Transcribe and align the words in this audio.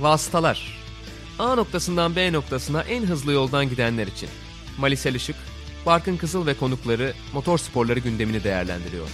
Vasıtalar 0.00 0.78
A 1.38 1.54
noktasından 1.54 2.16
B 2.16 2.32
noktasına 2.32 2.82
en 2.82 3.02
hızlı 3.02 3.32
yoldan 3.32 3.68
gidenler 3.68 4.06
için. 4.06 4.28
Malisel 4.78 5.14
Işık, 5.14 5.36
Barkın 5.86 6.16
Kızıl 6.16 6.46
ve 6.46 6.54
konukları 6.54 7.12
motor 7.32 7.58
sporları 7.58 7.98
gündemini 7.98 8.44
değerlendiriyor. 8.44 9.08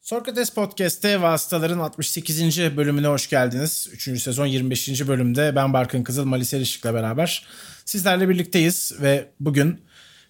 Sokrates 0.00 0.50
Podcast'te 0.50 1.22
Vasıtaların 1.22 1.78
68. 1.78 2.58
bölümüne 2.76 3.06
hoş 3.06 3.28
geldiniz. 3.28 3.88
3. 3.92 4.22
sezon 4.22 4.46
25. 4.46 5.08
bölümde 5.08 5.56
ben 5.56 5.72
Barkın 5.72 6.02
Kızıl, 6.02 6.24
Malisel 6.24 6.60
Işık'la 6.60 6.94
beraber 6.94 7.46
sizlerle 7.84 8.28
birlikteyiz 8.28 8.92
ve 9.00 9.30
bugün 9.40 9.80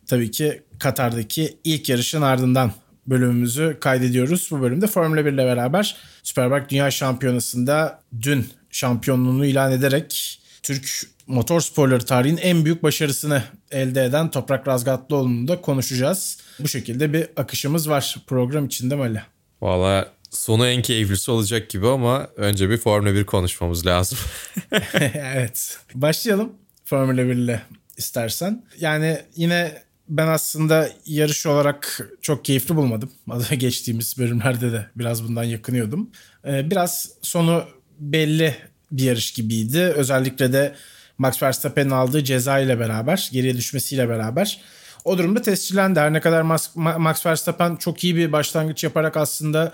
tabii 0.06 0.30
ki 0.30 0.62
Katar'daki 0.78 1.58
ilk 1.64 1.88
yarışın 1.88 2.22
ardından 2.22 2.72
bölümümüzü 3.06 3.76
kaydediyoruz. 3.80 4.48
Bu 4.50 4.60
bölümde 4.60 4.86
Formula 4.86 5.24
1 5.24 5.32
ile 5.32 5.44
beraber 5.44 5.96
Superbike 6.22 6.68
Dünya 6.68 6.90
Şampiyonası'nda 6.90 8.02
dün 8.22 8.46
şampiyonluğunu 8.70 9.46
ilan 9.46 9.72
ederek 9.72 10.40
Türk 10.62 11.02
motor 11.26 11.60
sporları 11.60 12.04
tarihinin 12.04 12.40
en 12.40 12.64
büyük 12.64 12.82
başarısını 12.82 13.42
elde 13.70 14.04
eden 14.04 14.30
Toprak 14.30 14.68
Razgatlıoğlu'nu 14.68 15.48
da 15.48 15.60
konuşacağız. 15.60 16.38
Bu 16.58 16.68
şekilde 16.68 17.12
bir 17.12 17.26
akışımız 17.36 17.88
var 17.88 18.16
program 18.26 18.66
içinde 18.66 18.94
Mali. 18.94 19.22
Valla 19.62 20.12
sonu 20.30 20.66
en 20.66 20.82
keyiflisi 20.82 21.30
olacak 21.30 21.70
gibi 21.70 21.86
ama 21.88 22.28
önce 22.36 22.70
bir 22.70 22.78
Formula 22.78 23.14
1 23.14 23.26
konuşmamız 23.26 23.86
lazım. 23.86 24.18
evet. 25.14 25.78
Başlayalım 25.94 26.52
Formula 26.84 27.24
1 27.28 27.34
ile 27.34 27.62
istersen. 27.96 28.64
Yani 28.80 29.18
yine 29.36 29.82
ben 30.08 30.26
aslında 30.26 30.90
yarış 31.06 31.46
olarak 31.46 32.08
çok 32.22 32.44
keyifli 32.44 32.76
bulmadım. 32.76 33.10
Geçtiğimiz 33.56 34.18
bölümlerde 34.18 34.72
de 34.72 34.86
biraz 34.96 35.24
bundan 35.24 35.44
yakınıyordum. 35.44 36.10
Ee, 36.46 36.70
biraz 36.70 37.10
sonu 37.22 37.64
belli 37.98 38.56
bir 38.92 39.02
yarış 39.02 39.30
gibiydi. 39.30 39.78
Özellikle 39.78 40.52
de 40.52 40.74
Max 41.18 41.42
Verstappen'in 41.42 41.90
aldığı 41.90 42.24
ceza 42.24 42.58
ile 42.58 42.78
beraber, 42.80 43.28
geriye 43.32 43.56
düşmesiyle 43.56 44.08
beraber. 44.08 44.60
O 45.04 45.18
durumda 45.18 45.42
tescillendi. 45.42 46.00
Her 46.00 46.12
ne 46.12 46.20
kadar 46.20 46.42
Max 46.74 47.26
Verstappen 47.26 47.76
çok 47.76 48.04
iyi 48.04 48.16
bir 48.16 48.32
başlangıç 48.32 48.84
yaparak 48.84 49.16
aslında 49.16 49.72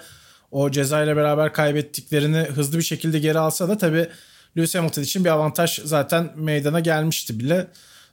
o 0.50 0.70
ceza 0.70 1.02
ile 1.04 1.16
beraber 1.16 1.52
kaybettiklerini 1.52 2.38
hızlı 2.38 2.78
bir 2.78 2.82
şekilde 2.82 3.18
geri 3.18 3.38
alsa 3.38 3.68
da 3.68 3.78
tabii 3.78 4.08
Lewis 4.56 4.74
Hamilton 4.74 5.02
için 5.02 5.24
bir 5.24 5.30
avantaj 5.30 5.80
zaten 5.84 6.30
meydana 6.36 6.80
gelmişti 6.80 7.38
bile. 7.38 7.66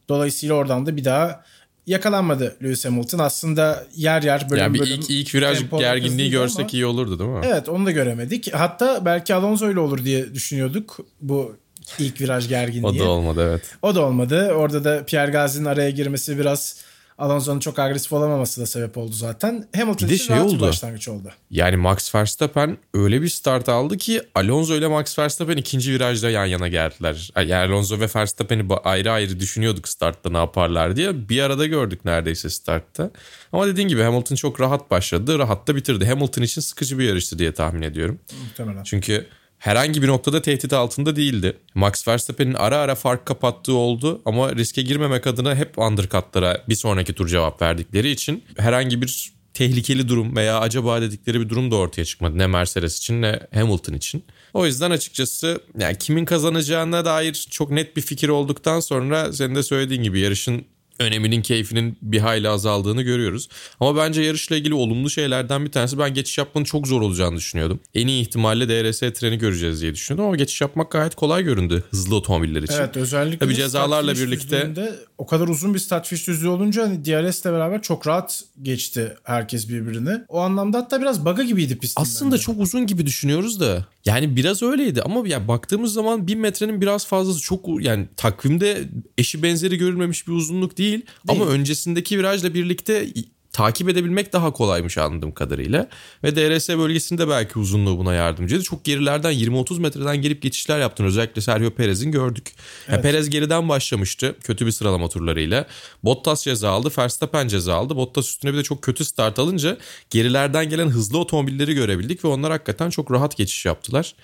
Dolayısıyla 0.10 0.56
oradan 0.56 0.86
da 0.86 0.98
bir 0.98 1.06
daha 1.06 1.44
yakalanmadı 1.90 2.56
Lewis 2.64 2.86
Hamilton. 2.86 3.20
Aslında 3.20 3.86
yer 3.96 4.24
yer 4.24 4.50
bölüm 4.50 4.64
yani 4.64 4.74
bir 4.74 4.80
bölüm. 4.80 4.94
ilk, 4.94 5.10
ilk 5.10 5.36
viraj 5.36 5.70
gerginliği 5.80 6.30
görsek 6.30 6.60
ama, 6.60 6.70
iyi 6.70 6.86
olurdu 6.86 7.20
değil 7.20 7.30
mi? 7.30 7.42
Evet 7.44 7.70
onu 7.70 7.86
da 7.86 7.92
göremedik. 7.92 8.54
Hatta 8.54 9.06
belki 9.06 9.36
Alonso 9.36 9.72
ile 9.72 9.80
olur 9.80 10.06
diye 10.06 10.34
düşünüyorduk 10.34 10.98
bu 11.22 11.56
ilk 12.00 12.22
viraj 12.22 12.50
gerginliği. 12.50 13.02
o 13.02 13.06
da 13.06 13.10
olmadı 13.10 13.48
evet. 13.50 13.62
O 13.82 13.96
da 13.96 14.06
olmadı. 14.06 14.52
Orada 14.52 14.84
da 14.84 15.06
Pierre 15.06 15.32
Gasly'nin 15.32 15.66
araya 15.66 15.90
girmesi 15.90 16.40
biraz 16.40 16.76
Alonso'nun 17.20 17.60
çok 17.60 17.80
agresif 17.80 18.14
olamaması 18.14 18.62
da 18.62 18.66
sebep 18.66 18.98
oldu 18.98 19.12
zaten. 19.12 19.68
Hamilton 19.76 20.10
bir 20.10 20.14
için 20.14 20.26
şey 20.26 20.36
rahat 20.36 20.48
oldu. 20.48 20.56
bir 20.56 20.62
başlangıç 20.62 21.08
oldu. 21.08 21.30
Yani 21.52 21.76
Max 21.76 22.16
Verstappen 22.16 22.78
öyle 22.94 23.22
bir 23.22 23.30
start 23.30 23.70
aldı 23.70 23.98
ki 23.98 24.22
Alonso 24.36 24.76
ile 24.76 24.88
Max 24.88 25.20
Verstappen 25.20 25.58
ikinci 25.58 25.94
virajda 25.94 26.30
yan 26.30 26.46
yana 26.46 26.68
geldiler. 26.68 27.32
Yani 27.36 27.56
Alonso 27.56 28.00
ve 28.00 28.08
Verstappen'i 28.16 28.74
ayrı 28.84 29.12
ayrı 29.12 29.40
düşünüyorduk 29.40 29.88
startta 29.88 30.30
ne 30.30 30.38
yaparlar 30.38 30.96
diye. 30.96 31.30
Bir 31.30 31.42
arada 31.42 31.66
gördük 31.66 32.06
neredeyse 32.06 32.50
startta. 32.50 33.12
Ama 33.52 33.68
dediğin 33.68 33.88
gibi 33.88 34.02
Hamilton 34.02 34.36
çok 34.36 34.62
rahat 34.62 34.92
başladı. 34.92 35.40
Rahat 35.40 35.68
da 35.68 35.76
bitirdi. 35.76 36.06
Hamilton 36.06 36.42
için 36.42 36.62
sıkıcı 36.62 37.00
bir 37.00 37.04
yarıştı 37.04 37.40
diye 37.40 37.52
tahmin 37.52 37.82
ediyorum. 37.82 38.20
Muhtemelen. 38.44 38.84
Çünkü 38.84 39.28
herhangi 39.60 40.02
bir 40.02 40.08
noktada 40.08 40.42
tehdit 40.42 40.74
altında 40.74 41.16
değildi. 41.16 41.58
Max 41.76 42.08
Verstappen'in 42.08 42.54
ara 42.54 42.78
ara 42.78 42.96
fark 42.96 43.26
kapattığı 43.26 43.74
oldu 43.74 44.22
ama 44.26 44.56
riske 44.56 44.82
girmemek 44.82 45.28
adına 45.28 45.56
hep 45.56 45.80
undercutlara 45.80 46.64
bir 46.70 46.76
sonraki 46.76 47.14
tur 47.14 47.28
cevap 47.28 47.62
verdikleri 47.62 48.10
için 48.10 48.44
herhangi 48.58 49.02
bir 49.02 49.40
tehlikeli 49.54 50.08
durum 50.08 50.36
veya 50.36 50.60
acaba 50.60 51.02
dedikleri 51.02 51.40
bir 51.40 51.50
durum 51.50 51.72
da 51.72 51.76
ortaya 51.76 52.06
çıkmadı. 52.06 52.38
Ne 52.38 52.48
Mercedes 52.48 52.98
için 52.98 53.22
ne 53.22 53.40
Hamilton 53.54 53.94
için. 53.94 54.24
O 54.54 54.66
yüzden 54.66 54.92
açıkçası 54.92 55.62
yani 55.80 55.98
kimin 55.98 56.26
kazanacağına 56.26 57.06
dair 57.06 57.48
çok 57.50 57.72
net 57.72 57.98
bir 57.98 58.02
fikir 58.02 58.30
olduktan 58.30 58.80
sonra 58.80 59.34
senin 59.34 59.56
de 59.56 59.64
söylediğin 59.64 60.04
gibi 60.04 60.20
yarışın 60.20 60.66
öneminin 61.00 61.42
keyfinin 61.42 61.98
bir 62.02 62.20
hayli 62.20 62.50
azaldığını 62.50 63.02
görüyoruz. 63.02 63.50
Ama 63.80 63.96
bence 63.96 64.22
yarışla 64.22 64.56
ilgili 64.56 64.74
olumlu 64.74 65.10
şeylerden 65.10 65.66
bir 65.66 65.72
tanesi 65.72 66.00
ben 66.00 66.14
geçiş 66.14 66.38
yapmanın 66.38 66.66
çok 66.66 66.88
zor 66.88 67.02
olacağını 67.02 67.38
düşünüyordum. 67.38 67.80
En 67.94 68.08
iyi 68.08 68.22
ihtimalle 68.22 68.70
DRS 68.70 69.00
treni 69.00 69.38
göreceğiz 69.38 69.82
diye 69.82 69.94
düşünüyordum 69.94 70.26
ama 70.26 70.36
geçiş 70.36 70.62
yapmak 70.62 70.92
gayet 70.92 71.16
kolay 71.16 71.44
göründü 71.44 71.84
hızlı 71.92 72.16
otomobiller 72.16 72.64
için. 72.64 72.74
Evet 72.74 72.98
özellikle 72.98 73.40
Tabii 73.40 73.56
cezalarla 73.56 74.14
birlikte 74.14 74.74
o 75.18 75.26
kadar 75.26 75.48
uzun 75.48 75.74
bir 75.74 75.80
start 75.80 76.08
fiş 76.08 76.28
düzlüğü 76.28 76.48
olunca 76.48 76.84
hani 76.84 77.06
DRS 77.06 77.42
ile 77.42 77.54
beraber 77.54 77.82
çok 77.82 78.08
rahat 78.08 78.44
geçti 78.62 79.16
herkes 79.24 79.70
birbirini. 79.70 80.22
O 80.28 80.40
anlamda 80.40 80.78
hatta 80.78 81.02
biraz 81.02 81.26
bug'a 81.26 81.44
gibiydi 81.44 81.78
pistin. 81.78 82.02
Aslında 82.02 82.32
bence. 82.32 82.44
çok 82.44 82.60
uzun 82.60 82.88
gibi 82.88 83.06
düşünüyoruz 83.06 83.60
da 83.60 83.86
yani 84.06 84.36
biraz 84.36 84.64
öyleydi 84.64 85.02
ama 85.02 85.28
ya 85.28 85.48
baktığımız 85.48 85.94
zaman 85.94 86.28
1000 86.28 86.40
metrenin 86.40 86.82
biraz 86.82 87.08
fazlası 87.08 87.42
çok 87.42 87.84
yani 87.84 88.08
takvimde 88.18 88.90
eşi 89.18 89.44
benzeri 89.44 89.78
görülmemiş 89.78 90.28
bir 90.28 90.34
uzunluk 90.34 90.78
değil. 90.78 90.89
Değil. 90.92 91.06
Ama 91.28 91.46
öncesindeki 91.46 92.18
virajla 92.18 92.54
birlikte 92.54 93.08
takip 93.52 93.90
edebilmek 93.90 94.34
daha 94.34 94.54
kolaymış 94.54 94.98
anladığım 94.98 95.32
kadarıyla. 95.32 95.90
Ve 96.24 96.36
DRS 96.36 96.70
bölgesinde 96.70 97.30
belki 97.30 97.60
uzunluğu 97.60 97.98
buna 97.98 98.14
yardımcıydı. 98.14 98.64
Çok 98.64 98.86
gerilerden 98.86 99.34
20-30 99.34 99.80
metreden 99.80 100.22
gelip 100.22 100.42
geçişler 100.42 100.80
yaptın. 100.80 101.06
Özellikle 101.06 101.42
Sergio 101.42 101.72
Perez'in 101.72 102.12
gördük. 102.12 102.52
Evet. 102.88 102.98
Ya 102.98 103.02
Perez 103.02 103.30
geriden 103.30 103.70
başlamıştı 103.70 104.36
kötü 104.44 104.66
bir 104.66 104.72
sıralama 104.72 105.10
turlarıyla. 105.10 105.68
Bottas 106.04 106.44
ceza 106.44 106.70
aldı, 106.70 106.92
Verstappen 106.98 107.48
ceza 107.48 107.76
aldı. 107.76 107.96
Bottas 107.96 108.30
üstüne 108.30 108.54
bir 108.54 108.58
de 108.58 108.64
çok 108.64 108.82
kötü 108.82 109.06
start 109.06 109.40
alınca 109.40 109.78
gerilerden 110.10 110.70
gelen 110.70 110.88
hızlı 110.88 111.18
otomobilleri 111.18 111.74
görebildik 111.74 112.26
ve 112.26 112.28
onlar 112.28 112.52
hakikaten 112.52 112.90
çok 112.90 113.12
rahat 113.12 113.38
geçiş 113.38 113.66
yaptılar. 113.66 114.16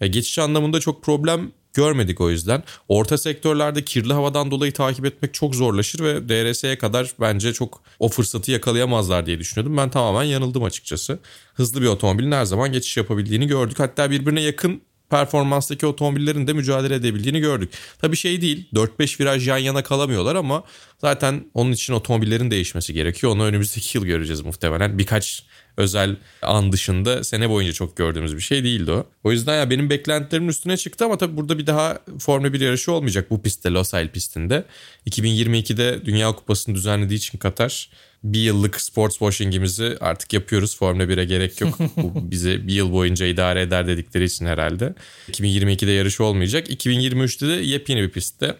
Ya 0.00 0.06
geçiş 0.06 0.38
anlamında 0.38 0.80
çok 0.80 1.02
problem 1.02 1.52
görmedik 1.74 2.20
o 2.20 2.30
yüzden. 2.30 2.62
Orta 2.88 3.18
sektörlerde 3.18 3.84
kirli 3.84 4.12
havadan 4.12 4.50
dolayı 4.50 4.72
takip 4.72 5.04
etmek 5.04 5.34
çok 5.34 5.54
zorlaşır 5.54 6.04
ve 6.04 6.28
DRS'ye 6.28 6.78
kadar 6.78 7.12
bence 7.20 7.52
çok 7.52 7.82
o 7.98 8.08
fırsatı 8.08 8.50
yakalayamazlar 8.50 9.26
diye 9.26 9.38
düşünüyordum. 9.38 9.76
Ben 9.76 9.90
tamamen 9.90 10.24
yanıldım 10.24 10.64
açıkçası. 10.64 11.18
Hızlı 11.54 11.82
bir 11.82 11.86
otomobilin 11.86 12.32
her 12.32 12.44
zaman 12.44 12.72
geçiş 12.72 12.96
yapabildiğini 12.96 13.46
gördük. 13.46 13.78
Hatta 13.78 14.10
birbirine 14.10 14.40
yakın 14.40 14.82
performanstaki 15.10 15.86
otomobillerin 15.86 16.46
de 16.46 16.52
mücadele 16.52 16.94
edebildiğini 16.94 17.40
gördük. 17.40 17.72
Tabii 17.98 18.16
şey 18.16 18.40
değil 18.40 18.68
4-5 18.74 19.20
viraj 19.20 19.48
yan 19.48 19.58
yana 19.58 19.82
kalamıyorlar 19.82 20.34
ama 20.34 20.64
zaten 20.98 21.44
onun 21.54 21.72
için 21.72 21.92
otomobillerin 21.92 22.50
değişmesi 22.50 22.94
gerekiyor. 22.94 23.32
Onu 23.32 23.44
önümüzdeki 23.44 23.98
yıl 23.98 24.04
göreceğiz 24.04 24.40
muhtemelen. 24.40 24.98
Birkaç 24.98 25.44
özel 25.76 26.16
an 26.42 26.72
dışında 26.72 27.24
sene 27.24 27.50
boyunca 27.50 27.72
çok 27.72 27.96
gördüğümüz 27.96 28.36
bir 28.36 28.40
şey 28.40 28.64
değildi 28.64 28.90
o. 28.92 29.06
O 29.24 29.32
yüzden 29.32 29.58
ya 29.58 29.70
benim 29.70 29.90
beklentilerimin 29.90 30.48
üstüne 30.48 30.76
çıktı 30.76 31.04
ama 31.04 31.18
tabii 31.18 31.36
burada 31.36 31.58
bir 31.58 31.66
daha 31.66 31.98
Formula 32.18 32.52
1 32.52 32.60
yarışı 32.60 32.92
olmayacak 32.92 33.30
bu 33.30 33.42
pistte 33.42 33.70
Losail 33.70 34.08
pistinde. 34.08 34.64
2022'de 35.06 36.06
Dünya 36.06 36.32
Kupası'nı 36.32 36.74
düzenlediği 36.74 37.18
için 37.18 37.38
Katar 37.38 37.90
bir 38.24 38.40
yıllık 38.40 38.80
sports 38.80 39.18
washing'imizi 39.18 39.96
artık 40.00 40.32
yapıyoruz. 40.32 40.76
Formula 40.76 41.04
1'e 41.04 41.24
gerek 41.24 41.60
yok. 41.60 41.78
Bu 41.96 42.12
bizi 42.30 42.68
bir 42.68 42.72
yıl 42.72 42.92
boyunca 42.92 43.26
idare 43.26 43.62
eder 43.62 43.86
dedikleri 43.86 44.24
için 44.24 44.46
herhalde. 44.46 44.94
2022'de 45.28 45.90
yarış 45.90 46.20
olmayacak. 46.20 46.70
2023'te 46.70 47.48
de 47.48 47.52
yepyeni 47.52 48.02
bir 48.02 48.10
pistte. 48.10 48.56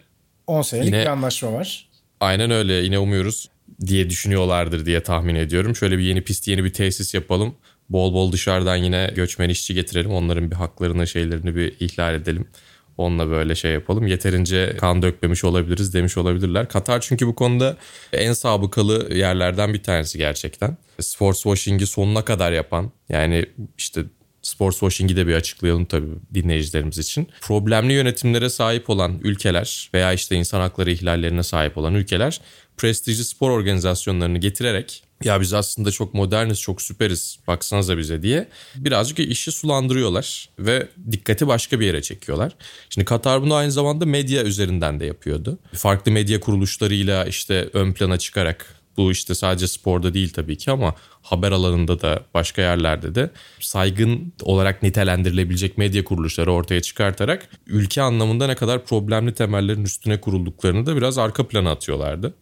10 0.47 0.63
senelik 0.63 0.87
Yine, 0.87 1.01
bir 1.01 1.07
anlaşma 1.07 1.53
var. 1.53 1.89
Aynen 2.21 2.51
öyle. 2.51 2.73
Yine 2.73 2.99
umuyoruz 2.99 3.49
diye 3.87 4.11
düşünüyorlardır 4.11 4.87
diye 4.87 5.03
tahmin 5.03 5.35
ediyorum. 5.35 5.77
Şöyle 5.77 5.99
bir 5.99 6.03
yeni 6.03 6.23
pist, 6.23 6.49
yeni 6.49 6.65
bir 6.65 6.73
tesis 6.73 7.15
yapalım. 7.15 7.55
Bol 7.91 8.15
bol 8.15 8.33
dışarıdan 8.33 8.77
yine 8.77 9.13
göçmen 9.15 9.49
işçi 9.49 9.75
getirelim. 9.75 10.11
Onların 10.11 10.51
bir 10.51 10.57
haklarını, 10.57 11.07
şeylerini 11.07 11.57
bir 11.57 11.75
ihlal 11.81 12.15
edelim. 12.15 12.49
Onunla 13.01 13.31
böyle 13.31 13.55
şey 13.55 13.73
yapalım. 13.73 14.07
Yeterince 14.07 14.77
kan 14.77 15.03
dökmemiş 15.03 15.45
olabiliriz 15.45 15.95
demiş 15.95 16.17
olabilirler. 16.17 16.69
Katar 16.69 17.01
çünkü 17.01 17.27
bu 17.27 17.35
konuda 17.35 17.77
en 18.13 18.33
sabıkalı 18.33 19.15
yerlerden 19.15 19.75
bir 19.75 19.83
tanesi 19.83 20.19
gerçekten. 20.19 20.77
Sports 21.01 21.43
washing'i 21.43 21.87
sonuna 21.87 22.25
kadar 22.25 22.53
yapan 22.53 22.91
yani 23.09 23.47
işte 23.79 24.05
sports 24.51 24.79
washing'i 24.79 25.17
de 25.17 25.27
bir 25.27 25.35
açıklayalım 25.35 25.85
tabii 25.85 26.11
dinleyicilerimiz 26.35 26.99
için. 26.99 27.29
Problemli 27.41 27.93
yönetimlere 27.93 28.51
sahip 28.51 28.91
olan 28.91 29.19
ülkeler 29.23 29.91
veya 29.95 30.13
işte 30.13 30.37
insan 30.37 30.61
hakları 30.61 30.91
ihlallerine 30.91 31.43
sahip 31.43 31.79
olan 31.79 31.95
ülkeler 31.95 32.41
prestijli 32.77 33.25
spor 33.25 33.51
organizasyonlarını 33.51 34.39
getirerek 34.39 35.03
ya 35.25 35.41
biz 35.41 35.55
aslında 35.55 35.91
çok 35.91 36.15
moderniz, 36.15 36.61
çok 36.61 36.83
süperiz 36.83 37.39
baksanıza 37.47 37.99
bize 37.99 38.23
diye 38.23 38.49
birazcık 38.77 39.19
işi 39.19 39.53
sulandırıyorlar 39.53 40.49
ve 40.59 40.89
dikkati 41.13 41.47
başka 41.47 41.81
bir 41.81 41.87
yere 41.87 42.03
çekiyorlar. 42.03 42.53
Şimdi 42.91 43.05
Katar 43.05 43.43
bunu 43.43 43.55
aynı 43.55 43.73
zamanda 43.73 44.07
medya 44.07 44.43
üzerinden 44.43 45.01
de 45.01 45.07
yapıyordu. 45.07 45.59
Farklı 45.75 46.13
medya 46.13 46.41
kuruluşlarıyla 46.41 47.25
işte 47.25 47.69
ön 47.73 47.93
plana 47.93 48.19
çıkarak 48.19 48.80
Bu 48.97 49.13
işte 49.13 49.35
sadece 49.35 49.69
sporda 49.69 50.15
değil 50.15 50.33
tabii 50.33 50.57
ki 50.57 50.71
ama 50.71 50.95
haber 51.23 51.53
alanında 51.53 52.01
da 52.01 52.23
başka 52.35 52.63
yerlerde 52.63 53.15
de 53.15 53.31
saygın 53.61 54.33
olarak 54.43 54.83
nitelendirilebilecek 54.83 55.79
medya 55.79 56.05
kuruluşları 56.05 56.53
ortaya 56.53 56.83
çıkartarak 56.83 57.49
ülke 57.67 58.03
anlamında 58.03 58.47
ne 58.47 58.55
kadar 58.55 58.85
problemli 58.85 59.35
temellerin 59.35 59.85
üstüne 59.85 60.21
kurulduklarını 60.21 60.87
da 60.87 60.97
biraz 60.97 61.19
arka 61.19 61.49
plana 61.49 61.71
atıyorlardı. 61.71 62.35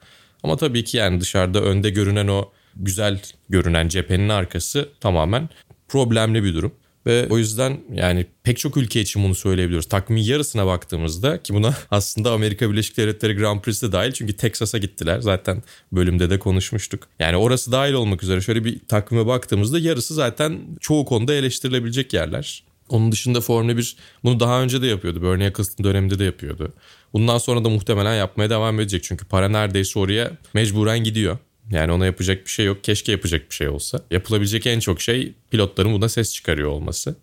Ama 0.42 0.56
tabii 0.56 0.84
ki 0.84 0.96
yani 0.96 1.20
dışarıda 1.20 1.60
önde 1.60 1.90
görünen 1.90 2.28
o 2.28 2.52
güzel 2.76 3.20
görünen 3.48 3.88
cephenin 3.88 4.28
arkası 4.28 4.88
tamamen 5.00 5.48
problemli 5.88 6.44
bir 6.44 6.54
durum. 6.54 6.72
Ve 7.08 7.26
o 7.30 7.38
yüzden 7.38 7.80
yani 7.94 8.26
pek 8.42 8.58
çok 8.58 8.76
ülke 8.76 9.00
için 9.00 9.24
bunu 9.24 9.34
söyleyebiliyoruz. 9.34 9.88
Takvimin 9.88 10.22
yarısına 10.22 10.66
baktığımızda 10.66 11.42
ki 11.42 11.54
buna 11.54 11.74
aslında 11.90 12.32
Amerika 12.32 12.70
Birleşik 12.70 12.96
Devletleri 12.96 13.34
Grand 13.34 13.60
Prix'si 13.60 13.88
de 13.88 13.92
dahil. 13.92 14.12
Çünkü 14.12 14.32
Texas'a 14.32 14.78
gittiler. 14.78 15.20
Zaten 15.20 15.62
bölümde 15.92 16.30
de 16.30 16.38
konuşmuştuk. 16.38 17.08
Yani 17.18 17.36
orası 17.36 17.72
dahil 17.72 17.92
olmak 17.92 18.22
üzere 18.22 18.40
şöyle 18.40 18.64
bir 18.64 18.78
takvime 18.88 19.26
baktığımızda 19.26 19.78
yarısı 19.78 20.14
zaten 20.14 20.60
çoğu 20.80 21.04
konuda 21.04 21.34
eleştirilebilecek 21.34 22.12
yerler. 22.12 22.64
Onun 22.88 23.12
dışında 23.12 23.40
Formula 23.40 23.76
1 23.76 23.96
bunu 24.24 24.40
daha 24.40 24.62
önce 24.62 24.82
de 24.82 24.86
yapıyordu. 24.86 25.22
Bernie 25.22 25.46
Eccleston 25.46 25.84
döneminde 25.84 26.18
de 26.18 26.24
yapıyordu. 26.24 26.72
Bundan 27.12 27.38
sonra 27.38 27.64
da 27.64 27.68
muhtemelen 27.68 28.14
yapmaya 28.14 28.50
devam 28.50 28.80
edecek. 28.80 29.04
Çünkü 29.04 29.24
para 29.24 29.48
neredeyse 29.48 29.98
oraya 29.98 30.30
mecburen 30.54 31.04
gidiyor. 31.04 31.38
Yani 31.70 31.92
ona 31.92 32.06
yapacak 32.06 32.44
bir 32.44 32.50
şey 32.50 32.66
yok. 32.66 32.84
Keşke 32.84 33.12
yapacak 33.12 33.50
bir 33.50 33.54
şey 33.54 33.68
olsa. 33.68 34.00
Yapılabilecek 34.10 34.66
en 34.66 34.80
çok 34.80 35.00
şey 35.00 35.34
pilotların 35.50 35.92
buna 35.92 36.08
ses 36.08 36.34
çıkarıyor 36.34 36.70
olması. 36.70 37.16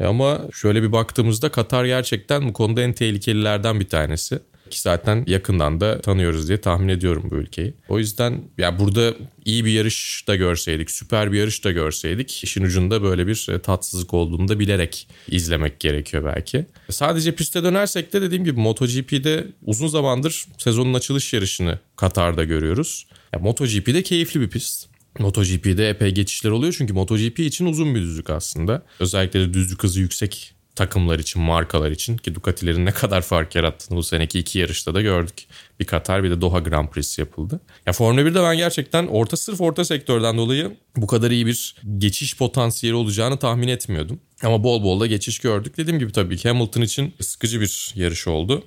E 0.00 0.04
ama 0.04 0.40
şöyle 0.52 0.82
bir 0.82 0.92
baktığımızda 0.92 1.48
Katar 1.50 1.84
gerçekten 1.84 2.48
bu 2.48 2.52
konuda 2.52 2.82
en 2.82 2.92
tehlikelilerden 2.92 3.80
bir 3.80 3.88
tanesi. 3.88 4.38
Ki 4.70 4.80
zaten 4.80 5.24
yakından 5.26 5.80
da 5.80 6.00
tanıyoruz 6.00 6.48
diye 6.48 6.60
tahmin 6.60 6.88
ediyorum 6.88 7.28
bu 7.30 7.34
ülkeyi. 7.34 7.74
O 7.88 7.98
yüzden 7.98 8.42
ya 8.58 8.78
burada 8.78 9.14
iyi 9.44 9.64
bir 9.64 9.70
yarış 9.70 10.24
da 10.28 10.36
görseydik, 10.36 10.90
süper 10.90 11.32
bir 11.32 11.38
yarış 11.38 11.64
da 11.64 11.72
görseydik 11.72 12.44
işin 12.44 12.64
ucunda 12.64 13.02
böyle 13.02 13.26
bir 13.26 13.46
e, 13.50 13.58
tatsızlık 13.58 14.14
olduğunu 14.14 14.48
da 14.48 14.58
bilerek 14.58 15.08
izlemek 15.28 15.80
gerekiyor 15.80 16.24
belki. 16.24 16.66
Sadece 16.90 17.34
piste 17.34 17.62
dönersek 17.62 18.12
de 18.12 18.22
dediğim 18.22 18.44
gibi 18.44 18.60
MotoGP'de 18.60 19.46
uzun 19.62 19.88
zamandır 19.88 20.44
sezonun 20.58 20.94
açılış 20.94 21.32
yarışını 21.32 21.78
Katar'da 21.96 22.44
görüyoruz. 22.44 23.06
Ya 23.32 23.38
MotoGP 23.38 23.86
de 23.86 24.02
keyifli 24.02 24.40
bir 24.40 24.48
pist. 24.48 24.88
MotoGP'de 25.18 25.88
epey 25.88 26.10
geçişler 26.10 26.50
oluyor 26.50 26.74
çünkü 26.78 26.92
MotoGP 26.92 27.38
için 27.40 27.66
uzun 27.66 27.94
bir 27.94 28.00
düzlük 28.00 28.30
aslında. 28.30 28.82
Özellikle 29.00 29.40
de 29.40 29.54
düzlük 29.54 29.82
hızı 29.82 30.00
yüksek 30.00 30.55
takımlar 30.76 31.18
için, 31.18 31.42
markalar 31.42 31.90
için 31.90 32.16
ki 32.16 32.34
Ducati'lerin 32.34 32.86
ne 32.86 32.92
kadar 32.92 33.22
fark 33.22 33.54
yarattığını 33.54 33.98
bu 33.98 34.02
seneki 34.02 34.38
iki 34.38 34.58
yarışta 34.58 34.94
da 34.94 35.00
gördük. 35.00 35.46
Bir 35.80 35.84
Katar 35.84 36.24
bir 36.24 36.30
de 36.30 36.40
Doha 36.40 36.58
Grand 36.58 36.88
Prix 36.88 37.18
yapıldı. 37.18 37.60
Ya 37.86 37.92
Formula 37.92 38.20
1'de 38.20 38.42
ben 38.42 38.56
gerçekten 38.56 39.06
orta 39.06 39.36
sırf 39.36 39.60
orta 39.60 39.84
sektörden 39.84 40.38
dolayı 40.38 40.76
bu 40.96 41.06
kadar 41.06 41.30
iyi 41.30 41.46
bir 41.46 41.76
geçiş 41.98 42.36
potansiyeli 42.36 42.96
olacağını 42.96 43.36
tahmin 43.36 43.68
etmiyordum. 43.68 44.20
Ama 44.42 44.64
bol 44.64 44.82
bol 44.82 45.00
da 45.00 45.06
geçiş 45.06 45.38
gördük. 45.38 45.76
Dediğim 45.76 45.98
gibi 45.98 46.12
tabii 46.12 46.36
ki 46.36 46.48
Hamilton 46.48 46.80
için 46.80 47.14
sıkıcı 47.20 47.60
bir 47.60 47.92
yarış 47.94 48.26
oldu. 48.26 48.64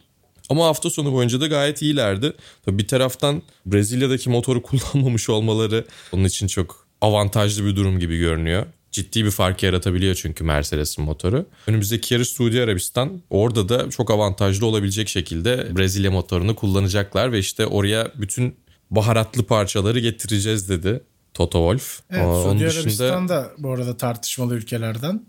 Ama 0.49 0.65
hafta 0.65 0.89
sonu 0.89 1.13
boyunca 1.13 1.41
da 1.41 1.47
gayet 1.47 1.81
iyilerdi. 1.81 2.33
Tabii 2.65 2.77
bir 2.77 2.87
taraftan 2.87 3.41
Brezilya'daki 3.65 4.29
motoru 4.29 4.61
kullanmamış 4.63 5.29
olmaları 5.29 5.85
onun 6.11 6.23
için 6.23 6.47
çok 6.47 6.87
avantajlı 7.01 7.65
bir 7.65 7.75
durum 7.75 7.99
gibi 7.99 8.17
görünüyor. 8.17 8.65
Ciddi 8.91 9.25
bir 9.25 9.31
fark 9.31 9.63
yaratabiliyor 9.63 10.15
çünkü 10.15 10.43
Mercedes'in 10.43 11.03
motoru. 11.05 11.45
Önümüzdeki 11.67 12.13
yarış 12.13 12.27
Suudi 12.27 12.61
Arabistan. 12.61 13.21
Orada 13.29 13.69
da 13.69 13.89
çok 13.89 14.11
avantajlı 14.11 14.65
olabilecek 14.65 15.09
şekilde 15.09 15.77
Brezilya 15.77 16.11
motorunu 16.11 16.55
kullanacaklar 16.55 17.31
ve 17.31 17.39
işte 17.39 17.65
oraya 17.65 18.11
bütün 18.15 18.55
baharatlı 18.91 19.43
parçaları 19.43 19.99
getireceğiz 19.99 20.69
dedi 20.69 21.03
Toto 21.33 21.59
Wolff. 21.59 21.99
Evet, 22.09 22.25
Aa, 22.27 22.43
Suudi 22.43 22.67
Arabistan 22.67 23.29
da 23.29 23.51
bu 23.57 23.73
arada 23.73 23.97
tartışmalı 23.97 24.55
ülkelerden. 24.55 25.25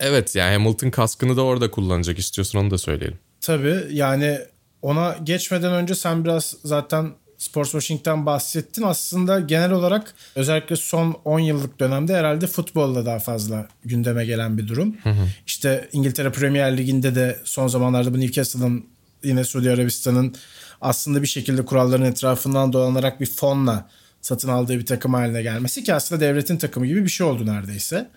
Evet 0.00 0.36
yani 0.36 0.52
Hamilton 0.52 0.90
kaskını 0.90 1.36
da 1.36 1.42
orada 1.42 1.70
kullanacak 1.70 2.18
istiyorsun 2.18 2.58
onu 2.58 2.70
da 2.70 2.78
söyleyelim. 2.78 3.18
Tabii 3.40 3.82
yani 3.90 4.38
ona 4.82 5.16
geçmeden 5.22 5.72
önce 5.72 5.94
sen 5.94 6.24
biraz 6.24 6.56
zaten 6.64 7.12
sportswashing'den 7.42 8.26
bahsettin. 8.26 8.82
Aslında 8.82 9.40
genel 9.40 9.70
olarak 9.72 10.14
özellikle 10.34 10.76
son 10.76 11.16
10 11.24 11.38
yıllık 11.38 11.80
dönemde 11.80 12.16
herhalde 12.16 12.46
futbolda 12.46 13.06
daha 13.06 13.18
fazla 13.18 13.68
gündeme 13.84 14.24
gelen 14.24 14.58
bir 14.58 14.68
durum. 14.68 14.96
Hı 15.02 15.10
hı. 15.10 15.28
İşte 15.46 15.88
İngiltere 15.92 16.32
Premier 16.32 16.76
Ligi'nde 16.76 17.14
de 17.14 17.38
son 17.44 17.68
zamanlarda 17.68 18.14
bu 18.14 18.20
Newcastle'ın 18.20 18.86
yine 19.24 19.44
Suudi 19.44 19.70
Arabistan'ın 19.70 20.34
aslında 20.80 21.22
bir 21.22 21.26
şekilde 21.26 21.64
kuralların 21.64 22.04
etrafından 22.04 22.72
dolanarak 22.72 23.20
bir 23.20 23.26
fonla 23.26 23.88
satın 24.20 24.48
aldığı 24.48 24.78
bir 24.78 24.86
takım 24.86 25.14
haline 25.14 25.42
gelmesi 25.42 25.84
ki 25.84 25.94
aslında 25.94 26.20
devletin 26.20 26.56
takımı 26.56 26.86
gibi 26.86 27.04
bir 27.04 27.10
şey 27.10 27.26
oldu 27.26 27.46
neredeyse. 27.46 28.10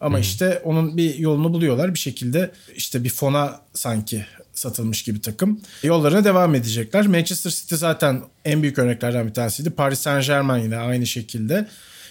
Ama 0.00 0.14
Hı-hı. 0.14 0.22
işte 0.22 0.62
onun 0.64 0.96
bir 0.96 1.18
yolunu 1.18 1.52
buluyorlar 1.52 1.94
bir 1.94 1.98
şekilde 1.98 2.50
işte 2.74 3.04
bir 3.04 3.08
fona 3.08 3.60
sanki 3.74 4.26
satılmış 4.52 5.02
gibi 5.02 5.20
takım. 5.20 5.60
Yollarına 5.82 6.24
devam 6.24 6.54
edecekler. 6.54 7.06
Manchester 7.06 7.50
City 7.50 7.74
zaten 7.74 8.22
en 8.44 8.62
büyük 8.62 8.78
örneklerden 8.78 9.28
bir 9.28 9.34
tanesiydi. 9.34 9.70
Paris 9.70 9.98
Saint 9.98 10.26
Germain 10.26 10.62
yine 10.62 10.76
aynı 10.76 11.06
şekilde. 11.06 11.68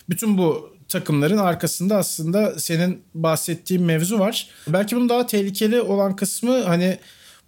Bütün 0.10 0.38
bu 0.38 0.76
takımların 0.88 1.38
arkasında 1.38 1.98
aslında 1.98 2.60
senin 2.60 3.02
bahsettiğin 3.14 3.84
mevzu 3.84 4.20
var. 4.20 4.50
Belki 4.68 4.96
bunun 4.96 5.10
daha 5.10 5.28
tehlikeli 5.28 5.82
olan 5.82 6.16
kısmı 6.16 6.64
hani 6.64 6.98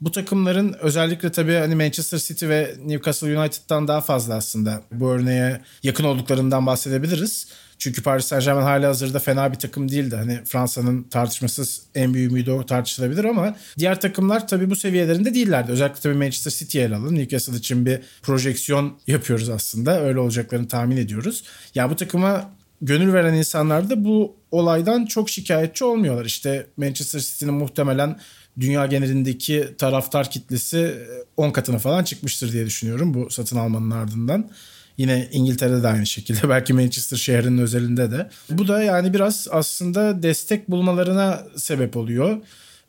bu 0.02 0.12
takımların 0.12 0.76
özellikle 0.80 1.32
tabii 1.32 1.56
hani 1.56 1.76
Manchester 1.76 2.18
City 2.18 2.48
ve 2.48 2.76
Newcastle 2.86 3.40
United'dan 3.40 3.88
daha 3.88 4.02
fazla 4.02 4.36
aslında 4.36 4.82
bu 4.92 5.10
örneğe 5.10 5.62
yakın 5.84 6.04
olduklarından 6.04 6.66
bahsedebiliriz. 6.66 7.48
Çünkü 7.80 8.04
Paris 8.04 8.26
Saint 8.26 8.46
Germain 8.46 8.64
hala 8.66 8.88
hazırda 8.88 9.20
fena 9.20 9.52
bir 9.52 9.58
takım 9.58 9.92
değildi. 9.92 10.16
Hani 10.16 10.40
Fransa'nın 10.46 11.04
tartışmasız 11.04 11.82
en 11.96 12.14
büyük 12.14 12.32
ümidi 12.32 12.52
o 12.52 12.66
tartışılabilir 12.66 13.24
ama 13.24 13.56
diğer 13.78 14.02
takımlar 14.02 14.48
tabii 14.48 14.70
bu 14.70 14.76
seviyelerinde 14.76 15.34
değillerdi. 15.34 15.72
Özellikle 15.72 16.02
tabii 16.02 16.18
Manchester 16.18 16.52
City'ye 16.52 16.84
ele 16.84 16.96
alalım. 16.96 17.16
Newcastle 17.16 17.58
için 17.58 17.86
bir 17.86 18.00
projeksiyon 18.22 18.98
yapıyoruz 19.08 19.50
aslında. 19.50 20.02
Öyle 20.02 20.20
olacaklarını 20.20 20.68
tahmin 20.68 20.98
ediyoruz. 20.98 21.44
Ya 21.76 21.90
bu 21.90 21.96
takıma 21.96 22.52
gönül 22.82 23.14
veren 23.14 23.34
insanlar 23.34 23.90
da 23.90 24.06
bu 24.06 24.36
olaydan 24.52 25.06
çok 25.06 25.30
şikayetçi 25.30 25.84
olmuyorlar. 25.86 26.26
İşte 26.26 26.68
Manchester 26.78 27.20
City'nin 27.20 27.54
muhtemelen 27.54 28.20
dünya 28.60 28.86
genelindeki 28.86 29.68
taraftar 29.78 30.32
kitlesi 30.32 30.96
10 31.38 31.52
katına 31.52 31.78
falan 31.78 32.04
çıkmıştır 32.04 32.52
diye 32.54 32.66
düşünüyorum 32.66 33.14
bu 33.14 33.30
satın 33.30 33.58
almanın 33.58 33.92
ardından. 33.92 34.50
Yine 34.98 35.28
İngiltere'de 35.32 35.84
de 35.84 35.88
aynı 35.88 36.06
şekilde. 36.06 36.50
Belki 36.50 36.74
Manchester 36.74 37.18
şehrinin 37.18 37.58
özelinde 37.58 38.12
de. 38.12 38.30
Bu 38.50 38.68
da 38.68 38.84
yani 38.84 39.14
biraz 39.14 39.48
aslında 39.52 40.24
destek 40.24 40.72
bulmalarına 40.72 41.44
sebep 41.58 41.98
oluyor. 41.98 42.38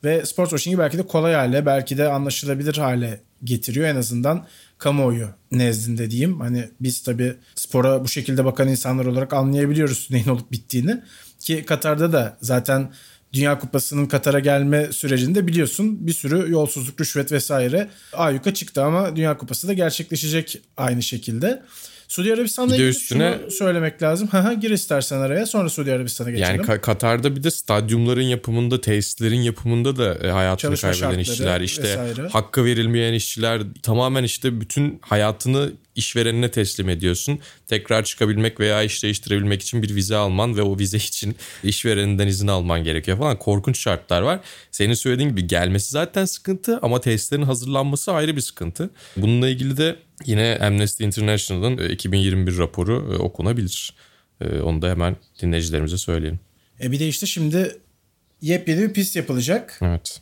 Ve 0.05 0.27
sport 0.27 0.51
washing'i 0.51 0.79
belki 0.79 0.99
de 0.99 1.07
kolay 1.07 1.35
hale, 1.35 1.67
belki 1.67 1.99
de 1.99 2.09
anlaşılabilir 2.09 2.77
hale 2.77 3.21
getiriyor. 3.45 3.89
En 3.89 3.97
azından 3.97 4.47
kamuoyu 4.79 5.29
nezdinde 5.53 6.11
diyeyim. 6.11 6.41
Hani 6.41 6.69
biz 6.81 7.03
tabii 7.03 7.37
spora 7.55 8.05
bu 8.05 8.09
şekilde 8.09 8.45
bakan 8.45 8.69
insanlar 8.69 9.07
olarak 9.07 9.33
anlayabiliyoruz 9.33 10.09
neyin 10.11 10.29
olup 10.29 10.53
bittiğini. 10.53 11.01
Ki 11.41 11.65
Katar'da 11.65 12.13
da 12.13 12.37
zaten 12.41 12.93
Dünya 13.33 13.59
Kupası'nın 13.59 14.07
Katar'a 14.07 14.39
gelme 14.39 14.93
sürecinde 14.93 15.47
biliyorsun 15.47 16.07
bir 16.07 16.13
sürü 16.13 16.51
yolsuzluk, 16.51 17.01
rüşvet 17.01 17.33
vesaire 17.33 17.89
ayyuka 18.13 18.55
çıktı 18.55 18.83
ama 18.83 19.17
Dünya 19.17 19.37
Kupası 19.37 19.69
da 19.69 19.73
gerçekleşecek 19.73 20.61
aynı 20.77 21.03
şekilde. 21.03 21.63
Suudi 22.09 22.35
Arabistan'da 22.35 22.75
ilgili 22.75 22.89
üstüne, 22.89 23.39
şunu 23.41 23.51
söylemek 23.51 24.03
lazım. 24.03 24.29
Haha 24.29 24.53
gir 24.53 24.71
istersen 24.71 25.19
araya 25.19 25.47
sonra 25.47 25.69
Suudi 25.69 25.93
Arabistan'a 25.93 26.31
geçelim. 26.31 26.57
Yani 26.57 26.67
Ka- 26.67 26.81
Katar'da 26.81 27.37
bir 27.37 27.43
de 27.43 27.51
stadyumların 27.51 28.23
yapımında, 28.23 28.81
tesislerin 28.81 29.41
yapımında 29.41 29.97
da 29.97 30.15
e, 30.15 30.31
hayatını 30.31 30.77
Çalışma 30.77 30.91
kaybeden 30.91 31.19
işçiler, 31.19 31.61
işte 31.61 31.83
vesaire. 31.83 32.29
hakkı 32.29 32.65
verilmeyen 32.65 33.13
işçiler 33.13 33.63
tamamen 33.83 34.25
işte 34.25 34.61
bütün 34.61 34.99
hayatını 35.03 35.73
işverenine 35.99 36.51
teslim 36.51 36.89
ediyorsun. 36.89 37.39
Tekrar 37.67 38.05
çıkabilmek 38.05 38.61
veya 38.61 38.83
iş 38.83 39.03
değiştirebilmek 39.03 39.63
için 39.63 39.83
bir 39.83 39.95
vize 39.95 40.17
alman 40.17 40.57
ve 40.57 40.63
o 40.63 40.79
vize 40.79 40.97
için 40.97 41.37
işvereninden 41.65 42.27
izin 42.27 42.49
alman 42.49 42.85
gerekiyor 42.85 43.19
falan. 43.19 43.39
Korkunç 43.39 43.79
şartlar 43.79 44.23
var. 44.23 44.41
Senin 44.71 44.95
söylediğin 44.95 45.29
gibi 45.29 45.47
gelmesi 45.47 45.91
zaten 45.91 46.25
sıkıntı 46.25 46.79
ama 46.83 47.01
testlerin 47.01 47.43
hazırlanması 47.43 48.13
ayrı 48.13 48.37
bir 48.37 48.41
sıkıntı. 48.41 48.91
Bununla 49.17 49.49
ilgili 49.49 49.77
de 49.77 49.97
yine 50.27 50.59
Amnesty 50.63 51.05
International'ın 51.05 51.89
2021 51.89 52.55
e, 52.55 52.59
raporu 52.59 53.15
e, 53.15 53.17
okunabilir. 53.17 53.95
E, 54.41 54.61
onu 54.61 54.83
da 54.83 54.91
hemen 54.91 55.17
dinleyicilerimize 55.43 55.97
söyleyelim. 55.97 56.41
E 56.83 56.93
bir 56.93 57.01
de 57.01 57.09
işte 57.09 57.27
şimdi 57.27 57.77
yepyeni 58.41 58.83
bir 58.83 58.93
pist 58.93 59.17
yapılacak. 59.17 59.79
Evet. 59.83 60.21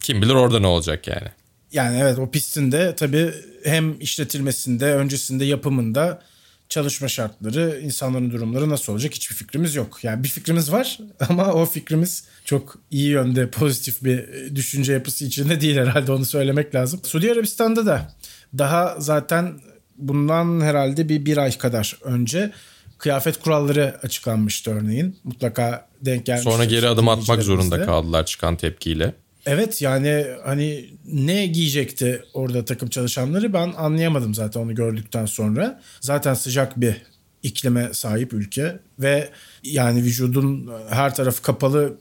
Kim 0.00 0.22
bilir 0.22 0.34
orada 0.34 0.60
ne 0.60 0.66
olacak 0.66 1.08
yani. 1.08 1.28
Yani 1.76 1.98
evet 1.98 2.18
o 2.18 2.30
pistin 2.30 2.72
de 2.72 2.94
tabii 2.96 3.30
hem 3.64 4.00
işletilmesinde, 4.00 4.94
öncesinde 4.94 5.44
yapımında 5.44 6.22
çalışma 6.68 7.08
şartları, 7.08 7.80
insanların 7.82 8.30
durumları 8.30 8.70
nasıl 8.70 8.92
olacak 8.92 9.14
hiçbir 9.14 9.34
fikrimiz 9.34 9.74
yok. 9.74 9.98
Yani 10.02 10.24
bir 10.24 10.28
fikrimiz 10.28 10.72
var 10.72 10.98
ama 11.28 11.52
o 11.52 11.66
fikrimiz 11.66 12.24
çok 12.44 12.78
iyi 12.90 13.08
yönde 13.08 13.50
pozitif 13.50 14.04
bir 14.04 14.26
düşünce 14.54 14.92
yapısı 14.92 15.24
içinde 15.24 15.60
değil 15.60 15.76
herhalde 15.76 16.12
onu 16.12 16.24
söylemek 16.24 16.74
lazım. 16.74 17.00
Suudi 17.04 17.32
Arabistan'da 17.32 17.86
da 17.86 18.14
daha 18.58 18.96
zaten 18.98 19.60
bundan 19.98 20.60
herhalde 20.60 21.08
bir 21.08 21.24
bir 21.26 21.36
ay 21.36 21.58
kadar 21.58 21.98
önce 22.02 22.52
kıyafet 22.98 23.40
kuralları 23.40 23.98
açıklanmıştı 24.02 24.70
örneğin. 24.70 25.18
Mutlaka 25.24 25.88
denk 26.00 26.26
gelmiştir. 26.26 26.50
Sonra 26.50 26.64
geri 26.64 26.88
adım 26.88 27.08
atmak 27.08 27.42
zorunda 27.42 27.84
kaldılar 27.84 28.26
çıkan 28.26 28.56
tepkiyle. 28.56 29.14
Evet 29.46 29.82
yani 29.82 30.26
hani 30.44 30.90
ne 31.06 31.46
giyecekti 31.46 32.22
orada 32.34 32.64
takım 32.64 32.88
çalışanları 32.88 33.52
ben 33.52 33.72
anlayamadım 33.76 34.34
zaten 34.34 34.60
onu 34.60 34.74
gördükten 34.74 35.26
sonra. 35.26 35.82
Zaten 36.00 36.34
sıcak 36.34 36.80
bir 36.80 37.02
iklime 37.42 37.90
sahip 37.92 38.32
ülke 38.32 38.78
ve 38.98 39.30
yani 39.62 40.02
vücudun 40.02 40.70
her 40.88 41.14
tarafı 41.14 41.42
kapalı 41.42 41.96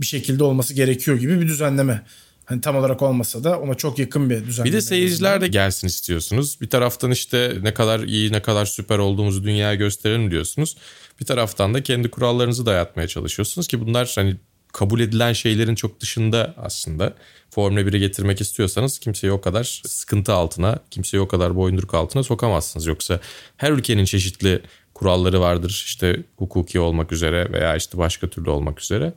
bir 0.00 0.06
şekilde 0.06 0.44
olması 0.44 0.74
gerekiyor 0.74 1.16
gibi 1.16 1.40
bir 1.40 1.48
düzenleme. 1.48 2.02
Hani 2.44 2.60
tam 2.60 2.76
olarak 2.76 3.02
olmasa 3.02 3.44
da 3.44 3.60
ona 3.60 3.74
çok 3.74 3.98
yakın 3.98 4.30
bir 4.30 4.46
düzenleme. 4.46 4.72
Bir 4.72 4.76
de 4.76 4.80
seyirciler 4.80 5.40
de 5.40 5.48
gelsin 5.48 5.86
istiyorsunuz. 5.86 6.60
Bir 6.60 6.70
taraftan 6.70 7.10
işte 7.10 7.56
ne 7.62 7.74
kadar 7.74 8.00
iyi 8.00 8.32
ne 8.32 8.42
kadar 8.42 8.66
süper 8.66 8.98
olduğumuzu 8.98 9.44
dünyaya 9.44 9.74
gösterelim 9.74 10.30
diyorsunuz. 10.30 10.76
Bir 11.20 11.26
taraftan 11.26 11.74
da 11.74 11.82
kendi 11.82 12.10
kurallarınızı 12.10 12.66
dayatmaya 12.66 13.08
çalışıyorsunuz 13.08 13.68
ki 13.68 13.80
bunlar 13.80 14.12
hani 14.14 14.36
kabul 14.72 15.00
edilen 15.00 15.32
şeylerin 15.32 15.74
çok 15.74 16.00
dışında 16.00 16.54
aslında. 16.58 17.14
Formula 17.50 17.80
1'e 17.80 17.98
getirmek 17.98 18.40
istiyorsanız 18.40 18.98
kimseyi 18.98 19.32
o 19.32 19.40
kadar 19.40 19.82
sıkıntı 19.86 20.32
altına, 20.32 20.78
kimseyi 20.90 21.20
o 21.20 21.28
kadar 21.28 21.56
boyunduruk 21.56 21.94
altına 21.94 22.22
sokamazsınız. 22.22 22.86
Yoksa 22.86 23.20
her 23.56 23.72
ülkenin 23.72 24.04
çeşitli 24.04 24.62
kuralları 24.94 25.40
vardır. 25.40 25.82
İşte 25.86 26.22
hukuki 26.36 26.80
olmak 26.80 27.12
üzere 27.12 27.52
veya 27.52 27.76
işte 27.76 27.98
başka 27.98 28.28
türlü 28.28 28.50
olmak 28.50 28.80
üzere. 28.80 29.12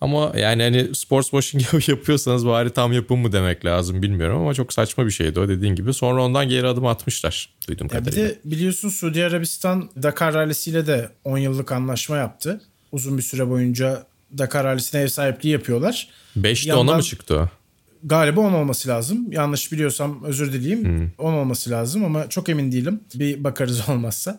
Ama 0.00 0.32
yani 0.36 0.62
hani 0.62 0.94
sports 0.94 1.30
washing 1.30 1.88
yapıyorsanız 1.88 2.46
bari 2.46 2.70
tam 2.70 2.92
yapın 2.92 3.18
mı 3.18 3.32
demek 3.32 3.64
lazım 3.64 4.02
bilmiyorum 4.02 4.40
ama 4.40 4.54
çok 4.54 4.72
saçma 4.72 5.06
bir 5.06 5.10
şeydi 5.10 5.40
o 5.40 5.48
dediğin 5.48 5.74
gibi. 5.74 5.94
Sonra 5.94 6.24
ondan 6.24 6.48
geri 6.48 6.66
adım 6.66 6.86
atmışlar 6.86 7.48
duyduğum 7.68 7.88
Ya 7.92 8.00
bir 8.00 8.04
kadarıyla. 8.04 8.28
de 8.28 8.38
biliyorsun 8.44 8.88
Suudi 8.88 9.24
Arabistan 9.24 9.90
Dakar 10.02 10.34
rallisiyle 10.34 10.86
de 10.86 11.08
10 11.24 11.38
yıllık 11.38 11.72
anlaşma 11.72 12.16
yaptı. 12.16 12.60
Uzun 12.92 13.18
bir 13.18 13.22
süre 13.22 13.50
boyunca 13.50 14.06
Dakar 14.38 14.64
rallisine 14.64 15.00
ev 15.00 15.08
sahipliği 15.08 15.48
yapıyorlar. 15.48 16.08
5 16.36 16.64
de 16.64 16.68
yandan- 16.68 16.86
ona 16.88 16.96
mı 16.96 17.02
çıktı 17.02 17.38
o? 17.38 17.48
Galiba 18.06 18.40
10 18.40 18.52
olması 18.52 18.88
lazım. 18.88 19.32
Yanlış 19.32 19.72
biliyorsam 19.72 20.24
özür 20.24 20.52
dileyeyim. 20.52 20.84
Hmm. 20.84 21.10
10 21.18 21.32
olması 21.32 21.70
lazım 21.70 22.04
ama 22.04 22.28
çok 22.28 22.48
emin 22.48 22.72
değilim. 22.72 23.00
Bir 23.14 23.44
bakarız 23.44 23.80
olmazsa. 23.88 24.38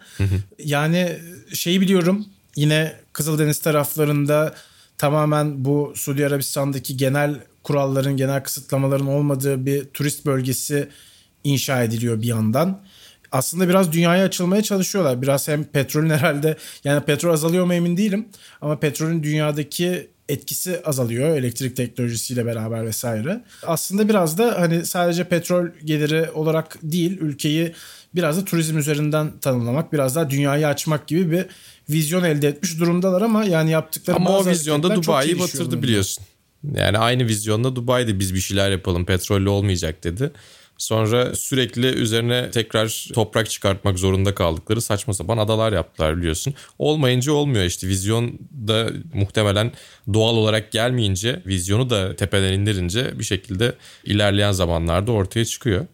yani 0.64 1.18
şeyi 1.54 1.82
biliyorum. 1.82 2.25
Yine 2.56 2.94
Kızıldeniz 3.14 3.60
taraflarında 3.60 4.56
tamamen 4.98 5.66
bu 5.66 5.94
Suudi 5.96 6.28
Arabistan'daki 6.28 6.98
genel 6.98 7.36
kuralların, 7.64 8.18
genel 8.18 8.44
kısıtlamaların 8.44 9.08
olmadığı 9.08 9.66
bir 9.66 9.86
turist 9.86 10.25
bölgesi 10.25 10.90
inşa 11.44 11.84
ediliyor 11.84 12.22
bir 12.22 12.28
yandan. 12.28 12.82
Aslında 13.36 13.70
biraz 13.70 13.92
dünyaya 13.92 14.25
açılmaya 14.25 14.62
çalışıyorlar. 14.63 15.22
Biraz 15.22 15.48
hem 15.48 15.63
petrolün 15.63 16.10
herhalde 16.10 16.58
yani 16.84 17.04
petrol 17.04 17.34
azalıyor 17.34 17.65
mu 17.65 17.74
emin 17.74 17.98
değilim. 17.98 18.25
Ama 18.62 18.80
petrolün 18.80 19.24
dünyadaki 19.24 20.08
etkisi 20.30 20.82
azalıyor 20.86 21.38
elektrik 21.38 21.75
teknolojisiyle 21.75 22.46
beraber 22.46 22.86
vesaire. 22.86 23.44
Aslında 23.63 24.10
biraz 24.10 24.38
da 24.38 24.56
hani 24.60 24.86
sadece 24.86 25.24
petrol 25.24 25.68
geliri 25.86 26.30
olarak 26.34 26.77
değil 26.84 27.18
ülkeyi 27.22 27.74
biraz 28.15 28.38
da 28.38 28.46
turizm 28.46 28.77
üzerinden 28.77 29.32
tanımlamak, 29.42 29.94
biraz 29.94 30.15
daha 30.15 30.30
dünyayı 30.30 30.68
açmak 30.68 31.08
gibi 31.08 31.32
bir 31.32 31.46
vizyon 31.89 32.24
elde 32.24 32.48
etmiş 32.48 32.80
durumdalar 32.80 33.22
ama 33.22 33.44
yani 33.44 33.72
yaptıkları 33.72 34.18
Ama 34.18 34.38
o 34.38 34.46
vizyonda 34.46 34.96
Dubai'yi 34.96 35.39
batırdı 35.39 35.84
biliyorsun. 35.84 36.25
Yani 36.75 36.98
aynı 36.98 37.27
vizyonda 37.27 37.75
Dubai'de 37.75 38.20
biz 38.20 38.34
bir 38.34 38.39
şeyler 38.39 38.72
yapalım 38.72 39.06
petrollü 39.06 39.50
olmayacak 39.50 40.04
dedi. 40.04 40.32
Sonra 40.77 41.36
sürekli 41.36 41.88
üzerine 41.88 42.51
tekrar 42.51 43.08
toprak 43.13 43.50
çıkartmak 43.50 44.00
zorunda 44.00 44.36
kaldıkları 44.36 44.82
saçma 44.82 45.13
sapan 45.13 45.38
adalar 45.38 45.74
yaptılar 45.74 46.17
biliyorsun. 46.17 46.53
Olmayınca 46.79 47.32
olmuyor 47.32 47.63
işte 47.63 47.88
vizyon 47.88 48.39
da 48.67 48.89
muhtemelen 49.13 49.72
doğal 50.13 50.36
olarak 50.36 50.72
gelmeyince 50.72 51.41
vizyonu 51.46 51.89
da 51.89 52.15
tepeden 52.15 52.53
indirince 52.53 53.20
bir 53.20 53.24
şekilde 53.24 53.75
ilerleyen 54.03 54.51
zamanlarda 54.51 55.12
ortaya 55.12 55.46
çıkıyor. 55.46 55.86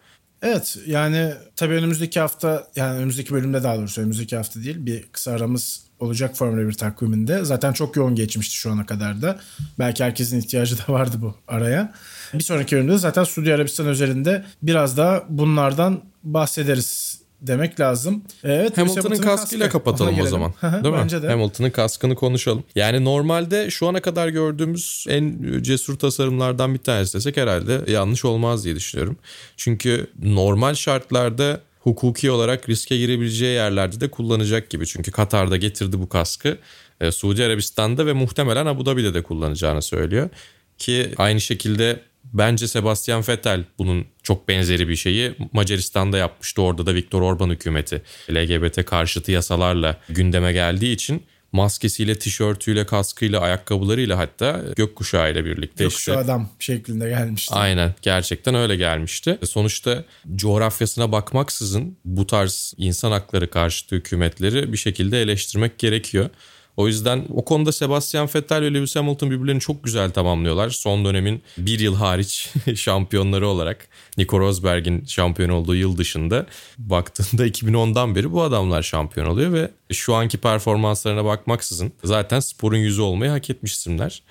Evet 0.42 0.78
yani 0.86 1.34
tabii 1.56 1.74
önümüzdeki 1.74 2.20
hafta 2.20 2.68
yani 2.76 2.98
önümüzdeki 2.98 3.34
bölümde 3.34 3.64
daha 3.64 3.78
doğrusu 3.78 4.02
önümüzdeki 4.02 4.36
hafta 4.36 4.64
değil 4.64 4.86
bir 4.86 5.04
kısa 5.12 5.32
aramız 5.32 5.91
olacak 6.02 6.38
Formula 6.38 6.68
1 6.68 6.74
takviminde. 6.74 7.46
Zaten 7.46 7.74
çok 7.74 7.96
yoğun 7.96 8.16
geçmişti 8.16 8.56
şu 8.56 8.72
ana 8.72 8.86
kadar 8.86 9.22
da. 9.22 9.40
Belki 9.80 10.04
herkesin 10.04 10.40
ihtiyacı 10.40 10.78
da 10.78 10.94
vardı 10.94 11.18
bu 11.22 11.36
araya. 11.48 11.94
Bir 12.34 12.44
sonraki 12.44 12.76
bölümde 12.76 12.92
de 12.92 12.98
zaten 12.98 13.24
Suudi 13.24 13.54
Arabistan 13.54 13.88
özelinde 13.88 14.46
biraz 14.62 14.98
daha 14.98 15.24
bunlardan 15.30 16.02
bahsederiz 16.24 17.22
demek 17.42 17.80
lazım. 17.80 18.22
Evet, 18.44 18.78
Hamilton'ın 18.78 19.06
Lewis 19.06 19.22
kaskıyla 19.22 19.66
kaskı. 19.66 19.80
kapatalım 19.80 20.20
o 20.20 20.26
zaman. 20.26 20.54
Değil 20.64 20.94
mi? 20.94 21.00
Bence 21.02 21.22
de. 21.22 21.28
Hamilton'ın 21.28 21.70
kaskını 21.70 22.16
konuşalım. 22.16 22.64
Yani 22.76 23.06
normalde 23.06 23.70
şu 23.70 23.88
ana 23.88 24.02
kadar 24.02 24.28
gördüğümüz 24.28 25.06
en 25.10 25.36
cesur 25.62 26.00
tasarımlardan 26.00 26.74
bir 26.74 26.80
tanesi 26.80 27.14
desek 27.14 27.38
herhalde 27.38 27.92
yanlış 27.92 28.26
olmaz 28.26 28.66
diye 28.66 28.76
düşünüyorum. 28.76 29.18
Çünkü 29.58 30.08
normal 30.24 30.74
şartlarda 30.74 31.60
hukuki 31.84 32.32
olarak 32.32 32.70
riske 32.70 32.98
girebileceği 32.98 33.54
yerlerde 33.54 34.00
de 34.00 34.12
kullanacak 34.12 34.70
gibi. 34.70 34.88
Çünkü 34.88 35.12
Katar'da 35.12 35.58
getirdi 35.58 36.00
bu 36.00 36.10
kaskı. 36.10 36.58
E, 37.02 37.12
Suudi 37.12 37.44
Arabistan'da 37.44 38.06
ve 38.06 38.14
muhtemelen 38.14 38.66
Abu 38.66 38.86
Dhabi'de 38.86 39.14
de 39.14 39.24
kullanacağını 39.24 39.82
söylüyor. 39.82 40.30
Ki 40.78 41.14
aynı 41.18 41.42
şekilde 41.42 42.00
bence 42.34 42.68
Sebastian 42.68 43.24
Vettel 43.30 43.64
bunun 43.78 44.06
çok 44.24 44.48
benzeri 44.48 44.88
bir 44.88 44.96
şeyi 44.96 45.36
Macaristan'da 45.54 46.18
yapmıştı. 46.18 46.62
Orada 46.62 46.86
da 46.86 46.96
Viktor 46.96 47.22
Orban 47.22 47.50
hükümeti 47.50 48.02
LGBT 48.32 48.86
karşıtı 48.86 49.32
yasalarla 49.32 49.98
gündeme 50.10 50.54
geldiği 50.54 50.94
için 50.94 51.24
maskesiyle, 51.52 52.20
tişörtüyle, 52.20 52.86
kaskıyla, 52.86 53.40
ayakkabılarıyla 53.40 54.18
hatta 54.18 54.62
gökkuşağıyla 54.76 55.46
birlikte 55.46 55.84
Yok 55.84 55.94
şu 55.94 55.98
işte 55.98 56.18
adam 56.18 56.50
şeklinde 56.60 57.10
gelmişti. 57.10 57.54
Aynen 57.56 57.96
gerçekten 58.02 58.56
öyle 58.56 58.76
gelmişti. 58.76 59.40
Sonuçta 59.44 60.04
coğrafyasına 60.36 61.12
bakmaksızın 61.12 61.98
bu 62.06 62.28
tarz 62.28 62.74
insan 62.78 63.12
hakları 63.12 63.50
karşıtı 63.50 63.96
hükümetleri 63.96 64.74
bir 64.74 64.78
şekilde 64.78 65.22
eleştirmek 65.22 65.80
gerekiyor. 65.80 66.30
O 66.78 66.88
yüzden 66.88 67.26
o 67.34 67.46
konuda 67.46 67.72
Sebastian 67.72 68.30
Vettel 68.36 68.62
ve 68.62 68.74
Lewis 68.74 68.96
Hamilton 68.96 69.32
birbirlerini 69.32 69.60
çok 69.60 69.84
güzel 69.84 70.12
tamamlıyorlar. 70.12 70.70
Son 70.70 71.06
dönemin 71.06 71.42
bir 71.58 71.80
yıl 71.80 71.96
hariç 71.96 72.50
şampiyonları 72.76 73.48
olarak 73.48 73.88
Nico 74.18 74.40
Rosberg'in 74.40 75.06
şampiyon 75.06 75.50
olduğu 75.50 75.76
yıl 75.76 75.98
dışında 75.98 76.46
baktığında 76.78 77.48
2010'dan 77.48 78.16
beri 78.16 78.32
bu 78.32 78.44
adamlar 78.44 78.82
şampiyon 78.82 79.28
oluyor 79.28 79.54
ve 79.54 79.72
şu 79.92 80.16
anki 80.16 80.38
performanslarına 80.38 81.26
bakmaksızın 81.26 81.92
zaten 82.04 82.40
sporun 82.40 82.78
yüzü 82.78 83.02
olmayı 83.02 83.32
hak 83.32 83.50
etmiş 83.50 83.74
isimler. 83.74 84.24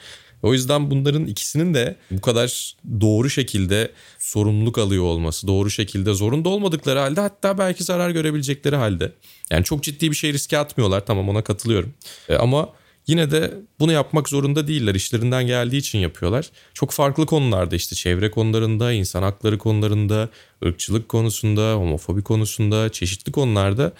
O 0.42 0.52
yüzden 0.52 0.90
bunların 0.90 1.26
ikisinin 1.26 1.74
de 1.74 1.96
bu 2.10 2.20
kadar 2.20 2.74
doğru 3.00 3.30
şekilde 3.30 3.90
sorumluluk 4.18 4.78
alıyor 4.78 5.04
olması, 5.04 5.46
doğru 5.46 5.70
şekilde 5.70 6.14
zorunda 6.14 6.48
olmadıkları 6.48 6.98
halde 6.98 7.20
hatta 7.20 7.58
belki 7.58 7.84
zarar 7.84 8.10
görebilecekleri 8.10 8.76
halde. 8.76 9.12
Yani 9.50 9.64
çok 9.64 9.82
ciddi 9.82 10.10
bir 10.10 10.16
şey 10.16 10.32
riske 10.32 10.58
atmıyorlar 10.58 11.06
tamam 11.06 11.28
ona 11.28 11.42
katılıyorum. 11.42 11.94
E, 12.28 12.34
ama 12.34 12.68
yine 13.06 13.30
de 13.30 13.54
bunu 13.80 13.92
yapmak 13.92 14.28
zorunda 14.28 14.68
değiller. 14.68 14.94
İşlerinden 14.94 15.46
geldiği 15.46 15.76
için 15.76 15.98
yapıyorlar. 15.98 16.50
Çok 16.74 16.90
farklı 16.90 17.26
konularda 17.26 17.76
işte 17.76 17.96
çevre 17.96 18.30
konularında, 18.30 18.92
insan 18.92 19.22
hakları 19.22 19.58
konularında, 19.58 20.28
ırkçılık 20.64 21.08
konusunda, 21.08 21.72
homofobi 21.72 22.22
konusunda, 22.22 22.88
çeşitli 22.88 23.32
konularda 23.32 23.92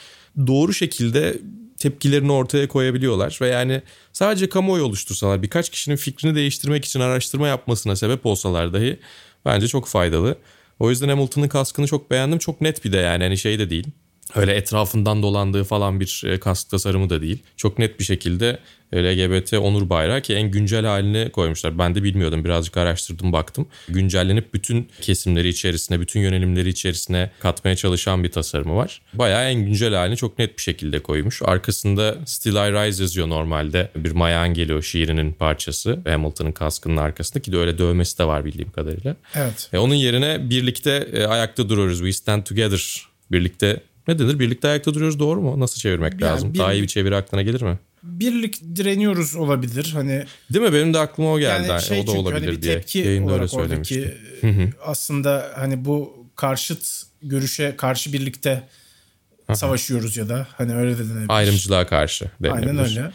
doğru 0.47 0.73
şekilde 0.75 1.38
tepkilerini 1.81 2.33
ortaya 2.33 2.69
koyabiliyorlar 2.69 3.39
ve 3.41 3.49
yani 3.49 3.83
sadece 4.13 4.49
kamuoyu 4.49 4.85
oluştursalar 4.85 5.43
birkaç 5.43 5.71
kişinin 5.71 5.97
fikrini 5.97 6.35
değiştirmek 6.35 6.85
için 6.85 7.01
araştırma 7.01 7.49
yapmasına 7.49 7.97
sebep 7.97 8.27
olsalar 8.27 8.73
dahi 8.73 9.01
bence 9.45 9.69
çok 9.69 9.87
faydalı. 9.89 10.39
O 10.79 10.91
yüzden 10.91 11.09
Hamilton'ın 11.09 11.49
kaskını 11.49 11.87
çok 11.87 12.11
beğendim. 12.11 12.39
Çok 12.39 12.61
net 12.61 12.85
bir 12.85 12.93
de 12.93 12.97
yani 12.97 13.25
hani 13.25 13.39
şey 13.39 13.59
de 13.59 13.71
değil. 13.71 13.87
Öyle 14.35 14.55
etrafından 14.55 15.23
dolandığı 15.23 15.65
falan 15.65 16.01
bir 16.01 16.23
e, 16.27 16.41
kask 16.41 16.71
tasarımı 16.71 17.11
da 17.11 17.23
değil. 17.23 17.43
Çok 17.57 17.79
net 17.79 17.99
bir 17.99 18.05
şekilde 18.05 18.59
LGBT 18.94 19.54
onur 19.59 19.90
bayrağı 19.90 20.20
ki 20.20 20.35
en 20.35 20.50
güncel 20.50 20.85
halini 20.87 21.30
koymuşlar. 21.30 21.78
Ben 21.78 21.94
de 21.94 22.02
bilmiyordum 22.02 22.44
birazcık 22.44 22.76
araştırdım 22.76 23.32
baktım. 23.32 23.66
Güncellenip 23.88 24.54
bütün 24.54 24.88
kesimleri 25.00 25.49
içerisine, 25.49 26.00
bütün 26.00 26.20
yönelimleri 26.20 26.68
içerisine 26.68 27.30
katmaya 27.40 27.76
çalışan 27.76 28.25
bir 28.25 28.32
tasarımı 28.32 28.76
var. 28.76 29.02
Bayağı 29.14 29.44
en 29.50 29.64
güncel 29.64 29.94
halini 29.94 30.16
çok 30.16 30.38
net 30.38 30.56
bir 30.56 30.62
şekilde 30.62 30.99
koymuş. 30.99 31.42
Arkasında 31.44 32.16
Still 32.26 32.52
I 32.54 32.73
Rise 32.73 33.02
yazıyor 33.02 33.28
normalde. 33.28 33.90
Bir 33.97 34.11
Maya 34.12 34.47
geliyor 34.47 34.82
şiirinin 34.82 35.32
parçası. 35.32 35.99
Hamilton'ın 36.09 36.52
kaskının 36.52 36.97
arkasında 36.97 37.42
ki 37.42 37.52
de 37.52 37.56
öyle 37.56 37.78
dövmesi 37.78 38.18
de 38.18 38.25
var 38.25 38.44
bildiğim 38.44 38.70
kadarıyla. 38.70 39.16
Evet. 39.35 39.68
E, 39.73 39.78
onun 39.78 39.94
yerine 39.94 40.50
birlikte 40.50 41.09
e, 41.12 41.25
ayakta 41.25 41.68
duruyoruz. 41.68 41.99
We 41.99 42.12
stand 42.12 42.42
together. 42.44 43.06
Birlikte 43.32 43.80
ne 44.09 44.18
denir? 44.18 44.38
Birlikte 44.38 44.68
ayakta 44.68 44.94
duruyoruz 44.94 45.18
doğru 45.18 45.40
mu? 45.40 45.61
Nasıl 45.61 45.80
çevirmek 45.80 46.12
Yani 46.12 46.23
lazım? 46.23 46.54
bir- 46.54 46.59
Daha 46.59 46.73
iyi 46.73 46.82
bir 46.82 46.88
çeviri 46.88 47.16
aklına 47.16 47.42
gelir 47.42 47.62
mi? 47.62 47.78
Birlik 48.02 48.76
direniyoruz 48.76 49.37
olabilir. 49.37 49.90
Hani 49.92 50.25
Değil 50.52 50.64
mi? 50.64 50.73
Benim 50.73 50.95
de 50.95 50.99
aklıma 50.99 51.33
o 51.33 51.38
geldi. 51.38 51.69
Yani 51.69 51.83
şey 51.83 52.00
o 52.00 52.02
da 52.02 52.07
çünkü 52.07 52.19
olabilir 52.19 52.47
hani 52.47 52.57
bir 52.57 52.62
diye. 52.62 52.75
tepki 52.75 52.99
Yayında 52.99 53.33
öyle 53.33 53.33
olarak 53.33 53.50
söylemişti. 53.50 54.19
oradaki 54.42 54.75
aslında 54.85 55.52
hani 55.57 55.85
bu 55.85 56.26
karşıt 56.37 57.02
görüşe 57.23 57.76
karşı 57.76 58.12
birlikte 58.12 58.69
savaşıyoruz 59.54 60.16
ya 60.16 60.28
da 60.28 60.47
hani 60.57 60.75
öyle 60.75 60.99
de 60.99 61.09
denebilir. 61.09 61.26
Ayrımcılığa 61.28 61.87
karşı 61.87 62.30
denilebilir. 62.42 62.69
Aynen 62.69 62.85
öyle. 62.85 63.11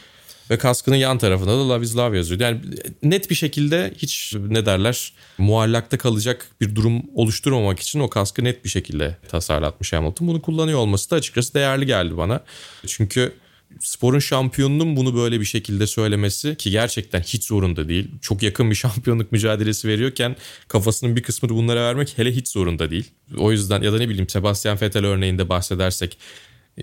Ve 0.50 0.58
kaskının 0.58 0.96
yan 0.96 1.18
tarafında 1.18 1.52
da 1.52 1.70
Love 1.70 1.86
is 1.86 1.96
Love 1.98 2.18
yazıyor. 2.18 2.40
Yani 2.42 2.62
net 3.04 3.30
bir 3.30 3.36
şekilde 3.36 3.94
hiç 3.98 4.36
ne 4.48 4.66
derler 4.66 5.14
muallakta 5.38 5.98
kalacak 5.98 6.48
bir 6.62 6.76
durum 6.76 7.04
oluşturmamak 7.16 7.80
için 7.80 8.00
o 8.00 8.10
kaskı 8.10 8.44
net 8.44 8.64
bir 8.66 8.70
şekilde 8.70 9.18
tasarlatmış 9.30 9.94
Hamilton. 9.94 10.28
Bunu 10.28 10.42
kullanıyor 10.42 10.80
olması 10.80 11.12
da 11.12 11.16
açıkçası 11.16 11.54
değerli 11.54 11.86
geldi 11.86 12.18
bana. 12.18 12.44
Çünkü 12.88 13.34
sporun 13.80 14.20
şampiyonunun 14.20 14.96
bunu 14.96 15.16
böyle 15.16 15.40
bir 15.40 15.46
şekilde 15.46 15.88
söylemesi 15.88 16.56
ki 16.56 16.72
gerçekten 16.72 17.22
hiç 17.22 17.44
zorunda 17.44 17.90
değil. 17.90 18.08
Çok 18.22 18.44
yakın 18.44 18.70
bir 18.70 18.76
şampiyonluk 18.86 19.32
mücadelesi 19.32 19.88
veriyorken 19.88 20.36
kafasının 20.68 21.16
bir 21.16 21.24
kısmını 21.24 21.54
bunlara 21.56 21.82
vermek 21.82 22.18
hele 22.18 22.32
hiç 22.32 22.48
zorunda 22.48 22.92
değil. 22.92 23.12
O 23.38 23.52
yüzden 23.52 23.82
ya 23.82 23.94
da 23.94 23.98
ne 23.98 24.10
bileyim 24.10 24.30
Sebastian 24.30 24.82
Vettel 24.82 25.06
örneğinde 25.06 25.50
bahsedersek 25.50 26.18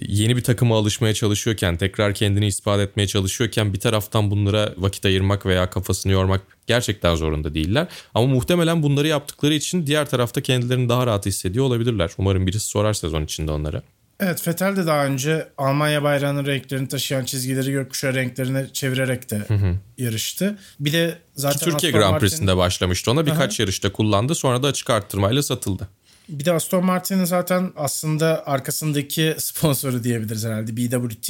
yeni 0.01 0.37
bir 0.37 0.43
takıma 0.45 0.79
alışmaya 0.79 1.15
çalışıyorken, 1.15 1.77
tekrar 1.77 2.15
kendini 2.15 2.47
ispat 2.47 2.81
etmeye 2.81 3.07
çalışıyorken 3.07 3.75
bir 3.75 3.81
taraftan 3.81 4.31
bunlara 4.31 4.75
vakit 4.77 5.05
ayırmak 5.07 5.47
veya 5.47 5.71
kafasını 5.71 6.13
yormak 6.13 6.41
gerçekten 6.67 7.15
zorunda 7.15 7.55
değiller. 7.55 7.89
Ama 8.15 8.27
muhtemelen 8.27 8.83
bunları 8.83 9.09
yaptıkları 9.09 9.55
için 9.55 9.87
diğer 9.87 10.11
tarafta 10.11 10.41
kendilerini 10.41 10.89
daha 10.89 11.07
rahat 11.07 11.27
hissediyor 11.27 11.65
olabilirler. 11.65 12.11
Umarım 12.19 12.47
birisi 12.47 12.67
sorar 12.67 12.93
sezon 12.93 13.25
içinde 13.25 13.53
onlara. 13.53 13.83
Evet 14.23 14.49
Vettel 14.49 14.77
de 14.77 14.87
daha 14.87 15.07
önce 15.07 15.49
Almanya 15.59 16.03
bayrağının 16.03 16.47
renklerini 16.47 16.89
taşıyan 16.89 17.25
çizgileri 17.25 17.73
gökkuşağı 17.73 18.15
renklerine 18.15 18.67
çevirerek 18.73 19.31
de 19.31 19.39
hı 19.39 19.55
hı. 19.55 19.75
yarıştı. 19.99 20.59
Bir 20.81 20.93
de 20.93 21.19
zaten 21.35 21.59
Ki 21.59 21.65
Türkiye 21.65 21.93
Grand 21.93 22.21
Prix'sinde 22.21 22.57
başlamıştı 22.57 23.11
ona 23.11 23.27
birkaç 23.27 23.61
Aha. 23.61 23.63
yarışta 23.63 23.93
kullandı 23.93 24.35
sonra 24.35 24.63
da 24.63 24.67
açık 24.67 24.91
arttırmayla 24.91 25.43
satıldı. 25.43 25.89
Bir 26.29 26.45
de 26.45 26.53
Aston 26.53 26.85
Martin'in 26.85 27.25
zaten 27.25 27.73
aslında 27.77 28.47
arkasındaki 28.47 29.35
sponsoru 29.39 30.05
diyebiliriz 30.05 30.45
herhalde 30.45 30.77
BWT. 30.77 31.29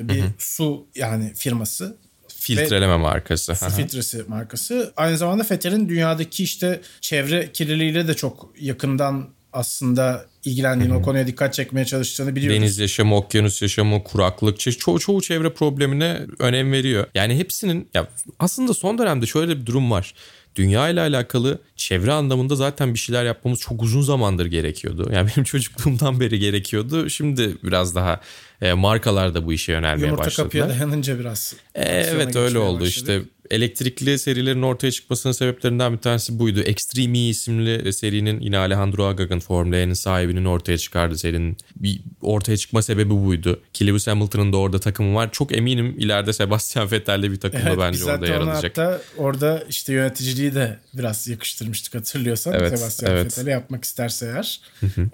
Bir 0.00 0.20
hı 0.20 0.24
hı. 0.24 0.30
su 0.38 0.86
yani 0.94 1.32
firması. 1.34 1.96
Filtreleme 2.28 2.96
markası. 2.96 3.56
Su 3.56 3.70
filtresi 3.70 4.24
markası. 4.28 4.92
Aynı 4.96 5.18
zamanda 5.18 5.46
Vettel'in 5.50 5.88
dünyadaki 5.88 6.44
işte 6.44 6.80
çevre 7.00 7.52
kirliliğiyle 7.52 8.08
de 8.08 8.14
çok 8.14 8.50
yakından 8.60 9.28
aslında 9.54 10.26
ilgilendiğini, 10.44 10.94
o 10.94 11.02
konuya 11.02 11.26
dikkat 11.26 11.54
çekmeye 11.54 11.84
çalıştığını 11.86 12.36
biliyoruz. 12.36 12.60
Deniz 12.60 12.78
yaşamı, 12.78 13.16
okyanus 13.16 13.62
yaşamı, 13.62 14.04
kuraklık, 14.04 14.60
çoğu, 14.60 14.98
çoğu 14.98 15.22
çevre 15.22 15.50
problemine 15.52 16.20
önem 16.38 16.72
veriyor. 16.72 17.06
Yani 17.14 17.38
hepsinin 17.38 17.88
ya 17.94 18.08
aslında 18.38 18.74
son 18.74 18.98
dönemde 18.98 19.26
şöyle 19.26 19.60
bir 19.60 19.66
durum 19.66 19.90
var 19.90 20.14
dünya 20.56 20.88
ile 20.88 21.00
alakalı 21.00 21.58
çevre 21.76 22.12
anlamında 22.12 22.56
zaten 22.56 22.94
bir 22.94 22.98
şeyler 22.98 23.24
yapmamız 23.24 23.60
çok 23.60 23.82
uzun 23.82 24.02
zamandır 24.02 24.46
gerekiyordu. 24.46 25.10
Yani 25.14 25.30
benim 25.36 25.44
çocukluğumdan 25.44 26.20
beri 26.20 26.38
gerekiyordu. 26.38 27.10
Şimdi 27.10 27.56
biraz 27.62 27.94
daha 27.94 28.20
e, 28.62 28.72
markalar 28.72 29.34
da 29.34 29.46
bu 29.46 29.52
işe 29.52 29.72
yönelmeye 29.72 30.06
Yumurta 30.06 30.24
başladılar. 30.24 30.54
Yumurta 30.54 30.68
kapıya 30.68 30.88
dayanınca 30.88 31.18
biraz. 31.18 31.54
E, 31.74 31.82
evet 31.82 32.36
öyle 32.36 32.58
oldu 32.58 32.80
başladı. 32.80 32.88
işte 32.88 33.22
elektrikli 33.50 34.18
serilerin 34.18 34.62
ortaya 34.62 34.90
çıkmasının 34.90 35.32
sebeplerinden 35.32 35.92
bir 35.92 35.98
tanesi 35.98 36.38
buydu. 36.38 36.60
Extreme 36.60 37.18
E 37.18 37.28
isimli 37.28 37.92
serinin 37.92 38.40
yine 38.40 38.58
Alejandro 38.58 39.06
Agag'ın 39.06 39.40
Formula 39.40 39.76
1'in 39.76 39.92
sahibinin 39.92 40.44
ortaya 40.44 40.78
çıkardığı 40.78 41.18
serinin 41.18 41.56
bir 41.76 42.00
ortaya 42.22 42.56
çıkma 42.56 42.82
sebebi 42.82 43.10
buydu. 43.10 43.60
Ki 43.72 43.86
Lewis 43.86 44.06
Hamilton'ın 44.06 44.52
da 44.52 44.56
orada 44.56 44.78
takımı 44.78 45.14
var. 45.14 45.32
Çok 45.32 45.56
eminim 45.56 45.94
ileride 45.98 46.32
Sebastian 46.32 46.90
Vettel'de 46.90 47.30
bir 47.30 47.40
takımda 47.40 47.68
evet, 47.68 47.78
bence 47.78 48.04
orada 48.04 48.26
yer 48.26 48.40
alacak. 48.40 48.78
Hatta 48.78 49.00
orada 49.16 49.64
işte 49.68 49.92
yöneticiliği 49.92 50.54
de 50.54 50.78
biraz 50.94 51.28
yakıştırmıştık 51.28 51.94
hatırlıyorsan. 51.94 52.54
Evet, 52.54 52.78
Sebastian 52.78 53.12
evet. 53.12 53.24
Vettel'e 53.24 53.50
yapmak 53.50 53.84
isterse 53.84 54.26
eğer. 54.26 54.60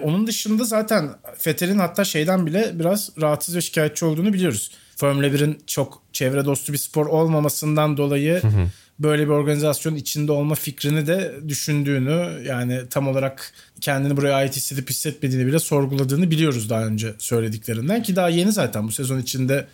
Onun 0.02 0.26
dışında 0.26 0.64
zaten 0.64 1.10
Vettel'in 1.46 1.78
hatta 1.78 2.04
şeyden 2.04 2.46
bile 2.46 2.70
biraz 2.74 3.10
rahatsız 3.20 3.56
ve 3.56 3.60
şikayetçi 3.60 4.04
olduğunu 4.04 4.32
biliyoruz. 4.32 4.70
Formula 5.00 5.26
1'in 5.26 5.58
çok 5.66 6.02
çevre 6.12 6.44
dostu 6.44 6.72
bir 6.72 6.78
spor 6.78 7.06
olmamasından 7.06 7.96
dolayı 7.96 8.42
hı 8.42 8.48
hı. 8.48 8.66
böyle 8.98 9.22
bir 9.22 9.30
organizasyonun 9.30 9.96
içinde 9.96 10.32
olma 10.32 10.54
fikrini 10.54 11.06
de 11.06 11.34
düşündüğünü 11.48 12.42
yani 12.46 12.80
tam 12.90 13.08
olarak 13.08 13.52
kendini 13.80 14.16
buraya 14.16 14.34
ait 14.34 14.56
hissedip 14.56 14.90
hissetmediğini 14.90 15.46
bile 15.46 15.58
sorguladığını 15.58 16.30
biliyoruz 16.30 16.70
daha 16.70 16.86
önce 16.86 17.14
söylediklerinden 17.18 18.02
ki 18.02 18.16
daha 18.16 18.28
yeni 18.28 18.52
zaten 18.52 18.88
bu 18.88 18.92
sezon 18.92 19.18
içinde 19.18 19.66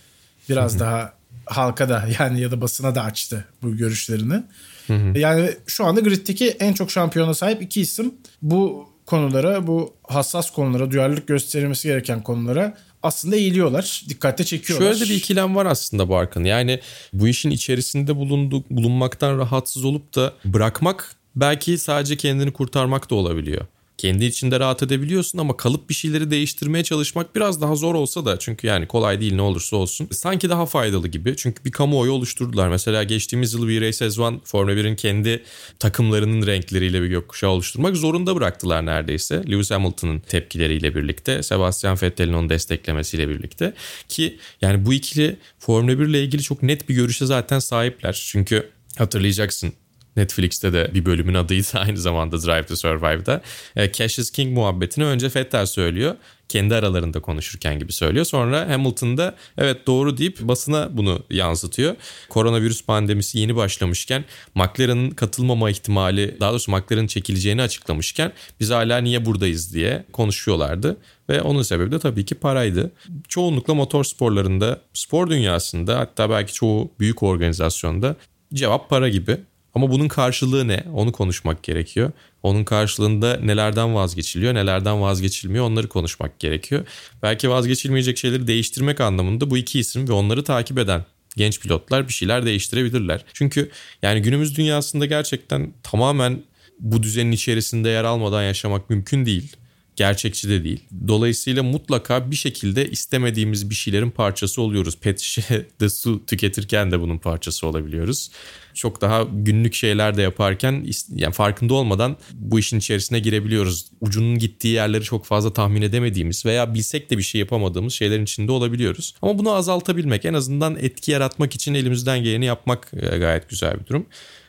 biraz 0.48 0.72
hı 0.72 0.76
hı. 0.76 0.80
daha 0.80 1.12
halka 1.46 1.88
da 1.88 2.08
yani 2.18 2.40
ya 2.40 2.50
da 2.50 2.60
basına 2.60 2.94
da 2.94 3.02
açtı 3.02 3.44
bu 3.62 3.76
görüşlerini. 3.76 4.42
Hı 4.86 4.94
hı. 4.94 5.18
Yani 5.18 5.50
şu 5.66 5.84
anda 5.84 6.00
griddeki 6.00 6.48
en 6.48 6.72
çok 6.72 6.90
şampiyona 6.90 7.34
sahip 7.34 7.62
iki 7.62 7.80
isim 7.80 8.14
bu 8.42 8.88
konulara, 9.06 9.66
bu 9.66 9.94
hassas 10.08 10.50
konulara, 10.50 10.90
duyarlılık 10.90 11.28
gösterilmesi 11.28 11.88
gereken 11.88 12.22
konulara 12.22 12.76
aslında 13.06 13.36
eğiliyorlar. 13.36 14.02
Dikkatle 14.08 14.44
çekiyorlar. 14.44 14.92
Şöyle 14.92 15.04
de 15.04 15.10
bir 15.10 15.14
ikilem 15.14 15.56
var 15.56 15.66
aslında 15.66 16.08
Barkın. 16.08 16.44
Yani 16.44 16.80
bu 17.12 17.28
işin 17.28 17.50
içerisinde 17.50 18.16
bulunduk, 18.16 18.70
bulunmaktan 18.70 19.38
rahatsız 19.38 19.84
olup 19.84 20.14
da 20.14 20.32
bırakmak 20.44 21.16
belki 21.36 21.78
sadece 21.78 22.16
kendini 22.16 22.52
kurtarmak 22.52 23.10
da 23.10 23.14
olabiliyor 23.14 23.66
kendi 23.98 24.24
içinde 24.24 24.60
rahat 24.60 24.82
edebiliyorsun 24.82 25.38
ama 25.38 25.56
kalıp 25.56 25.88
bir 25.88 25.94
şeyleri 25.94 26.30
değiştirmeye 26.30 26.84
çalışmak 26.84 27.36
biraz 27.36 27.60
daha 27.60 27.74
zor 27.74 27.94
olsa 27.94 28.24
da 28.24 28.38
çünkü 28.38 28.66
yani 28.66 28.86
kolay 28.86 29.20
değil 29.20 29.34
ne 29.34 29.42
olursa 29.42 29.76
olsun 29.76 30.08
sanki 30.12 30.48
daha 30.48 30.66
faydalı 30.66 31.08
gibi. 31.08 31.34
Çünkü 31.36 31.64
bir 31.64 31.72
kamuoyu 31.72 32.12
oluşturdular. 32.12 32.68
Mesela 32.68 33.02
geçtiğimiz 33.02 33.54
yıl 33.54 33.68
bir 33.68 33.80
Race 33.80 34.22
One 34.22 34.38
Formula 34.44 34.74
1'in 34.74 34.96
kendi 34.96 35.42
takımlarının 35.78 36.46
renkleriyle 36.46 37.02
bir 37.02 37.06
gökkuşağı 37.06 37.50
oluşturmak 37.50 37.96
zorunda 37.96 38.36
bıraktılar 38.36 38.86
neredeyse. 38.86 39.42
Lewis 39.50 39.70
Hamilton'ın 39.70 40.20
tepkileriyle 40.20 40.94
birlikte, 40.94 41.42
Sebastian 41.42 41.98
Vettel'in 42.02 42.32
onu 42.32 42.48
desteklemesiyle 42.48 43.28
birlikte 43.28 43.74
ki 44.08 44.38
yani 44.60 44.86
bu 44.86 44.92
ikili 44.92 45.36
Formula 45.58 45.98
1 45.98 46.06
ile 46.06 46.22
ilgili 46.22 46.42
çok 46.42 46.62
net 46.62 46.88
bir 46.88 46.94
görüşe 46.94 47.26
zaten 47.26 47.58
sahipler. 47.58 48.26
Çünkü 48.30 48.70
hatırlayacaksın 48.98 49.72
Netflix'te 50.16 50.72
de 50.72 50.90
bir 50.94 51.04
bölümün 51.04 51.34
adıydı 51.34 51.66
aynı 51.74 51.98
zamanda 51.98 52.42
Drive 52.42 52.66
to 52.66 52.76
Survive'da. 52.76 53.42
E, 53.76 53.92
Cash 53.92 54.18
is 54.18 54.30
King 54.30 54.54
muhabbetini 54.54 55.04
önce 55.04 55.26
Vettel 55.36 55.66
söylüyor. 55.66 56.14
Kendi 56.48 56.74
aralarında 56.74 57.20
konuşurken 57.20 57.78
gibi 57.78 57.92
söylüyor. 57.92 58.24
Sonra 58.24 58.70
Hamilton 58.70 59.16
da 59.16 59.36
evet 59.58 59.86
doğru 59.86 60.18
deyip 60.18 60.40
basına 60.40 60.96
bunu 60.96 61.22
yansıtıyor. 61.30 61.96
Koronavirüs 62.28 62.84
pandemisi 62.84 63.38
yeni 63.38 63.56
başlamışken 63.56 64.24
McLaren'ın 64.54 65.10
katılmama 65.10 65.70
ihtimali 65.70 66.36
daha 66.40 66.50
doğrusu 66.50 66.72
McLaren'ın 66.72 67.06
çekileceğini 67.06 67.62
açıklamışken 67.62 68.32
biz 68.60 68.70
hala 68.70 68.98
niye 68.98 69.24
buradayız 69.24 69.74
diye 69.74 70.04
konuşuyorlardı. 70.12 70.96
Ve 71.28 71.42
onun 71.42 71.62
sebebi 71.62 71.92
de 71.92 71.98
tabii 71.98 72.24
ki 72.24 72.34
paraydı. 72.34 72.92
Çoğunlukla 73.28 73.74
motor 73.74 74.04
sporlarında, 74.04 74.80
spor 74.94 75.30
dünyasında 75.30 75.98
hatta 75.98 76.30
belki 76.30 76.52
çoğu 76.52 76.90
büyük 77.00 77.22
organizasyonda 77.22 78.16
cevap 78.54 78.90
para 78.90 79.08
gibi. 79.08 79.36
Ama 79.76 79.90
bunun 79.90 80.08
karşılığı 80.08 80.68
ne? 80.68 80.84
Onu 80.92 81.12
konuşmak 81.12 81.62
gerekiyor. 81.62 82.12
Onun 82.42 82.64
karşılığında 82.64 83.36
nelerden 83.36 83.94
vazgeçiliyor, 83.94 84.54
nelerden 84.54 85.00
vazgeçilmiyor 85.00 85.64
onları 85.64 85.88
konuşmak 85.88 86.38
gerekiyor. 86.38 86.86
Belki 87.22 87.50
vazgeçilmeyecek 87.50 88.18
şeyleri 88.18 88.46
değiştirmek 88.46 89.00
anlamında 89.00 89.50
bu 89.50 89.58
iki 89.58 89.78
isim 89.78 90.08
ve 90.08 90.12
onları 90.12 90.44
takip 90.44 90.78
eden 90.78 91.04
genç 91.36 91.60
pilotlar 91.60 92.08
bir 92.08 92.12
şeyler 92.12 92.46
değiştirebilirler. 92.46 93.24
Çünkü 93.32 93.70
yani 94.02 94.22
günümüz 94.22 94.56
dünyasında 94.56 95.06
gerçekten 95.06 95.72
tamamen 95.82 96.42
bu 96.80 97.02
düzenin 97.02 97.32
içerisinde 97.32 97.88
yer 97.88 98.04
almadan 98.04 98.42
yaşamak 98.42 98.90
mümkün 98.90 99.26
değil 99.26 99.56
gerçekçi 99.96 100.48
de 100.48 100.64
değil. 100.64 100.80
Dolayısıyla 101.08 101.62
mutlaka 101.62 102.30
bir 102.30 102.36
şekilde 102.36 102.90
istemediğimiz 102.90 103.70
bir 103.70 103.74
şeylerin 103.74 104.10
parçası 104.10 104.62
oluyoruz. 104.62 104.96
Pet 105.00 105.20
şişede 105.20 105.88
su 105.90 106.26
tüketirken 106.26 106.90
de 106.90 107.00
bunun 107.00 107.18
parçası 107.18 107.66
olabiliyoruz. 107.66 108.30
Çok 108.74 109.00
daha 109.00 109.26
günlük 109.32 109.74
şeyler 109.74 110.16
de 110.16 110.22
yaparken 110.22 110.86
yani 111.14 111.32
farkında 111.32 111.74
olmadan 111.74 112.16
bu 112.32 112.58
işin 112.58 112.78
içerisine 112.78 113.18
girebiliyoruz. 113.18 113.86
Ucunun 114.00 114.38
gittiği 114.38 114.74
yerleri 114.74 115.04
çok 115.04 115.26
fazla 115.26 115.52
tahmin 115.52 115.82
edemediğimiz 115.82 116.46
veya 116.46 116.74
bilsek 116.74 117.10
de 117.10 117.18
bir 117.18 117.22
şey 117.22 117.38
yapamadığımız 117.38 117.92
şeylerin 117.92 118.24
içinde 118.24 118.52
olabiliyoruz. 118.52 119.14
Ama 119.22 119.38
bunu 119.38 119.50
azaltabilmek 119.50 120.24
en 120.24 120.34
azından 120.34 120.76
etki 120.76 121.10
yaratmak 121.10 121.54
için 121.54 121.74
elimizden 121.74 122.22
geleni 122.22 122.44
yapmak 122.44 122.92
e, 122.92 123.18
gayet 123.18 123.48
güzel 123.48 123.80
bir 123.80 123.86
durum. 123.86 124.06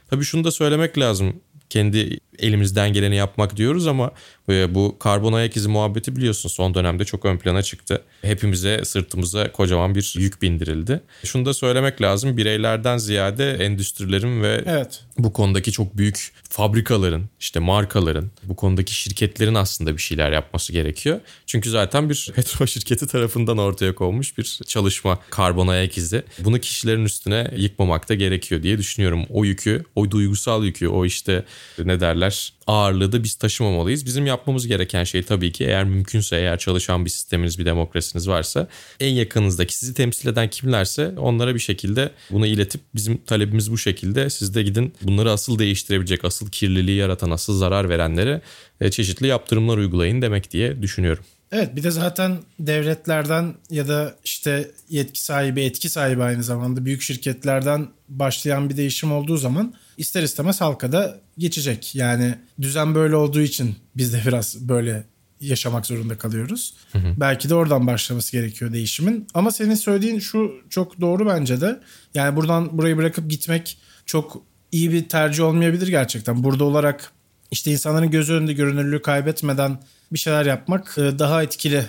Tabii 0.09 0.23
şunu 0.23 0.43
da 0.43 0.51
söylemek 0.51 0.97
lazım 0.97 1.41
kendi 1.69 2.19
elimizden 2.39 2.93
geleni 2.93 3.15
yapmak 3.15 3.57
diyoruz 3.57 3.87
ama 3.87 4.11
bu 4.47 4.99
karbon 4.99 5.33
ayak 5.33 5.57
izi 5.57 5.69
muhabbeti 5.69 6.15
biliyorsun 6.15 6.49
son 6.49 6.73
dönemde 6.73 7.05
çok 7.05 7.25
ön 7.25 7.37
plana 7.37 7.61
çıktı. 7.61 8.01
Hepimize 8.21 8.85
sırtımıza 8.85 9.51
kocaman 9.51 9.95
bir 9.95 10.13
yük 10.17 10.41
bindirildi. 10.41 11.01
Şunu 11.23 11.45
da 11.45 11.53
söylemek 11.53 12.01
lazım 12.01 12.37
bireylerden 12.37 12.97
ziyade 12.97 13.51
endüstrilerin 13.51 14.41
ve 14.41 14.63
evet. 14.65 15.03
bu 15.17 15.33
konudaki 15.33 15.71
çok 15.71 15.97
büyük 15.97 16.31
fabrikaların 16.49 17.29
işte 17.39 17.59
markaların 17.59 18.31
bu 18.43 18.55
konudaki 18.55 18.93
şirketlerin 18.93 19.55
aslında 19.55 19.93
bir 19.97 20.01
şeyler 20.01 20.31
yapması 20.31 20.73
gerekiyor. 20.73 21.19
Çünkü 21.45 21.69
zaten 21.69 22.09
bir 22.09 22.31
petrol 22.35 22.65
şirketi 22.65 23.07
tarafından 23.07 23.57
ortaya 23.57 23.95
konmuş 23.95 24.37
bir 24.37 24.59
çalışma 24.67 25.19
karbon 25.29 25.67
ayak 25.67 25.97
izi. 25.97 26.23
Bunu 26.39 26.59
kişilerin 26.59 27.05
üstüne 27.05 27.51
yıkmamak 27.55 28.09
da 28.09 28.13
gerekiyor 28.15 28.63
diye 28.63 28.77
düşünüyorum. 28.77 29.25
O 29.29 29.45
yükü, 29.45 29.83
o 29.95 30.11
duygusal 30.11 30.63
yükü, 30.63 30.87
o 30.87 31.05
işte 31.05 31.45
ne 31.85 31.99
derler 31.99 32.56
ağırlığı 32.67 33.11
da 33.11 33.23
biz 33.23 33.35
taşımamalıyız. 33.35 34.05
Bizim 34.05 34.25
yapmamız 34.25 34.67
gereken 34.67 35.03
şey 35.03 35.23
tabii 35.23 35.51
ki 35.51 35.65
eğer 35.65 35.83
mümkünse 35.83 36.35
eğer 36.35 36.57
çalışan 36.57 37.05
bir 37.05 37.09
sisteminiz 37.09 37.59
bir 37.59 37.65
demokrasiniz 37.65 38.27
varsa 38.27 38.67
en 38.99 39.13
yakınızdaki 39.13 39.75
sizi 39.77 39.93
temsil 39.93 40.29
eden 40.29 40.49
kimlerse 40.49 41.13
onlara 41.17 41.55
bir 41.55 41.59
şekilde 41.59 42.11
bunu 42.31 42.47
iletip 42.47 42.81
bizim 42.95 43.17
talebimiz 43.17 43.71
bu 43.71 43.77
şekilde 43.77 44.29
siz 44.29 44.55
de 44.55 44.63
gidin 44.63 44.93
bunları 45.01 45.31
asıl 45.31 45.59
değiştirebilecek 45.59 46.25
asıl 46.25 46.49
kirliliği 46.49 46.97
yaratan 46.97 47.31
asıl 47.31 47.57
zarar 47.57 47.89
verenlere 47.89 48.41
e, 48.81 48.91
çeşitli 48.91 49.27
yaptırımlar 49.27 49.77
uygulayın 49.77 50.21
demek 50.21 50.51
diye 50.51 50.81
düşünüyorum. 50.81 51.23
Evet 51.51 51.75
bir 51.75 51.83
de 51.83 51.91
zaten 51.91 52.37
devletlerden 52.59 53.53
ya 53.69 53.87
da 53.87 54.15
işte 54.23 54.71
yetki 54.89 55.23
sahibi, 55.23 55.61
etki 55.61 55.89
sahibi 55.89 56.23
aynı 56.23 56.43
zamanda 56.43 56.85
büyük 56.85 57.01
şirketlerden 57.01 57.87
başlayan 58.09 58.69
bir 58.69 58.77
değişim 58.77 59.11
olduğu 59.11 59.37
zaman 59.37 59.73
ister 59.97 60.23
istemez 60.23 60.61
halka 60.61 60.91
da 60.91 61.19
geçecek. 61.37 61.95
Yani 61.95 62.35
düzen 62.61 62.95
böyle 62.95 63.15
olduğu 63.15 63.41
için 63.41 63.75
biz 63.95 64.13
de 64.13 64.21
biraz 64.25 64.57
böyle 64.59 65.03
yaşamak 65.41 65.85
zorunda 65.85 66.17
kalıyoruz. 66.17 66.73
Hı 66.91 66.99
hı. 66.99 67.13
Belki 67.17 67.49
de 67.49 67.55
oradan 67.55 67.87
başlaması 67.87 68.31
gerekiyor 68.31 68.73
değişimin. 68.73 69.27
Ama 69.33 69.51
senin 69.51 69.75
söylediğin 69.75 70.19
şu 70.19 70.51
çok 70.69 71.01
doğru 71.01 71.25
bence 71.25 71.61
de. 71.61 71.79
Yani 72.13 72.35
buradan 72.35 72.77
burayı 72.77 72.97
bırakıp 72.97 73.29
gitmek 73.29 73.77
çok 74.05 74.41
iyi 74.71 74.91
bir 74.91 75.09
tercih 75.09 75.43
olmayabilir 75.43 75.87
gerçekten. 75.87 76.43
Burada 76.43 76.63
olarak 76.63 77.11
işte 77.51 77.71
insanların 77.71 78.11
göz 78.11 78.29
önünde 78.29 78.53
görünürlüğü 78.53 79.01
kaybetmeden 79.01 79.79
bir 80.11 80.19
şeyler 80.19 80.45
yapmak 80.45 80.97
e, 80.97 81.19
daha 81.19 81.43
etkili 81.43 81.85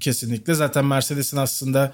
kesinlikle. 0.00 0.54
Zaten 0.54 0.84
Mercedes'in 0.84 1.36
aslında 1.36 1.92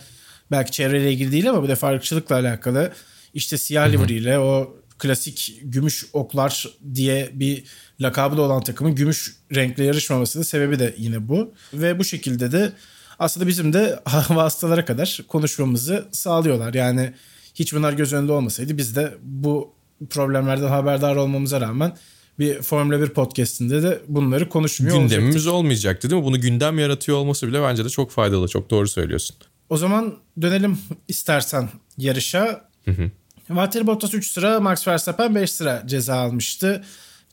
belki 0.50 0.72
çevreyle 0.72 1.12
ilgili 1.12 1.32
değil 1.32 1.50
ama 1.50 1.62
bu 1.62 1.68
defa 1.68 1.92
ırkçılıkla 1.92 2.34
alakalı 2.36 2.92
işte 3.34 3.58
siyah 3.58 3.88
livriyle 3.88 4.38
o 4.38 4.79
klasik 5.00 5.58
gümüş 5.62 6.06
oklar 6.12 6.66
diye 6.94 7.30
bir 7.32 7.64
lakabı 8.00 8.36
da 8.36 8.42
olan 8.42 8.62
takımın 8.62 8.94
gümüş 8.94 9.36
renkle 9.54 9.84
yarışmamasının 9.84 10.42
sebebi 10.44 10.78
de 10.78 10.94
yine 10.98 11.28
bu. 11.28 11.52
Ve 11.74 11.98
bu 11.98 12.04
şekilde 12.04 12.52
de 12.52 12.72
aslında 13.18 13.46
bizim 13.46 13.72
de 13.72 14.00
vasıtalara 14.30 14.84
kadar 14.84 15.20
konuşmamızı 15.28 16.08
sağlıyorlar. 16.12 16.74
Yani 16.74 17.12
hiç 17.54 17.74
bunlar 17.74 17.92
göz 17.92 18.12
önünde 18.12 18.32
olmasaydı 18.32 18.76
biz 18.76 18.96
de 18.96 19.14
bu 19.22 19.74
problemlerden 20.10 20.68
haberdar 20.68 21.16
olmamıza 21.16 21.60
rağmen 21.60 21.96
bir 22.38 22.62
Formula 22.62 23.02
1 23.02 23.08
podcastinde 23.08 23.82
de 23.82 24.00
bunları 24.08 24.48
konuşmuyor 24.48 24.96
Gündemimiz 24.96 25.36
olacaktık. 25.36 25.52
olmayacaktı 25.54 26.10
değil 26.10 26.22
mi? 26.22 26.26
Bunu 26.26 26.40
gündem 26.40 26.78
yaratıyor 26.78 27.18
olması 27.18 27.48
bile 27.48 27.62
bence 27.62 27.84
de 27.84 27.88
çok 27.88 28.10
faydalı. 28.10 28.48
Çok 28.48 28.70
doğru 28.70 28.88
söylüyorsun. 28.88 29.36
O 29.68 29.76
zaman 29.76 30.14
dönelim 30.42 30.78
istersen 31.08 31.68
yarışa. 31.98 32.68
Hı 32.84 32.90
hı. 32.90 33.10
Valtteri 33.50 33.86
Bottas 33.86 34.14
3 34.14 34.30
sıra, 34.32 34.60
Max 34.60 34.88
Verstappen 34.88 35.34
5 35.34 35.52
sıra 35.52 35.82
ceza 35.86 36.14
almıştı. 36.14 36.84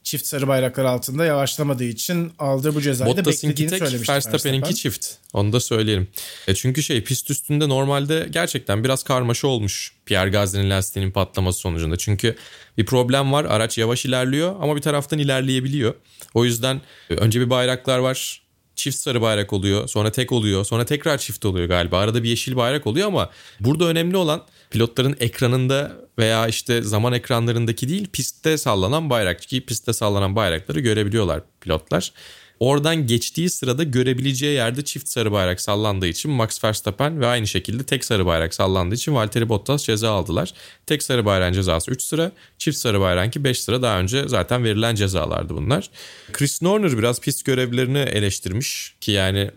Çift 0.03 0.25
sarı 0.25 0.47
bayraklar 0.47 0.85
altında 0.85 1.25
yavaşlamadığı 1.25 1.83
için 1.83 2.31
aldığı 2.39 2.75
bu 2.75 2.81
cezayı 2.81 3.17
da 3.17 3.25
beklediğini 3.25 3.69
tek, 3.69 3.79
söylemişti. 3.79 4.13
Verstappen'inki 4.13 4.67
Verstappen. 4.67 4.91
çift. 4.91 5.07
Onu 5.33 5.53
da 5.53 5.59
söyleyelim. 5.59 6.07
E 6.47 6.55
çünkü 6.55 6.83
şey 6.83 7.03
pist 7.03 7.31
üstünde 7.31 7.69
normalde 7.69 8.27
gerçekten 8.31 8.83
biraz 8.83 9.03
karmaşa 9.03 9.47
olmuş 9.47 9.93
Pierre 10.05 10.29
Gasly'nin 10.29 10.69
lastiğinin 10.69 11.11
patlaması 11.11 11.59
sonucunda. 11.59 11.97
Çünkü 11.97 12.35
bir 12.77 12.85
problem 12.85 13.31
var. 13.31 13.45
Araç 13.45 13.77
yavaş 13.77 14.05
ilerliyor 14.05 14.55
ama 14.61 14.75
bir 14.75 14.81
taraftan 14.81 15.19
ilerleyebiliyor. 15.19 15.93
O 16.33 16.45
yüzden 16.45 16.81
e, 17.09 17.13
önce 17.13 17.39
bir 17.41 17.49
bayraklar 17.49 17.99
var 17.99 18.41
çift 18.75 18.97
sarı 18.97 19.21
bayrak 19.21 19.53
oluyor. 19.53 19.87
Sonra 19.87 20.11
tek 20.11 20.31
oluyor. 20.31 20.65
Sonra 20.65 20.85
tekrar 20.85 21.17
çift 21.17 21.45
oluyor 21.45 21.67
galiba. 21.67 21.99
Arada 21.99 22.23
bir 22.23 22.29
yeşil 22.29 22.55
bayrak 22.55 22.87
oluyor 22.87 23.07
ama 23.07 23.29
burada 23.59 23.85
önemli 23.85 24.17
olan 24.17 24.43
pilotların 24.71 25.15
ekranında 25.19 25.91
veya 26.19 26.47
işte 26.47 26.81
zaman 26.81 27.13
ekranlarındaki 27.13 27.89
değil 27.89 28.07
pistte 28.13 28.57
sallanan 28.57 29.09
bayrak. 29.09 29.41
Ki 29.41 29.65
pistte 29.65 29.93
sallanan 29.93 30.35
bayrakları 30.35 30.79
görebiliyorlar 30.79 31.41
pilotlar. 31.61 32.11
Oradan 32.59 33.07
geçtiği 33.07 33.49
sırada 33.49 33.83
görebileceği 33.83 34.55
yerde 34.55 34.85
çift 34.85 35.07
sarı 35.07 35.31
bayrak 35.31 35.61
sallandığı 35.61 36.07
için 36.07 36.31
Max 36.31 36.63
Verstappen 36.63 37.21
ve 37.21 37.27
aynı 37.27 37.47
şekilde 37.47 37.83
tek 37.83 38.05
sarı 38.05 38.25
bayrak 38.25 38.53
sallandığı 38.53 38.95
için 38.95 39.15
Valtteri 39.15 39.49
Bottas 39.49 39.83
ceza 39.83 40.11
aldılar. 40.11 40.53
Tek 40.85 41.03
sarı 41.03 41.25
bayrağın 41.25 41.53
cezası 41.53 41.91
3 41.91 42.01
sıra, 42.01 42.31
çift 42.57 42.77
sarı 42.77 43.01
bayrağınki 43.01 43.43
5 43.43 43.61
sıra 43.61 43.81
daha 43.81 43.99
önce 43.99 44.27
zaten 44.27 44.63
verilen 44.63 44.95
cezalardı 44.95 45.55
bunlar. 45.55 45.89
Chris 46.33 46.61
Norner 46.61 46.97
biraz 46.97 47.21
pist 47.21 47.45
görevlerini 47.45 47.99
eleştirmiş 47.99 48.95
ki 49.01 49.11
yani 49.11 49.51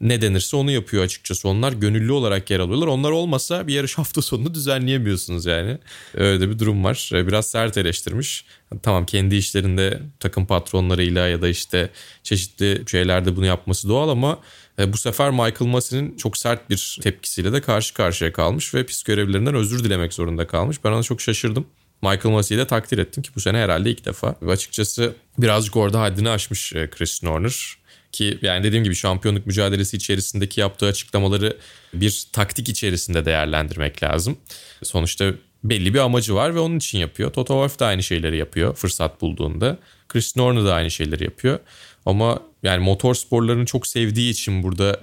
ne 0.00 0.22
denirse 0.22 0.56
onu 0.56 0.70
yapıyor 0.70 1.04
açıkçası. 1.04 1.48
Onlar 1.48 1.72
gönüllü 1.72 2.12
olarak 2.12 2.50
yer 2.50 2.60
alıyorlar. 2.60 2.86
Onlar 2.86 3.10
olmasa 3.10 3.66
bir 3.66 3.74
yarış 3.74 3.98
hafta 3.98 4.22
sonunu 4.22 4.54
düzenleyemiyorsunuz 4.54 5.46
yani. 5.46 5.78
Öyle 6.14 6.50
bir 6.50 6.58
durum 6.58 6.84
var. 6.84 7.10
Biraz 7.12 7.50
sert 7.50 7.76
eleştirmiş. 7.76 8.44
Tamam 8.82 9.06
kendi 9.06 9.36
işlerinde 9.36 10.02
takım 10.20 10.46
patronlarıyla 10.46 11.28
ya 11.28 11.42
da 11.42 11.48
işte 11.48 11.90
çeşitli 12.22 12.82
şeylerde 12.86 13.36
bunu 13.36 13.46
yapması 13.46 13.88
doğal 13.88 14.08
ama 14.08 14.38
e, 14.78 14.92
bu 14.92 14.96
sefer 14.96 15.30
Michael 15.30 15.70
Massey'nin 15.70 16.16
çok 16.16 16.36
sert 16.36 16.70
bir 16.70 16.98
tepkisiyle 17.02 17.52
de 17.52 17.60
karşı 17.60 17.94
karşıya 17.94 18.32
kalmış 18.32 18.74
ve 18.74 18.86
pist 18.86 19.04
görevlilerinden 19.04 19.54
özür 19.54 19.84
dilemek 19.84 20.14
zorunda 20.14 20.46
kalmış. 20.46 20.84
Ben 20.84 20.92
ona 20.92 21.02
çok 21.02 21.20
şaşırdım. 21.20 21.66
Michael 22.02 22.34
Massey'i 22.34 22.60
de 22.60 22.66
takdir 22.66 22.98
ettim 22.98 23.22
ki 23.22 23.30
bu 23.36 23.40
sene 23.40 23.58
herhalde 23.58 23.90
ilk 23.90 24.04
defa. 24.04 24.34
Ve 24.42 24.52
açıkçası 24.52 25.14
birazcık 25.38 25.76
orada 25.76 26.00
haddini 26.00 26.30
aşmış 26.30 26.72
e, 26.72 26.90
Chris 26.90 27.22
Norner. 27.22 27.78
Ki 28.12 28.38
yani 28.42 28.64
dediğim 28.64 28.84
gibi 28.84 28.94
şampiyonluk 28.94 29.46
mücadelesi 29.46 29.96
içerisindeki 29.96 30.60
yaptığı 30.60 30.86
açıklamaları 30.86 31.56
bir 31.94 32.26
taktik 32.32 32.68
içerisinde 32.68 33.24
değerlendirmek 33.24 34.02
lazım. 34.02 34.38
Sonuçta 34.82 35.32
belli 35.64 35.94
bir 35.94 35.98
amacı 35.98 36.34
var 36.34 36.54
ve 36.54 36.58
onun 36.58 36.76
için 36.76 36.98
yapıyor. 36.98 37.32
Toto 37.32 37.54
Wolff 37.54 37.78
da 37.78 37.86
aynı 37.86 38.02
şeyleri 38.02 38.36
yapıyor 38.36 38.74
fırsat 38.74 39.20
bulduğunda. 39.20 39.78
Chris 40.08 40.36
Norner 40.36 40.64
da 40.64 40.74
aynı 40.74 40.90
şeyleri 40.90 41.24
yapıyor. 41.24 41.58
Ama 42.06 42.42
yani 42.62 42.84
motor 42.84 43.14
sporlarını 43.14 43.66
çok 43.66 43.86
sevdiği 43.86 44.30
için 44.30 44.62
burada 44.62 45.00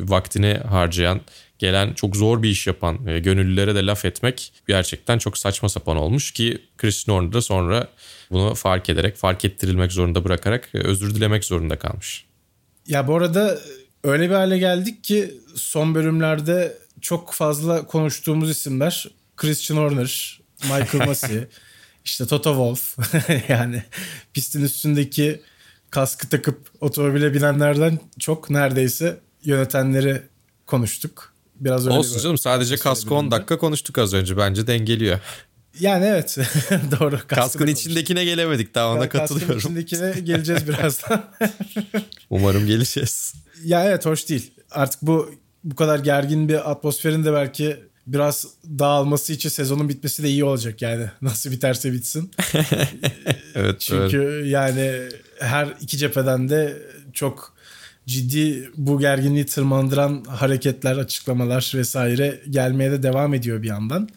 vaktini 0.00 0.54
harcayan, 0.54 1.20
gelen 1.58 1.92
çok 1.92 2.16
zor 2.16 2.42
bir 2.42 2.48
iş 2.48 2.66
yapan 2.66 3.06
e, 3.06 3.18
gönüllülere 3.18 3.74
de 3.74 3.86
laf 3.86 4.04
etmek 4.04 4.52
gerçekten 4.68 5.18
çok 5.18 5.38
saçma 5.38 5.68
sapan 5.68 5.96
olmuş 5.96 6.30
ki 6.30 6.58
Chris 6.78 7.08
Norner 7.08 7.32
da 7.32 7.42
sonra 7.42 7.88
bunu 8.30 8.54
fark 8.54 8.88
ederek, 8.88 9.16
fark 9.16 9.44
ettirilmek 9.44 9.92
zorunda 9.92 10.24
bırakarak 10.24 10.68
e, 10.74 10.78
özür 10.78 11.14
dilemek 11.14 11.44
zorunda 11.44 11.78
kalmış. 11.78 12.25
Ya 12.86 13.08
bu 13.08 13.16
arada 13.16 13.58
öyle 14.04 14.30
bir 14.30 14.34
hale 14.34 14.58
geldik 14.58 15.04
ki 15.04 15.34
son 15.54 15.94
bölümlerde 15.94 16.78
çok 17.00 17.32
fazla 17.32 17.86
konuştuğumuz 17.86 18.50
isimler 18.50 19.08
Christian 19.36 19.76
Horner, 19.76 20.40
Michael 20.62 21.06
Massey, 21.06 21.44
işte 22.04 22.26
Toto 22.26 22.50
Wolff 22.50 22.96
yani 23.48 23.82
pistin 24.32 24.64
üstündeki 24.64 25.40
kaskı 25.90 26.28
takıp 26.28 26.70
otomobile 26.80 27.34
binenlerden 27.34 27.98
çok 28.18 28.50
neredeyse 28.50 29.20
yönetenleri 29.42 30.22
konuştuk. 30.66 31.32
Biraz 31.60 31.86
öyle 31.86 31.98
Olsun 31.98 32.20
canım 32.20 32.38
sadece 32.38 32.76
kaskı 32.76 33.14
10 33.14 33.30
dakika 33.30 33.58
konuştuk 33.58 33.98
az 33.98 34.14
önce 34.14 34.36
bence 34.36 34.66
dengeliyor. 34.66 35.20
Yani 35.80 36.04
evet 36.04 36.36
doğru. 37.00 37.10
Kaskın, 37.10 37.36
Kaskın 37.36 37.66
içindekine 37.66 38.24
gelemedik 38.24 38.74
daha 38.74 38.92
ona 38.92 39.08
katılıyorum. 39.08 39.54
Kaskın 39.54 39.76
içindekine 39.76 40.20
geleceğiz 40.20 40.68
birazdan. 40.68 41.24
Umarım 42.30 42.66
geleceğiz. 42.66 43.34
Ya 43.64 43.84
evet 43.84 44.06
hoş 44.06 44.28
değil. 44.28 44.50
Artık 44.70 45.02
bu 45.02 45.34
bu 45.64 45.76
kadar 45.76 45.98
gergin 45.98 46.48
bir 46.48 46.70
atmosferin 46.70 47.24
de 47.24 47.32
belki 47.32 47.76
biraz 48.06 48.46
dağılması 48.78 49.32
için 49.32 49.48
sezonun 49.48 49.88
bitmesi 49.88 50.22
de 50.22 50.28
iyi 50.28 50.44
olacak 50.44 50.82
yani. 50.82 51.06
Nasıl 51.22 51.50
biterse 51.50 51.92
bitsin. 51.92 52.30
evet. 53.54 53.80
Çünkü 53.80 54.18
evet. 54.18 54.46
yani 54.46 55.00
her 55.40 55.74
iki 55.80 55.98
cepheden 55.98 56.48
de 56.48 56.82
çok 57.12 57.56
ciddi 58.06 58.70
bu 58.76 58.98
gerginliği 58.98 59.46
tırmandıran 59.46 60.24
hareketler, 60.24 60.96
açıklamalar 60.96 61.72
vesaire 61.74 62.40
gelmeye 62.50 62.90
de 62.90 63.02
devam 63.02 63.34
ediyor 63.34 63.62
bir 63.62 63.68
yandan. 63.68 64.08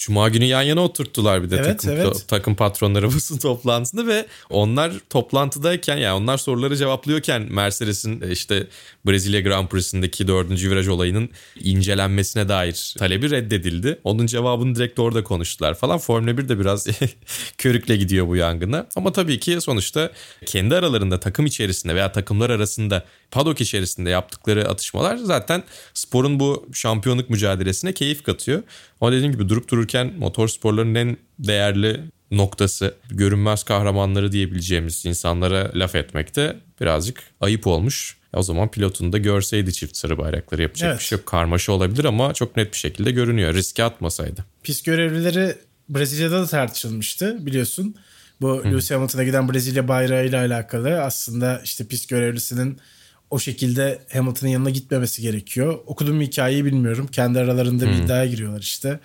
Cuma 0.00 0.28
günü 0.28 0.44
yan 0.44 0.62
yana 0.62 0.80
oturttular 0.80 1.42
bir 1.42 1.50
de 1.50 1.56
evet, 1.56 1.80
takım, 1.80 2.00
evet. 2.00 2.24
takım 2.28 2.54
patronları 2.54 3.06
basın 3.14 3.38
toplantısında 3.38 4.06
ve 4.06 4.26
onlar 4.50 4.92
toplantıdayken 5.10 5.96
yani 5.96 6.22
onlar 6.22 6.38
soruları 6.38 6.76
cevaplıyorken 6.76 7.42
Mercedes'in 7.42 8.22
e, 8.22 8.30
işte 8.32 8.66
Brezilya 9.06 9.40
Grand 9.40 9.68
Prix'sindeki 9.68 10.28
dördüncü 10.28 10.70
viraj 10.70 10.88
olayının 10.88 11.28
incelenmesine 11.60 12.48
dair 12.48 12.94
talebi 12.98 13.30
reddedildi. 13.30 13.98
Onun 14.04 14.26
cevabını 14.26 14.74
direkt 14.74 14.98
orada 14.98 15.24
konuştular 15.24 15.74
falan. 15.74 15.98
Formula 15.98 16.38
1 16.38 16.48
de 16.48 16.58
biraz 16.58 16.86
körükle 17.58 17.96
gidiyor 17.96 18.28
bu 18.28 18.36
yangına. 18.36 18.86
Ama 18.96 19.12
tabii 19.12 19.40
ki 19.40 19.60
sonuçta 19.60 20.12
kendi 20.46 20.74
aralarında 20.74 21.20
takım 21.20 21.46
içerisinde 21.46 21.94
veya 21.94 22.12
takımlar 22.12 22.50
arasında 22.50 23.04
paddock 23.30 23.60
içerisinde 23.60 24.10
yaptıkları 24.10 24.68
atışmalar 24.68 25.16
zaten 25.16 25.62
sporun 25.94 26.40
bu 26.40 26.68
şampiyonluk 26.72 27.30
mücadelesine 27.30 27.92
keyif 27.92 28.22
katıyor. 28.22 28.62
Ama 29.00 29.12
dediğim 29.12 29.32
gibi 29.32 29.48
durup 29.48 29.68
dururken 29.68 29.89
motor 30.18 30.48
sporlarının 30.48 30.94
en 30.94 31.16
değerli 31.38 32.00
noktası 32.30 32.94
görünmez 33.10 33.62
kahramanları 33.62 34.32
diyebileceğimiz 34.32 35.06
insanlara 35.06 35.70
laf 35.74 35.94
etmekte 35.94 36.56
birazcık 36.80 37.22
ayıp 37.40 37.66
olmuş. 37.66 38.16
O 38.34 38.42
zaman 38.42 38.70
pilotun 38.70 39.12
da 39.12 39.18
görseydi 39.18 39.72
çift 39.72 39.96
sarı 39.96 40.18
bayrakları 40.18 40.62
yapacak 40.62 40.90
evet. 40.90 41.00
bir 41.00 41.04
şey 41.04 41.18
yok. 41.18 41.26
Karmaşa 41.26 41.72
olabilir 41.72 42.04
ama 42.04 42.34
çok 42.34 42.56
net 42.56 42.72
bir 42.72 42.78
şekilde 42.78 43.10
görünüyor. 43.10 43.54
Riske 43.54 43.84
atmasaydı. 43.84 44.44
Pist 44.62 44.84
görevlileri 44.84 45.56
Brezilya'da 45.88 46.42
da 46.42 46.46
tartışılmıştı 46.46 47.46
biliyorsun. 47.46 47.94
Bu 48.40 48.64
Lewis 48.64 48.90
Hamilton'a 48.90 49.24
giden 49.24 49.52
Brezilya 49.52 49.88
bayrağı 49.88 50.26
ile 50.26 50.38
alakalı 50.38 51.02
aslında 51.02 51.60
işte 51.64 51.86
pist 51.86 52.08
görevlisinin 52.08 52.78
o 53.30 53.38
şekilde 53.38 53.98
Hamilton'ın 54.12 54.50
yanına 54.50 54.70
gitmemesi 54.70 55.22
gerekiyor. 55.22 55.78
Okudum 55.86 56.20
hikayeyi 56.20 56.64
bilmiyorum. 56.64 57.06
Kendi 57.12 57.38
aralarında 57.38 57.86
bir 57.86 57.92
iddiaya 57.92 58.26
giriyorlar 58.26 58.60
işte. 58.60 59.00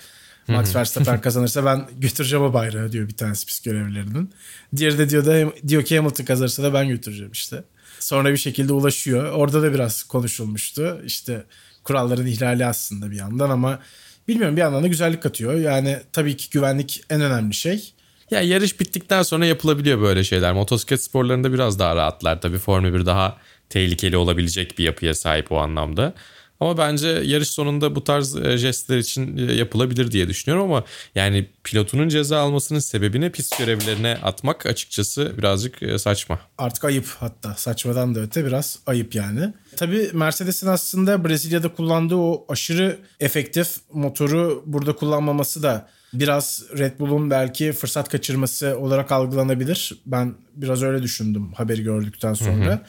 Max 0.47 0.75
Verstappen 0.75 1.21
kazanırsa 1.21 1.65
ben 1.65 1.88
götüreceğim 1.97 2.45
o 2.45 2.53
bayrağı 2.53 2.91
diyor 2.91 3.08
bir 3.08 3.17
tanesi 3.17 3.45
pist 3.45 3.63
görevlilerinin. 3.63 4.34
Diğeri 4.75 4.97
de 4.97 5.10
diyor 5.10 5.25
da 5.25 5.53
diyor 5.67 5.84
ki 5.84 5.97
Hamilton 5.97 6.25
kazanırsa 6.25 6.63
da 6.63 6.73
ben 6.73 6.88
götüreceğim 6.88 7.31
işte. 7.31 7.63
Sonra 7.99 8.31
bir 8.31 8.38
şekilde 8.38 8.73
ulaşıyor. 8.73 9.31
Orada 9.31 9.62
da 9.62 9.73
biraz 9.73 10.03
konuşulmuştu. 10.03 11.01
İşte 11.05 11.43
kuralların 11.84 12.25
ihlali 12.25 12.65
aslında 12.65 13.12
bir 13.12 13.15
yandan 13.15 13.49
ama 13.49 13.79
bilmiyorum 14.27 14.55
bir 14.55 14.62
yandan 14.62 14.84
da 14.84 14.88
güzellik 14.88 15.23
katıyor. 15.23 15.53
Yani 15.53 15.99
tabii 16.13 16.38
ki 16.38 16.49
güvenlik 16.49 17.03
en 17.10 17.21
önemli 17.21 17.53
şey. 17.53 17.93
Ya 18.31 18.41
yarış 18.41 18.79
bittikten 18.79 19.23
sonra 19.23 19.45
yapılabiliyor 19.45 20.01
böyle 20.01 20.23
şeyler. 20.23 20.53
Motosiklet 20.53 21.03
sporlarında 21.03 21.53
biraz 21.53 21.79
daha 21.79 21.95
rahatlar 21.95 22.41
tabii. 22.41 22.58
Formula 22.58 22.93
1 22.93 23.05
daha 23.05 23.38
tehlikeli 23.69 24.17
olabilecek 24.17 24.77
bir 24.77 24.84
yapıya 24.84 25.13
sahip 25.13 25.51
o 25.51 25.58
anlamda. 25.58 26.13
Ama 26.59 26.77
bence 26.77 27.07
yarış 27.07 27.49
sonunda 27.49 27.95
bu 27.95 28.03
tarz 28.03 28.35
e, 28.35 28.57
jestler 28.57 28.97
için 28.97 29.37
e, 29.37 29.53
yapılabilir 29.53 30.11
diye 30.11 30.27
düşünüyorum 30.27 30.71
ama 30.71 30.83
yani 31.15 31.49
pilotunun 31.63 32.09
ceza 32.09 32.39
almasının 32.39 32.79
sebebini 32.79 33.31
pist 33.31 33.57
görevlilerine 33.57 34.17
atmak 34.23 34.65
açıkçası 34.65 35.33
birazcık 35.37 35.83
e, 35.83 35.97
saçma. 35.99 36.39
Artık 36.57 36.85
ayıp 36.85 37.07
hatta 37.19 37.55
saçmadan 37.55 38.15
da 38.15 38.19
öte 38.19 38.45
biraz 38.45 38.79
ayıp 38.85 39.15
yani. 39.15 39.53
Tabii 39.75 40.09
Mercedes'in 40.13 40.67
aslında 40.67 41.27
Brezilya'da 41.27 41.73
kullandığı 41.73 42.15
o 42.15 42.45
aşırı 42.49 42.99
efektif 43.19 43.67
motoru 43.93 44.63
burada 44.65 44.95
kullanmaması 44.95 45.63
da 45.63 45.87
biraz 46.13 46.63
Red 46.77 46.99
Bull'un 46.99 47.29
belki 47.29 47.71
fırsat 47.71 48.09
kaçırması 48.09 48.77
olarak 48.79 49.11
algılanabilir. 49.11 49.93
Ben 50.05 50.33
biraz 50.55 50.83
öyle 50.83 51.03
düşündüm 51.03 51.53
haberi 51.53 51.83
gördükten 51.83 52.33
sonra. 52.33 52.65
Hı 52.65 52.73
hı. 52.73 52.81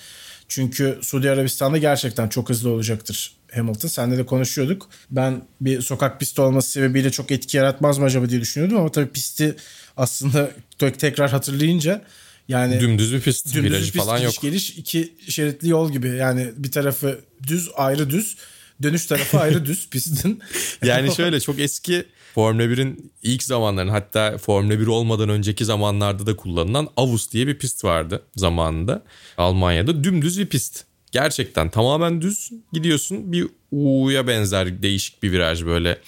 Çünkü 0.49 0.99
Suudi 1.03 1.31
Arabistan'da 1.31 1.79
gerçekten 1.79 2.29
çok 2.29 2.49
hızlı 2.49 2.71
olacaktır 2.71 3.37
Hamilton. 3.55 3.89
Seninle 3.89 4.19
de 4.19 4.27
konuşuyorduk. 4.27 4.89
Ben 5.11 5.43
bir 5.61 5.81
sokak 5.81 6.21
pisti 6.21 6.41
olması 6.41 6.71
sebebiyle 6.71 7.11
çok 7.11 7.31
etki 7.31 7.57
yaratmaz 7.57 7.99
mı 7.99 8.05
acaba 8.05 8.29
diye 8.29 8.41
düşünüyordum 8.41 8.79
ama 8.79 8.93
tabii 8.93 9.09
pisti 9.09 9.57
aslında 9.97 10.51
tekrar 10.79 11.31
hatırlayınca 11.31 12.03
yani 12.49 12.81
dümdüz 12.81 13.13
bir 13.13 13.21
pist, 13.21 13.55
dümdüz 13.55 13.73
virajı 13.73 13.93
pist, 13.93 14.05
falan 14.05 14.19
yok. 14.19 14.35
Geliş 14.43 14.71
iki 14.71 15.15
şeritli 15.29 15.69
yol 15.69 15.93
gibi. 15.93 16.09
Yani 16.09 16.53
bir 16.57 16.71
tarafı 16.71 17.21
düz, 17.47 17.71
ayrı 17.77 18.11
düz. 18.11 18.37
Dönüş 18.83 19.07
tarafı 19.07 19.41
ayrı 19.41 19.67
düz 19.67 19.91
pistin. 19.91 20.41
yani 20.85 21.15
şöyle 21.17 21.41
çok 21.41 21.59
eski 21.59 22.07
Formula 22.37 22.63
1'in 22.63 23.13
ilk 23.23 23.43
zamanların 23.43 23.89
hatta 23.89 24.39
Formula 24.39 24.81
1 24.81 24.87
olmadan 24.87 25.29
önceki 25.29 25.65
zamanlarda 25.65 26.27
da 26.27 26.37
kullanılan 26.37 26.89
Avus 26.97 27.33
diye 27.33 27.47
bir 27.47 27.59
pist 27.59 27.85
vardı 27.85 28.23
zamanında. 28.37 29.03
Almanya'da 29.39 30.05
dümdüz 30.05 30.39
bir 30.39 30.47
pist. 30.47 30.85
Gerçekten 31.13 31.71
tamamen 31.71 32.21
düz 32.21 32.51
gidiyorsun. 32.73 33.33
Bir 33.33 33.47
U'ya 33.71 34.27
benzer 34.27 34.83
değişik 34.83 35.23
bir 35.23 35.33
viraj 35.33 35.65
böyle 35.65 35.99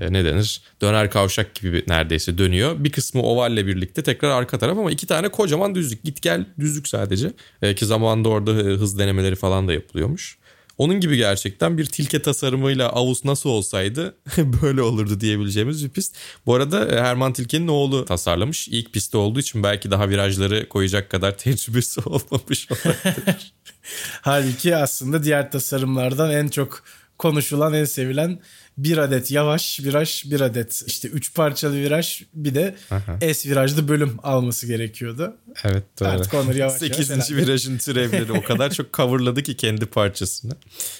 e, 0.00 0.12
ne 0.12 0.24
denir? 0.24 0.62
Döner 0.82 1.10
kavşak 1.10 1.54
gibi 1.54 1.84
neredeyse 1.88 2.38
dönüyor. 2.38 2.84
Bir 2.84 2.92
kısmı 2.92 3.22
ovalle 3.22 3.66
birlikte 3.66 4.02
tekrar 4.02 4.30
arka 4.30 4.58
taraf 4.58 4.78
ama 4.78 4.90
iki 4.90 5.06
tane 5.06 5.28
kocaman 5.28 5.74
düzlük. 5.74 6.04
Git 6.04 6.22
gel 6.22 6.46
düzlük 6.60 6.88
sadece. 6.88 7.32
E, 7.62 7.74
ki 7.74 7.86
zamanında 7.86 8.28
orada 8.28 8.50
hız 8.50 8.98
denemeleri 8.98 9.36
falan 9.36 9.68
da 9.68 9.72
yapılıyormuş. 9.72 10.38
Onun 10.80 11.00
gibi 11.00 11.16
gerçekten 11.16 11.78
bir 11.78 11.84
tilke 11.84 12.22
tasarımıyla 12.22 12.88
Avus 12.88 13.24
nasıl 13.24 13.50
olsaydı 13.50 14.16
böyle 14.62 14.82
olurdu 14.82 15.20
diyebileceğimiz 15.20 15.84
bir 15.84 15.90
pist. 15.90 16.16
Bu 16.46 16.54
arada 16.54 16.88
e, 16.88 17.00
Herman 17.00 17.32
Tilke'nin 17.32 17.68
oğlu 17.68 18.04
tasarlamış. 18.04 18.68
İlk 18.68 18.92
pisti 18.92 19.16
olduğu 19.16 19.40
için 19.40 19.62
belki 19.62 19.90
daha 19.90 20.08
virajları 20.08 20.68
koyacak 20.68 21.10
kadar 21.10 21.38
tecrübesi 21.38 22.00
olmamış 22.00 22.68
olabilir. 22.70 23.54
Halbuki 24.22 24.76
aslında 24.76 25.24
diğer 25.24 25.50
tasarımlardan 25.50 26.30
en 26.30 26.48
çok 26.48 26.82
konuşulan, 27.20 27.74
en 27.74 27.84
sevilen 27.84 28.38
bir 28.78 28.98
adet 28.98 29.30
yavaş 29.30 29.80
viraj, 29.80 30.24
bir 30.30 30.40
adet 30.40 30.82
işte 30.86 31.08
üç 31.08 31.34
parçalı 31.34 31.74
viraj, 31.74 32.22
bir 32.34 32.54
de 32.54 32.74
Aha. 32.90 33.32
S 33.34 33.50
virajlı 33.50 33.88
bölüm 33.88 34.16
alması 34.22 34.66
gerekiyordu. 34.66 35.36
Evet 35.64 35.84
doğru. 36.00 36.08
Artık 36.08 36.34
onları 36.34 36.58
yavaş 36.58 36.74
8. 36.74 37.10
yavaş 37.10 37.30
virajın 37.30 37.78
türevleri 37.78 38.32
o 38.32 38.42
kadar 38.42 38.70
çok 38.70 38.92
coverladı 38.92 39.42
ki 39.42 39.56
kendi 39.56 39.86
parçasını. 39.86 40.52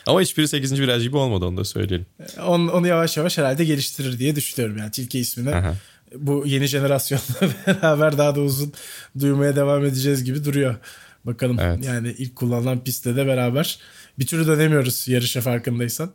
Ama 0.06 0.20
hiçbiri 0.20 0.48
8. 0.48 0.80
viraj 0.80 1.02
gibi 1.02 1.16
olmadı 1.16 1.44
onu 1.44 1.56
da 1.56 1.64
söyleyelim. 1.64 2.06
Onu, 2.46 2.72
onu 2.72 2.87
yavaş 2.87 3.16
yavaş 3.16 3.38
herhalde 3.38 3.64
geliştirir 3.64 4.18
diye 4.18 4.37
düşünüyorum 4.37 4.78
yani 4.78 4.90
Tilke 4.90 5.18
ismini. 5.18 5.54
Aha. 5.54 5.74
Bu 6.16 6.42
yeni 6.46 6.66
jenerasyonla 6.66 7.22
beraber 7.66 8.18
daha 8.18 8.37
da 8.37 8.40
uzun 8.40 8.72
duymaya 9.20 9.56
devam 9.56 9.85
edeceğiz 9.85 10.24
gibi 10.24 10.44
duruyor. 10.44 10.74
Bakalım 11.24 11.59
evet. 11.61 11.85
yani 11.85 12.14
ilk 12.18 12.37
kullanılan 12.37 12.85
pistte 12.85 13.16
de 13.16 13.26
beraber 13.26 13.78
bir 14.18 14.26
türlü 14.26 14.46
dönemiyoruz 14.46 15.09
yarışa 15.09 15.40
farkındaysan. 15.40 16.14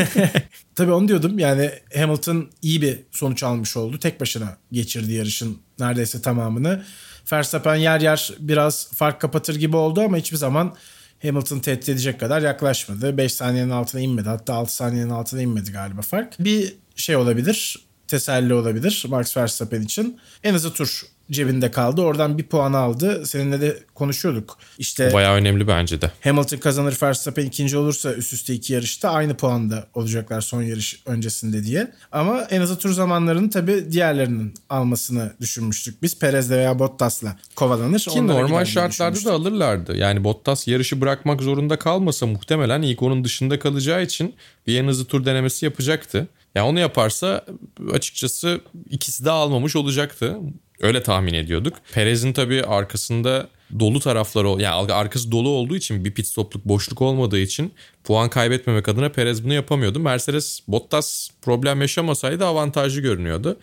Tabii 0.74 0.92
onu 0.92 1.08
diyordum 1.08 1.38
yani 1.38 1.70
Hamilton 1.96 2.50
iyi 2.62 2.82
bir 2.82 2.98
sonuç 3.10 3.42
almış 3.42 3.76
oldu. 3.76 3.98
Tek 3.98 4.20
başına 4.20 4.56
geçirdi 4.72 5.12
yarışın 5.12 5.58
neredeyse 5.78 6.22
tamamını. 6.22 6.84
Verstappen 7.32 7.74
yer 7.74 8.00
yer 8.00 8.32
biraz 8.38 8.90
fark 8.94 9.20
kapatır 9.20 9.56
gibi 9.56 9.76
oldu 9.76 10.00
ama 10.00 10.16
hiçbir 10.16 10.36
zaman 10.36 10.76
Hamilton 11.22 11.58
tehdit 11.58 11.88
edecek 11.88 12.20
kadar 12.20 12.42
yaklaşmadı. 12.42 13.16
5 13.16 13.34
saniyenin 13.34 13.70
altına 13.70 14.00
inmedi. 14.00 14.28
Hatta 14.28 14.54
6 14.54 14.74
saniyenin 14.74 15.10
altına 15.10 15.42
inmedi 15.42 15.72
galiba 15.72 16.02
fark. 16.02 16.34
Bir 16.38 16.76
şey 16.96 17.16
olabilir. 17.16 17.86
Teselli 18.08 18.54
olabilir 18.54 19.04
Max 19.08 19.36
Verstappen 19.36 19.82
için. 19.82 20.20
En 20.42 20.54
azı 20.54 20.72
tur 20.72 21.02
cebinde 21.30 21.70
kaldı. 21.70 22.02
Oradan 22.02 22.38
bir 22.38 22.42
puan 22.42 22.72
aldı. 22.72 23.26
Seninle 23.26 23.60
de 23.60 23.78
konuşuyorduk. 23.94 24.58
İşte 24.78 25.12
bayağı 25.12 25.34
önemli 25.34 25.68
bence 25.68 26.00
de. 26.00 26.10
Hamilton 26.20 26.58
kazanır 26.58 26.98
Verstappen 27.02 27.46
ikinci 27.46 27.76
olursa 27.76 28.14
üst 28.14 28.32
üste 28.32 28.54
iki 28.54 28.72
yarışta 28.72 29.10
aynı 29.10 29.36
puanda 29.36 29.86
olacaklar 29.94 30.40
son 30.40 30.62
yarış 30.62 31.02
öncesinde 31.06 31.64
diye. 31.64 31.92
Ama 32.12 32.42
en 32.42 32.60
azı 32.60 32.78
tur 32.78 32.92
zamanlarını 32.92 33.50
tabii 33.50 33.92
diğerlerinin 33.92 34.54
almasını 34.68 35.32
düşünmüştük. 35.40 36.02
Biz 36.02 36.18
Perez'le 36.18 36.50
veya 36.50 36.78
Bottas'la 36.78 37.36
kovalanır. 37.56 37.98
Ki 37.98 38.26
normal 38.26 38.64
şartlarda 38.64 39.24
da 39.24 39.32
alırlardı. 39.32 39.96
Yani 39.96 40.24
Bottas 40.24 40.68
yarışı 40.68 41.00
bırakmak 41.00 41.42
zorunda 41.42 41.78
kalmasa 41.78 42.26
muhtemelen 42.26 42.82
ilk 42.82 43.02
onun 43.02 43.24
dışında 43.24 43.58
kalacağı 43.58 44.02
için 44.02 44.34
bir 44.66 44.80
en 44.80 44.88
hızlı 44.88 45.04
tur 45.04 45.24
denemesi 45.24 45.64
yapacaktı. 45.64 46.28
Yani 46.54 46.68
onu 46.68 46.78
yaparsa 46.80 47.44
açıkçası 47.92 48.60
ikisi 48.90 49.24
de 49.24 49.30
almamış 49.30 49.76
olacaktı. 49.76 50.36
Öyle 50.80 51.02
tahmin 51.02 51.34
ediyorduk. 51.34 51.74
Perez'in 51.92 52.32
tabii 52.32 52.64
arkasında 52.64 53.48
dolu 53.80 54.00
tarafları 54.00 54.62
yani 54.62 54.92
arkası 54.92 55.32
dolu 55.32 55.48
olduğu 55.48 55.76
için 55.76 56.04
bir 56.04 56.14
pit 56.14 56.26
stopluk 56.26 56.64
boşluk 56.64 57.02
olmadığı 57.02 57.38
için 57.38 57.72
puan 58.04 58.28
kaybetmemek 58.28 58.88
adına 58.88 59.08
Perez 59.08 59.44
bunu 59.44 59.54
yapamıyordu. 59.54 60.00
Mercedes 60.00 60.60
Bottas 60.68 61.28
problem 61.42 61.80
yaşamasaydı 61.80 62.46
avantajlı 62.46 63.00
görünüyordu. 63.00 63.56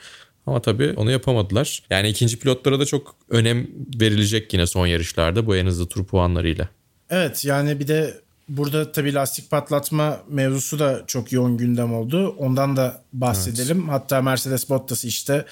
Ama 0.45 0.61
tabii 0.61 0.93
onu 0.95 1.11
yapamadılar. 1.11 1.83
Yani 1.89 2.09
ikinci 2.09 2.39
pilotlara 2.39 2.79
da 2.79 2.85
çok 2.85 3.15
önem 3.29 3.67
verilecek 3.99 4.53
yine 4.53 4.67
son 4.67 4.87
yarışlarda 4.87 5.45
bu 5.47 5.55
en 5.55 5.65
hızlı 5.65 5.87
tur 5.87 6.05
puanlarıyla. 6.05 6.69
Evet 7.09 7.45
yani 7.45 7.79
bir 7.79 7.87
de 7.87 8.21
burada 8.49 8.91
tabii 8.91 9.13
lastik 9.13 9.51
patlatma 9.51 10.19
mevzusu 10.29 10.79
da 10.79 11.03
çok 11.07 11.31
yoğun 11.31 11.57
gündem 11.57 11.93
oldu. 11.93 12.35
Ondan 12.37 12.77
da 12.77 13.01
bahsedelim. 13.13 13.79
Evet. 13.79 13.91
Hatta 13.91 14.21
Mercedes 14.21 14.69
Bottas 14.69 15.05
işte 15.05 15.45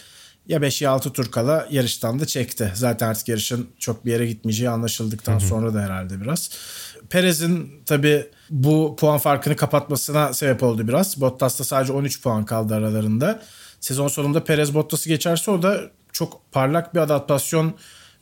ya 0.49 0.62
5 0.62 0.81
ya 0.81 0.91
6 0.91 1.13
tur 1.13 1.31
kala 1.31 1.67
yarıştan 1.71 2.19
da 2.19 2.25
çekti. 2.25 2.71
Zaten 2.75 3.07
artık 3.07 3.27
yarışın 3.27 3.69
çok 3.79 4.05
bir 4.05 4.12
yere 4.12 4.27
gitmeyeceği 4.27 4.69
anlaşıldıktan 4.69 5.33
Hı-hı. 5.33 5.47
sonra 5.47 5.73
da 5.73 5.81
herhalde 5.81 6.21
biraz. 6.21 6.49
Perez'in 7.09 7.83
tabi 7.85 8.27
bu 8.49 8.95
puan 8.99 9.17
farkını 9.17 9.55
kapatmasına 9.55 10.33
sebep 10.33 10.63
oldu 10.63 10.88
biraz. 10.88 11.21
Bottas'ta 11.21 11.63
sadece 11.63 11.93
13 11.93 12.21
puan 12.21 12.45
kaldı 12.45 12.75
aralarında. 12.75 13.41
Sezon 13.79 14.07
sonunda 14.07 14.43
Perez 14.43 14.73
Bottas'ı 14.73 15.09
geçerse 15.09 15.51
o 15.51 15.62
da 15.62 15.81
çok 16.12 16.51
parlak 16.51 16.95
bir 16.95 16.99
adaptasyon 16.99 17.73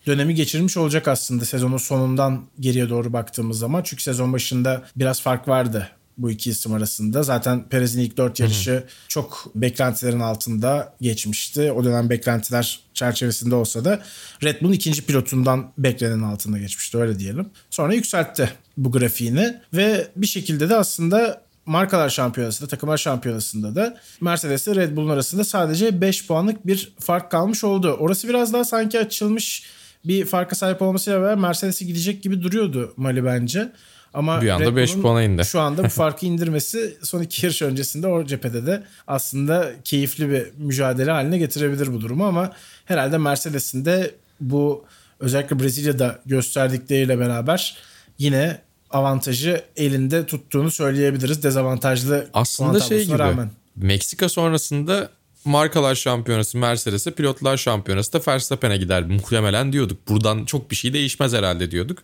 dönemi 0.08 0.36
geçirmiş 0.36 0.78
olacak 0.78 1.08
aslında 1.08 1.46
sezonun 1.46 1.78
sonundan 1.78 2.46
geriye 2.60 2.90
doğru 2.90 3.14
baktığımız 3.14 3.60
zaman. 3.60 3.84
Çünkü 3.84 4.04
sezon 4.04 4.34
başında 4.34 4.84
biraz 4.96 5.22
fark 5.22 5.48
vardı 5.48 5.90
bu 6.18 6.32
iki 6.32 6.50
isim 6.50 6.74
arasında. 6.74 7.24
Zaten 7.24 7.70
Perez'in 7.70 8.02
ilk 8.02 8.18
dört 8.18 8.40
yarışı 8.40 8.72
Hı-hı. 8.72 8.84
çok 9.08 9.52
beklentilerin 9.56 10.20
altında 10.20 10.94
geçmişti. 11.02 11.72
O 11.72 11.84
dönem 11.84 12.10
beklentiler 12.10 12.80
çerçevesinde 12.94 13.56
olsa 13.56 13.86
da 13.86 14.02
Red 14.44 14.62
Bull'un 14.62 14.74
ikinci 14.74 15.06
pilotundan 15.06 15.72
beklenen 15.78 16.22
altında 16.22 16.58
geçmişti 16.58 16.98
öyle 16.98 17.20
diyelim. 17.20 17.50
Sonra 17.70 17.94
yükseltti 17.94 18.50
bu 18.78 18.92
grafiğini 18.92 19.56
ve 19.74 20.08
bir 20.16 20.28
şekilde 20.28 20.70
de 20.70 20.76
aslında 20.76 21.42
markalar 21.66 22.10
şampiyonasında, 22.10 22.70
takımlar 22.70 22.98
şampiyonasında 22.98 23.76
da 23.76 23.98
Mercedes 24.22 24.68
ile 24.68 24.76
Red 24.76 24.96
Bull'un 24.96 25.10
arasında 25.10 25.44
sadece 25.44 26.02
5 26.02 26.28
puanlık 26.28 26.68
bir 26.68 26.94
fark 27.00 27.32
kalmış 27.32 27.64
oldu. 27.64 27.98
Orası 28.00 28.30
biraz 28.30 28.54
daha 28.54 28.64
sanki 28.64 29.00
açılmış 29.00 29.64
bir 30.06 30.26
farka 30.26 30.56
sahip 30.56 30.82
olmasıyla 30.82 31.20
beraber 31.20 31.36
Mercedes'e 31.36 31.86
gidecek 31.86 32.24
gibi 32.24 32.42
duruyordu 32.42 32.94
Mali 32.98 33.26
bence. 33.26 33.72
Ama 34.14 34.42
bir 34.42 34.50
anda 34.50 34.76
5 34.76 34.96
puana 34.96 35.24
indi. 35.24 35.46
Şu 35.46 35.60
anda 35.60 35.84
bu 35.84 35.90
farkı 35.90 36.26
indirmesi 36.26 36.98
son 37.04 37.22
iki 37.22 37.46
yarış 37.46 37.62
öncesinde 37.62 38.08
o 38.08 38.26
cephede 38.26 38.66
de 38.66 38.84
aslında 39.08 39.72
keyifli 39.84 40.30
bir 40.30 40.44
mücadele 40.58 41.12
haline 41.12 41.38
getirebilir 41.38 41.94
bu 41.94 42.02
durumu 42.02 42.26
ama 42.26 42.54
herhalde 42.86 43.18
Mercedes'in 43.18 43.86
de 43.86 44.16
bu 44.42 44.86
özellikle 45.20 45.60
Brezilya'da 45.60 46.20
gösterdikleriyle 46.26 47.20
beraber 47.20 47.78
yine 48.18 48.62
avantajı 48.92 49.62
elinde 49.76 50.26
tuttuğunu 50.26 50.72
söyleyebiliriz. 50.72 51.44
Dezavantajlı 51.44 52.28
Aslında 52.34 52.80
şey 52.80 53.06
gibi 53.06 53.20
rağmen. 53.20 53.52
Meksika 53.76 54.30
sonrasında 54.30 55.10
markalar 55.46 55.96
şampiyonası 55.96 56.58
Mercedes'e 56.58 57.12
pilotlar 57.12 57.58
şampiyonası 57.58 58.14
da 58.14 58.22
Verstappen'e 58.28 58.78
gider 58.78 59.04
muhtemelen 59.04 59.74
diyorduk. 59.74 60.08
Buradan 60.10 60.46
çok 60.46 60.72
bir 60.72 60.76
şey 60.76 60.94
değişmez 60.94 61.34
herhalde 61.34 61.72
diyorduk. 61.72 62.00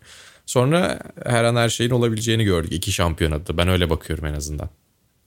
Sonra 0.45 0.99
her 1.25 1.43
an 1.43 1.55
her 1.55 1.69
şeyin 1.69 1.91
olabileceğini 1.91 2.43
gördük 2.43 2.73
iki 2.73 2.91
şampiyonada. 2.91 3.57
Ben 3.57 3.67
öyle 3.67 3.89
bakıyorum 3.89 4.25
en 4.25 4.33
azından. 4.33 4.69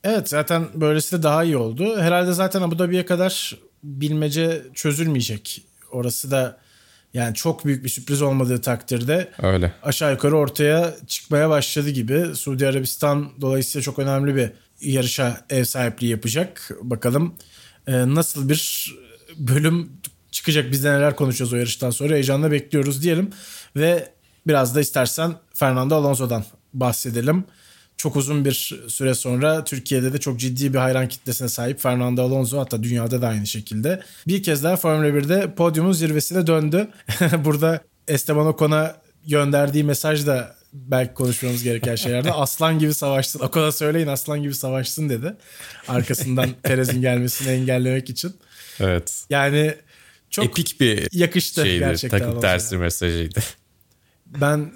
Evet 0.04 0.28
zaten 0.28 0.66
böylesi 0.74 1.18
de 1.18 1.22
daha 1.22 1.44
iyi 1.44 1.56
oldu. 1.56 2.00
Herhalde 2.00 2.32
zaten 2.32 2.62
Abu 2.62 2.78
Dhabi'ye 2.78 3.06
kadar 3.06 3.58
bilmece 3.82 4.62
çözülmeyecek. 4.74 5.62
Orası 5.90 6.30
da 6.30 6.58
yani 7.14 7.34
çok 7.34 7.64
büyük 7.64 7.84
bir 7.84 7.88
sürpriz 7.88 8.22
olmadığı 8.22 8.60
takdirde 8.60 9.28
Öyle. 9.42 9.72
aşağı 9.82 10.12
yukarı 10.12 10.36
ortaya 10.36 10.94
çıkmaya 11.06 11.50
başladı 11.50 11.90
gibi. 11.90 12.34
Suudi 12.34 12.68
Arabistan 12.68 13.30
dolayısıyla 13.40 13.82
çok 13.82 13.98
önemli 13.98 14.36
bir 14.36 14.50
yarışa 14.80 15.44
ev 15.50 15.64
sahipliği 15.64 16.08
yapacak. 16.08 16.70
Bakalım 16.82 17.34
e, 17.86 17.92
nasıl 17.92 18.48
bir 18.48 18.94
bölüm 19.36 19.92
çıkacak 20.30 20.72
biz 20.72 20.84
de 20.84 20.92
neler 20.92 21.16
konuşacağız 21.16 21.52
o 21.52 21.56
yarıştan 21.56 21.90
sonra 21.90 22.14
heyecanla 22.14 22.50
bekliyoruz 22.50 23.02
diyelim. 23.02 23.30
Ve 23.76 24.08
biraz 24.46 24.74
da 24.74 24.80
istersen 24.80 25.34
Fernando 25.54 25.94
Alonso'dan 25.96 26.44
bahsedelim. 26.74 27.44
Çok 27.96 28.16
uzun 28.16 28.44
bir 28.44 28.80
süre 28.88 29.14
sonra 29.14 29.64
Türkiye'de 29.64 30.12
de 30.12 30.18
çok 30.18 30.40
ciddi 30.40 30.74
bir 30.74 30.78
hayran 30.78 31.08
kitlesine 31.08 31.48
sahip 31.48 31.80
Fernando 31.80 32.22
Alonso 32.22 32.58
hatta 32.58 32.82
dünyada 32.82 33.22
da 33.22 33.28
aynı 33.28 33.46
şekilde. 33.46 34.02
Bir 34.26 34.42
kez 34.42 34.64
daha 34.64 34.76
Formula 34.76 35.08
1'de 35.08 35.54
podyumun 35.54 35.92
zirvesine 35.92 36.46
döndü. 36.46 36.88
Burada 37.44 37.80
Esteban 38.08 38.46
Ocon'a 38.46 38.96
gönderdiği 39.26 39.84
mesaj 39.84 40.26
da 40.26 40.56
belki 40.72 41.14
konuşmamız 41.14 41.62
gereken 41.62 41.96
şeylerde 41.96 42.32
aslan 42.32 42.78
gibi 42.78 42.94
savaşsın. 42.94 43.40
Ocon'a 43.40 43.72
söyleyin 43.72 44.06
aslan 44.06 44.42
gibi 44.42 44.54
savaşsın 44.54 45.08
dedi. 45.08 45.36
Arkasından 45.88 46.50
Perez'in 46.62 47.00
gelmesini 47.00 47.48
engellemek 47.48 48.10
için. 48.10 48.36
Evet. 48.80 49.24
Yani 49.30 49.74
çok 50.30 50.44
Epik 50.44 50.80
bir 50.80 51.08
yakıştı 51.12 51.62
şeydi. 51.62 51.78
gerçekten 51.78 52.18
Takım 52.18 52.40
tersi 52.40 52.76
mesajıydı. 52.76 53.40
Ben 54.40 54.72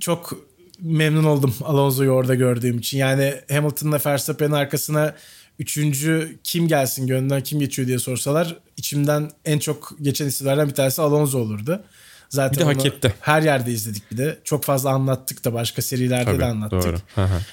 çok 0.00 0.48
memnun 0.80 1.24
oldum 1.24 1.54
Alonso'yu 1.64 2.10
orada 2.10 2.34
gördüğüm 2.34 2.78
için. 2.78 2.98
Yani 2.98 3.34
Hamilton'la 3.50 4.00
Verstappen'in 4.06 4.52
arkasına 4.52 5.14
üçüncü 5.58 6.38
kim 6.44 6.68
gelsin 6.68 7.06
gönlünden 7.06 7.42
kim 7.42 7.60
geçiyor 7.60 7.88
diye 7.88 7.98
sorsalar 7.98 8.56
içimden 8.76 9.30
en 9.44 9.58
çok 9.58 9.96
geçen 10.02 10.26
isimlerden 10.26 10.68
bir 10.68 10.74
tanesi 10.74 11.02
Alonso 11.02 11.38
olurdu. 11.38 11.84
Zaten 12.28 12.54
Bir 12.54 12.60
de 12.60 12.64
hak 12.64 12.86
etti. 12.86 13.14
Her 13.20 13.42
yerde 13.42 13.72
izledik 13.72 14.10
bir 14.12 14.16
de. 14.16 14.38
Çok 14.44 14.64
fazla 14.64 14.90
anlattık 14.90 15.44
da 15.44 15.54
başka 15.54 15.82
serilerde 15.82 16.24
Tabii, 16.24 16.38
de 16.38 16.44
anlattık. 16.44 16.82
doğru. 16.82 16.96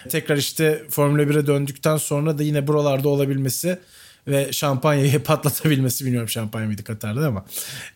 Tekrar 0.09 0.37
işte 0.37 0.83
Formula 0.89 1.21
1'e 1.23 1.47
döndükten 1.47 1.97
sonra 1.97 2.37
da 2.37 2.43
yine 2.43 2.67
buralarda 2.67 3.09
olabilmesi 3.09 3.79
ve 4.27 4.53
şampanyayı 4.53 5.23
patlatabilmesi 5.23 6.05
bilmiyorum 6.05 6.29
şampanya 6.29 6.67
mıydı 6.67 6.83
Katar'da 6.83 7.27
ama 7.27 7.45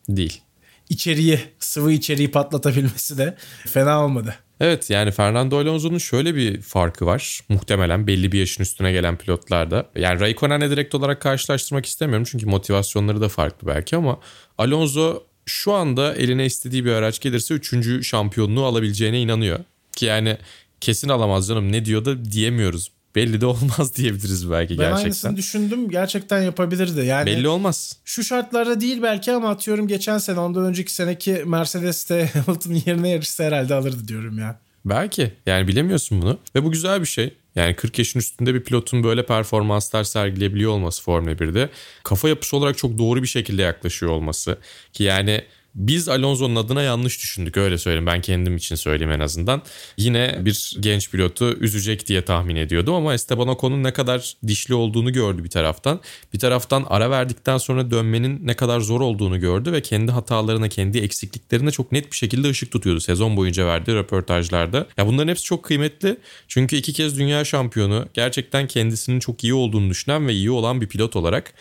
Değil. 0.10 0.42
İçeriği 0.90 1.40
sıvı 1.60 1.92
içeriği 1.92 2.32
patlatabilmesi 2.32 3.18
de 3.18 3.38
fena 3.68 4.06
olmadı. 4.06 4.36
Evet 4.60 4.90
yani 4.90 5.12
Fernando 5.12 5.58
Alonso'nun 5.58 5.98
şöyle 5.98 6.36
bir 6.36 6.62
farkı 6.62 7.06
var. 7.06 7.40
Muhtemelen 7.50 8.08
belli 8.08 8.32
bir 8.32 8.40
yaşın 8.40 8.64
üstüne 8.64 8.92
gelen 8.92 9.18
pilotlarda. 9.18 9.90
Yani 9.96 10.20
Raikkonen'le 10.20 10.72
direkt 10.72 10.96
olarak 10.96 11.22
karşılaştırmak 11.22 11.86
istemiyorum. 11.86 12.28
Çünkü 12.32 12.46
motivasyonları 12.46 13.22
da 13.22 13.30
farklı 13.30 13.68
belki 13.68 13.96
ama 13.96 14.20
Alonso 14.58 15.24
şu 15.46 15.74
anda 15.74 16.16
eline 16.16 16.46
istediği 16.46 16.86
bir 16.86 16.92
araç 16.92 17.20
gelirse 17.20 17.54
3. 17.54 18.08
şampiyonluğu 18.08 18.66
alabileceğine 18.66 19.22
inanıyor. 19.22 19.60
Ki 19.96 20.06
yani 20.06 20.38
kesin 20.82 21.10
alamaz 21.10 21.48
canım 21.48 21.72
ne 21.72 21.86
diyor 21.86 22.06
da 22.06 22.26
diyemiyoruz. 22.26 22.92
Belli 23.16 23.42
de 23.42 23.46
olmaz 23.46 23.96
diyebiliriz 23.96 24.52
belki 24.52 24.74
Ben 24.74 24.78
gerçekten. 24.78 25.04
aynısını 25.04 25.38
düşündüm. 25.38 25.90
Gerçekten 25.90 26.42
yapabilirdi. 26.42 27.06
Yani 27.06 27.26
Belli 27.26 27.48
olmaz. 27.48 27.98
şu 28.06 28.24
şartlarda 28.24 28.82
değil 28.82 29.02
belki 29.02 29.32
ama 29.32 29.50
atıyorum 29.50 29.88
geçen 29.88 30.18
sene 30.18 30.40
ondan 30.40 30.66
önceki 30.66 30.94
seneki 30.94 31.32
Mercedes'te 31.46 32.30
Hamilton'ın 32.46 32.82
yerine 32.86 33.10
yarışsa 33.10 33.44
herhalde 33.44 33.74
alırdı 33.74 34.08
diyorum 34.08 34.40
ya. 34.40 34.60
Belki. 34.86 35.34
Yani 35.46 35.68
bilemiyorsun 35.68 36.22
bunu. 36.22 36.38
Ve 36.56 36.64
bu 36.64 36.72
güzel 36.72 37.02
bir 37.02 37.06
şey. 37.06 37.34
Yani 37.56 37.76
40 37.76 38.00
yaşın 38.00 38.20
üstünde 38.20 38.54
bir 38.54 38.64
pilotun 38.64 39.04
böyle 39.04 39.26
performanslar 39.26 40.04
sergileyebiliyor 40.04 40.72
olması 40.72 41.04
Formula 41.04 41.32
1'de. 41.32 41.70
Kafa 42.04 42.30
yapısı 42.30 42.58
olarak 42.58 42.78
çok 42.78 42.98
doğru 42.98 43.22
bir 43.22 43.28
şekilde 43.28 43.62
yaklaşıyor 43.62 44.12
olması. 44.12 44.58
Ki 44.94 45.04
yani 45.04 45.42
biz 45.80 46.10
Alonso'nun 46.10 46.56
adına 46.56 46.82
yanlış 46.82 47.20
düşündük 47.22 47.58
öyle 47.58 47.78
söyleyeyim. 47.78 48.06
Ben 48.06 48.22
kendim 48.22 48.58
için 48.58 48.76
söyleyeyim 48.76 49.12
en 49.12 49.20
azından. 49.20 49.62
Yine 49.98 50.40
bir 50.46 50.76
genç 50.80 51.12
pilotu 51.12 51.46
üzecek 51.46 52.08
diye 52.08 52.22
tahmin 52.22 52.56
ediyordum 52.56 52.94
ama 52.94 53.14
Esteban 53.14 53.48
Ocon'un 53.48 53.84
ne 53.84 53.94
kadar 53.94 54.34
dişli 54.48 54.74
olduğunu 54.74 55.14
gördü 55.14 55.44
bir 55.44 55.50
taraftan. 55.50 56.02
Bir 56.34 56.40
taraftan 56.40 56.86
ara 56.90 57.10
verdikten 57.10 57.58
sonra 57.58 57.92
dönmenin 57.92 58.48
ne 58.48 58.54
kadar 58.54 58.80
zor 58.80 59.02
olduğunu 59.02 59.40
gördü 59.40 59.72
ve 59.72 59.82
kendi 59.82 60.12
hatalarına, 60.12 60.70
kendi 60.70 60.98
eksikliklerine 60.98 61.72
çok 61.72 61.92
net 61.92 62.12
bir 62.12 62.18
şekilde 62.18 62.50
ışık 62.50 62.72
tutuyordu 62.72 63.00
sezon 63.00 63.38
boyunca 63.38 63.68
verdiği 63.68 63.96
röportajlarda. 63.96 64.88
Ya 64.98 65.08
bunların 65.08 65.28
hepsi 65.28 65.44
çok 65.44 65.64
kıymetli. 65.64 66.18
Çünkü 66.48 66.76
iki 66.76 66.94
kez 66.94 67.20
dünya 67.20 67.46
şampiyonu 67.46 68.08
gerçekten 68.14 68.68
kendisinin 68.68 69.20
çok 69.20 69.44
iyi 69.44 69.54
olduğunu 69.54 69.90
düşünen 69.90 70.28
ve 70.28 70.34
iyi 70.34 70.52
olan 70.52 70.82
bir 70.82 70.88
pilot 70.88 71.16
olarak 71.16 71.54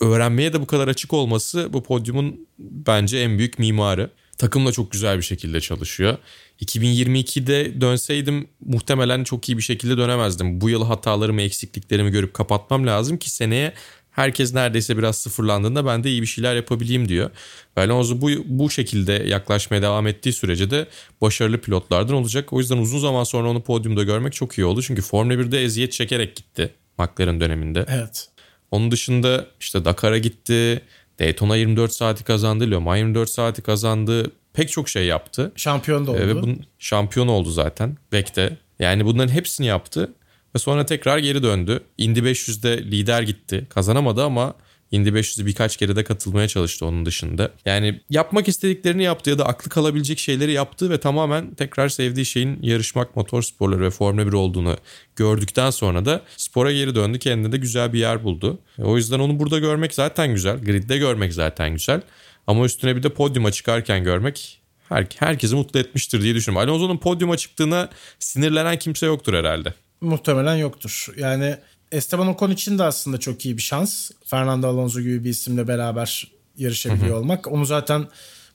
öğrenmeye 0.00 0.52
de 0.52 0.60
bu 0.60 0.66
kadar 0.66 0.88
açık 0.88 1.12
olması 1.12 1.72
bu 1.72 1.82
podyumun 1.82 2.46
bence 2.58 3.18
en 3.18 3.38
büyük 3.38 3.58
mimarı. 3.58 4.10
Takımla 4.38 4.72
çok 4.72 4.92
güzel 4.92 5.16
bir 5.16 5.22
şekilde 5.22 5.60
çalışıyor. 5.60 6.18
2022'de 6.60 7.80
dönseydim 7.80 8.48
muhtemelen 8.60 9.24
çok 9.24 9.48
iyi 9.48 9.56
bir 9.56 9.62
şekilde 9.62 9.96
dönemezdim. 9.96 10.60
Bu 10.60 10.70
yıl 10.70 10.84
hatalarımı, 10.84 11.42
eksikliklerimi 11.42 12.10
görüp 12.10 12.34
kapatmam 12.34 12.86
lazım 12.86 13.18
ki 13.18 13.30
seneye 13.30 13.72
herkes 14.10 14.54
neredeyse 14.54 14.98
biraz 14.98 15.16
sıfırlandığında 15.16 15.86
ben 15.86 16.04
de 16.04 16.10
iyi 16.10 16.22
bir 16.22 16.26
şeyler 16.26 16.54
yapabileyim 16.54 17.08
diyor. 17.08 17.30
Ve 17.76 17.80
Alonso 17.80 18.20
bu, 18.20 18.30
bu 18.46 18.70
şekilde 18.70 19.12
yaklaşmaya 19.12 19.82
devam 19.82 20.06
ettiği 20.06 20.32
sürece 20.32 20.70
de 20.70 20.86
başarılı 21.20 21.60
pilotlardan 21.60 22.14
olacak. 22.14 22.52
O 22.52 22.58
yüzden 22.58 22.78
uzun 22.78 22.98
zaman 22.98 23.24
sonra 23.24 23.50
onu 23.50 23.62
podyumda 23.62 24.02
görmek 24.02 24.32
çok 24.32 24.58
iyi 24.58 24.64
oldu. 24.64 24.82
Çünkü 24.82 25.02
Formula 25.02 25.34
1'de 25.34 25.62
eziyet 25.62 25.92
çekerek 25.92 26.36
gitti 26.36 26.74
McLaren 26.98 27.40
döneminde. 27.40 27.86
Evet. 27.88 28.28
Onun 28.70 28.90
dışında 28.90 29.46
işte 29.60 29.84
Dakar'a 29.84 30.18
gitti. 30.18 30.82
Daytona 31.20 31.56
24 31.56 31.92
saati 31.92 32.24
kazandı. 32.24 32.70
Le 32.70 32.78
Mans 32.78 32.98
24 32.98 33.30
saati 33.30 33.62
kazandı. 33.62 34.30
Pek 34.52 34.70
çok 34.70 34.88
şey 34.88 35.06
yaptı. 35.06 35.52
Şampiyon 35.56 36.06
da 36.06 36.10
oldu. 36.10 36.20
Ee, 36.20 36.28
Ve 36.28 36.42
bunun 36.42 36.60
şampiyon 36.78 37.28
oldu 37.28 37.50
zaten. 37.50 37.96
Bek'te. 38.12 38.56
Yani 38.78 39.04
bunların 39.04 39.32
hepsini 39.32 39.66
yaptı. 39.66 40.12
Ve 40.54 40.58
sonra 40.58 40.86
tekrar 40.86 41.18
geri 41.18 41.42
döndü. 41.42 41.80
Indy 41.98 42.20
500'de 42.20 42.78
lider 42.84 43.22
gitti. 43.22 43.66
Kazanamadı 43.68 44.24
ama 44.24 44.54
Indy 44.90 45.08
500'ü 45.08 45.46
birkaç 45.46 45.76
kere 45.76 45.96
de 45.96 46.04
katılmaya 46.04 46.48
çalıştı 46.48 46.86
onun 46.86 47.06
dışında. 47.06 47.50
Yani 47.64 48.00
yapmak 48.10 48.48
istediklerini 48.48 49.02
yaptı 49.02 49.30
ya 49.30 49.38
da 49.38 49.46
aklı 49.46 49.70
kalabilecek 49.70 50.18
şeyleri 50.18 50.52
yaptı 50.52 50.90
ve 50.90 51.00
tamamen 51.00 51.54
tekrar 51.54 51.88
sevdiği 51.88 52.26
şeyin 52.26 52.58
yarışmak, 52.62 53.16
motor 53.16 53.42
sporları 53.42 53.80
ve 53.80 53.90
Formula 53.90 54.26
1 54.26 54.32
olduğunu 54.32 54.76
gördükten 55.16 55.70
sonra 55.70 56.04
da 56.04 56.22
spora 56.36 56.72
geri 56.72 56.94
döndü. 56.94 57.18
Kendine 57.18 57.52
de 57.52 57.56
güzel 57.56 57.92
bir 57.92 57.98
yer 57.98 58.24
buldu. 58.24 58.58
E, 58.78 58.82
O 58.82 58.96
yüzden 58.96 59.18
onu 59.18 59.38
burada 59.38 59.58
görmek 59.58 59.94
zaten 59.94 60.34
güzel. 60.34 60.58
Gridde 60.64 60.98
görmek 60.98 61.34
zaten 61.34 61.72
güzel. 61.72 62.00
Ama 62.46 62.64
üstüne 62.64 62.96
bir 62.96 63.02
de 63.02 63.08
podyuma 63.08 63.52
çıkarken 63.52 64.04
görmek 64.04 64.60
her, 64.88 65.06
herkesi 65.18 65.54
mutlu 65.54 65.80
etmiştir 65.80 66.22
diye 66.22 66.34
düşünüyorum. 66.34 66.70
Alonso'nun 66.70 66.98
podyuma 66.98 67.36
çıktığına 67.36 67.88
sinirlenen 68.18 68.78
kimse 68.78 69.06
yoktur 69.06 69.34
herhalde. 69.34 69.74
Muhtemelen 70.00 70.56
yoktur. 70.56 71.06
Yani 71.16 71.56
Esteban 71.92 72.28
Ocon 72.28 72.50
için 72.50 72.78
de 72.78 72.82
aslında 72.82 73.18
çok 73.18 73.46
iyi 73.46 73.56
bir 73.56 73.62
şans. 73.62 74.10
Fernando 74.24 74.68
Alonso 74.68 75.00
gibi 75.00 75.24
bir 75.24 75.30
isimle 75.30 75.68
beraber 75.68 76.30
yarışabiliyor 76.56 77.16
olmak. 77.16 77.52
Onu 77.52 77.64
zaten 77.64 78.08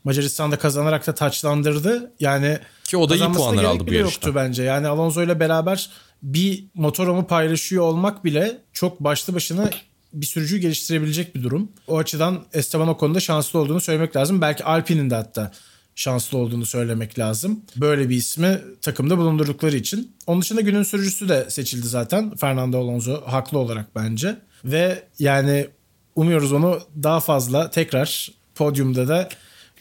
Macaristan'da 0.04 0.58
kazanarak 0.58 1.08
da 1.08 1.16
taçlandırdı. 1.16 2.12
Yani 2.20 2.60
Ki 2.84 2.98
o 2.98 3.10
da 3.10 3.16
iyi 3.16 3.32
puanlar 3.32 3.64
aldı 3.64 3.88
bu 3.88 3.94
yarışta. 3.94 4.28
yoktu 4.28 4.32
bence. 4.36 4.64
Yani 4.64 4.88
Alonso 4.88 5.24
ile 5.24 5.40
beraber 5.40 5.90
bir 6.24 6.66
motorumu 6.74 7.28
paylaşıyor 7.28 7.84
olmak 7.84 8.26
bile 8.26 8.58
çok 8.74 9.00
başlı 9.00 9.34
başına 9.34 9.70
bir 10.14 10.26
sürücüyü 10.26 10.62
geliştirebilecek 10.62 11.36
bir 11.36 11.44
durum. 11.44 11.72
O 11.88 11.98
açıdan 11.98 12.46
Esteban 12.54 12.88
Ocon'da 12.88 13.20
şanslı 13.20 13.60
olduğunu 13.60 13.82
söylemek 13.82 14.16
lazım. 14.16 14.42
Belki 14.42 14.64
Alpine'in 14.64 15.10
de 15.10 15.16
hatta 15.16 15.52
şanslı 15.96 16.38
olduğunu 16.38 16.66
söylemek 16.66 17.20
lazım. 17.20 17.62
Böyle 17.76 18.10
bir 18.10 18.16
ismi 18.16 18.62
takımda 18.82 19.18
bulundurdukları 19.18 19.76
için. 19.76 20.12
Onun 20.28 20.42
dışında 20.42 20.62
günün 20.62 20.84
sürücüsü 20.84 21.30
de 21.30 21.50
seçildi 21.50 21.88
zaten. 21.88 22.36
Fernando 22.36 22.80
Alonso 22.80 23.22
haklı 23.26 23.58
olarak 23.58 23.96
bence. 23.96 24.36
Ve 24.66 25.04
yani 25.20 25.68
umuyoruz 26.16 26.54
onu 26.54 26.80
daha 27.04 27.20
fazla 27.20 27.70
tekrar 27.70 28.32
podyumda 28.56 29.08
da 29.08 29.30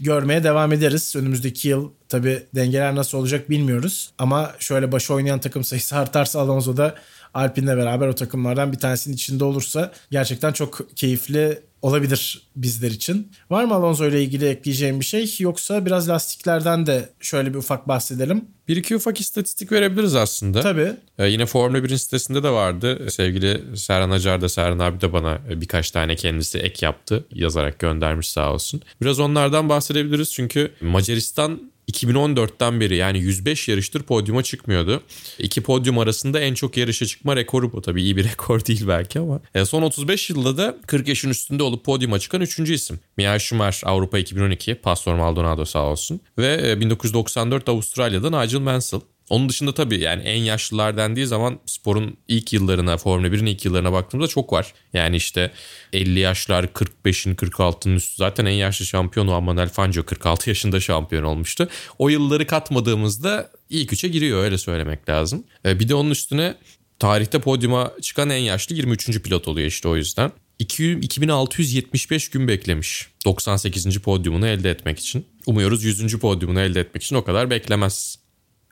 görmeye 0.00 0.44
devam 0.44 0.72
ederiz. 0.72 1.16
Önümüzdeki 1.16 1.68
yıl 1.68 1.90
tabii 2.08 2.42
dengeler 2.54 2.94
nasıl 2.94 3.18
olacak 3.18 3.50
bilmiyoruz. 3.50 4.10
Ama 4.18 4.52
şöyle 4.58 4.92
başı 4.92 5.14
oynayan 5.14 5.40
takım 5.40 5.64
sayısı 5.64 5.96
artarsa 5.98 6.40
Alonso 6.40 6.76
da 6.76 6.94
Alpine'le 7.34 7.76
beraber 7.76 8.08
o 8.08 8.14
takımlardan 8.14 8.72
bir 8.72 8.78
tanesinin 8.78 9.14
içinde 9.14 9.44
olursa 9.44 9.92
gerçekten 10.10 10.52
çok 10.52 10.96
keyifli 10.96 11.62
olabilir 11.84 12.42
bizler 12.56 12.90
için. 12.90 13.32
Var 13.50 13.64
mı 13.64 13.74
Alonso 13.74 14.08
ile 14.08 14.22
ilgili 14.22 14.48
ekleyeceğim 14.48 15.00
bir 15.00 15.04
şey 15.04 15.36
yoksa 15.38 15.86
biraz 15.86 16.08
lastiklerden 16.08 16.86
de 16.86 17.08
şöyle 17.20 17.50
bir 17.50 17.58
ufak 17.58 17.88
bahsedelim. 17.88 18.44
Bir 18.68 18.76
iki 18.76 18.96
ufak 18.96 19.20
istatistik 19.20 19.72
verebiliriz 19.72 20.14
aslında. 20.14 20.60
Tabii. 20.60 20.92
Ee, 21.18 21.28
yine 21.28 21.46
Formula 21.46 21.78
1'in 21.78 21.96
sitesinde 21.96 22.42
de 22.42 22.50
vardı. 22.50 23.10
Sevgili 23.10 23.76
Serhan 23.76 24.10
Acar 24.10 24.40
da 24.40 24.48
Serhan 24.48 24.78
abi 24.78 25.00
de 25.00 25.12
bana 25.12 25.38
birkaç 25.48 25.90
tane 25.90 26.16
kendisi 26.16 26.58
ek 26.58 26.86
yaptı. 26.86 27.24
Yazarak 27.32 27.78
göndermiş 27.78 28.28
sağ 28.28 28.52
olsun. 28.52 28.82
Biraz 29.02 29.20
onlardan 29.20 29.68
bahsedebiliriz 29.68 30.32
çünkü 30.32 30.70
Macaristan 30.80 31.73
2014'ten 31.92 32.80
beri 32.80 32.96
yani 32.96 33.18
105 33.18 33.68
yarıştır 33.68 34.02
podyuma 34.02 34.42
çıkmıyordu. 34.42 35.02
İki 35.38 35.62
podyum 35.62 35.98
arasında 35.98 36.40
en 36.40 36.54
çok 36.54 36.76
yarışa 36.76 37.06
çıkma 37.06 37.36
rekoru 37.36 37.72
bu. 37.72 37.82
Tabii 37.82 38.02
iyi 38.02 38.16
bir 38.16 38.24
rekor 38.30 38.66
değil 38.66 38.88
belki 38.88 39.18
ama. 39.18 39.40
E, 39.54 39.64
son 39.64 39.82
35 39.82 40.30
yılda 40.30 40.56
da 40.56 40.76
40 40.86 41.08
yaşın 41.08 41.30
üstünde 41.30 41.62
olup 41.62 41.84
podyuma 41.84 42.18
çıkan 42.18 42.40
3. 42.40 42.58
isim. 42.58 43.00
Michael 43.16 43.38
Schumacher 43.38 43.88
Avrupa 43.88 44.18
2012, 44.18 44.74
Pastor 44.74 45.14
Maldonado 45.14 45.64
sağ 45.64 45.82
olsun. 45.82 46.20
Ve 46.38 46.80
1994 46.80 47.68
e, 47.68 47.72
Avustralya'da 47.72 48.40
Nigel 48.40 48.60
Mansell. 48.60 49.00
Onun 49.34 49.48
dışında 49.48 49.74
tabii 49.74 50.00
yani 50.00 50.22
en 50.22 50.42
yaşlılar 50.42 50.96
dendiği 50.96 51.26
zaman 51.26 51.58
sporun 51.66 52.16
ilk 52.28 52.52
yıllarına, 52.52 52.96
Formula 52.96 53.28
1'in 53.28 53.46
ilk 53.46 53.64
yıllarına 53.64 53.92
baktığımızda 53.92 54.28
çok 54.28 54.52
var. 54.52 54.74
Yani 54.92 55.16
işte 55.16 55.50
50 55.92 56.18
yaşlar, 56.18 56.64
45'in, 56.64 57.34
46'ın 57.34 57.96
üstü. 57.96 58.16
Zaten 58.16 58.46
en 58.46 58.52
yaşlı 58.52 58.86
şampiyonu 58.86 59.40
Manuel 59.40 59.68
Fangio 59.68 60.02
46 60.02 60.50
yaşında 60.50 60.80
şampiyon 60.80 61.22
olmuştu. 61.24 61.68
O 61.98 62.08
yılları 62.08 62.46
katmadığımızda 62.46 63.50
ilk 63.70 63.92
üçe 63.92 64.08
giriyor 64.08 64.44
öyle 64.44 64.58
söylemek 64.58 65.08
lazım. 65.08 65.44
E, 65.66 65.80
bir 65.80 65.88
de 65.88 65.94
onun 65.94 66.10
üstüne 66.10 66.54
tarihte 66.98 67.38
podyuma 67.38 67.92
çıkan 68.02 68.30
en 68.30 68.38
yaşlı 68.38 68.74
23. 68.74 69.22
pilot 69.22 69.48
oluyor 69.48 69.66
işte 69.66 69.88
o 69.88 69.96
yüzden. 69.96 70.32
2675 70.58 72.28
gün 72.30 72.48
beklemiş 72.48 73.08
98. 73.24 73.98
podyumunu 73.98 74.46
elde 74.46 74.70
etmek 74.70 74.98
için. 74.98 75.26
Umuyoruz 75.46 75.84
100. 75.84 76.18
podyumunu 76.18 76.60
elde 76.60 76.80
etmek 76.80 77.02
için 77.02 77.16
o 77.16 77.24
kadar 77.24 77.50
beklemez. 77.50 78.23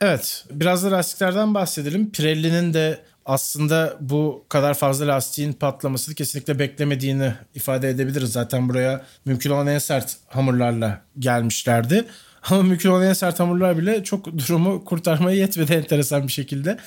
Evet 0.03 0.45
biraz 0.51 0.83
da 0.83 0.91
lastiklerden 0.91 1.53
bahsedelim. 1.53 2.11
Pirelli'nin 2.11 2.73
de 2.73 2.99
aslında 3.25 3.97
bu 3.99 4.45
kadar 4.49 4.73
fazla 4.73 5.07
lastiğin 5.07 5.53
patlamasını 5.53 6.15
kesinlikle 6.15 6.59
beklemediğini 6.59 7.33
ifade 7.55 7.89
edebiliriz. 7.89 8.31
Zaten 8.31 8.69
buraya 8.69 9.05
mümkün 9.25 9.49
olan 9.49 9.67
en 9.67 9.77
sert 9.77 10.17
hamurlarla 10.27 11.01
gelmişlerdi. 11.19 12.05
Ama 12.49 12.63
mümkün 12.63 12.89
olan 12.89 13.03
en 13.07 13.13
sert 13.13 13.39
hamurlar 13.39 13.77
bile 13.77 14.03
çok 14.03 14.37
durumu 14.37 14.85
kurtarmaya 14.85 15.37
yetmedi 15.37 15.73
enteresan 15.73 16.27
bir 16.27 16.31
şekilde. 16.31 16.77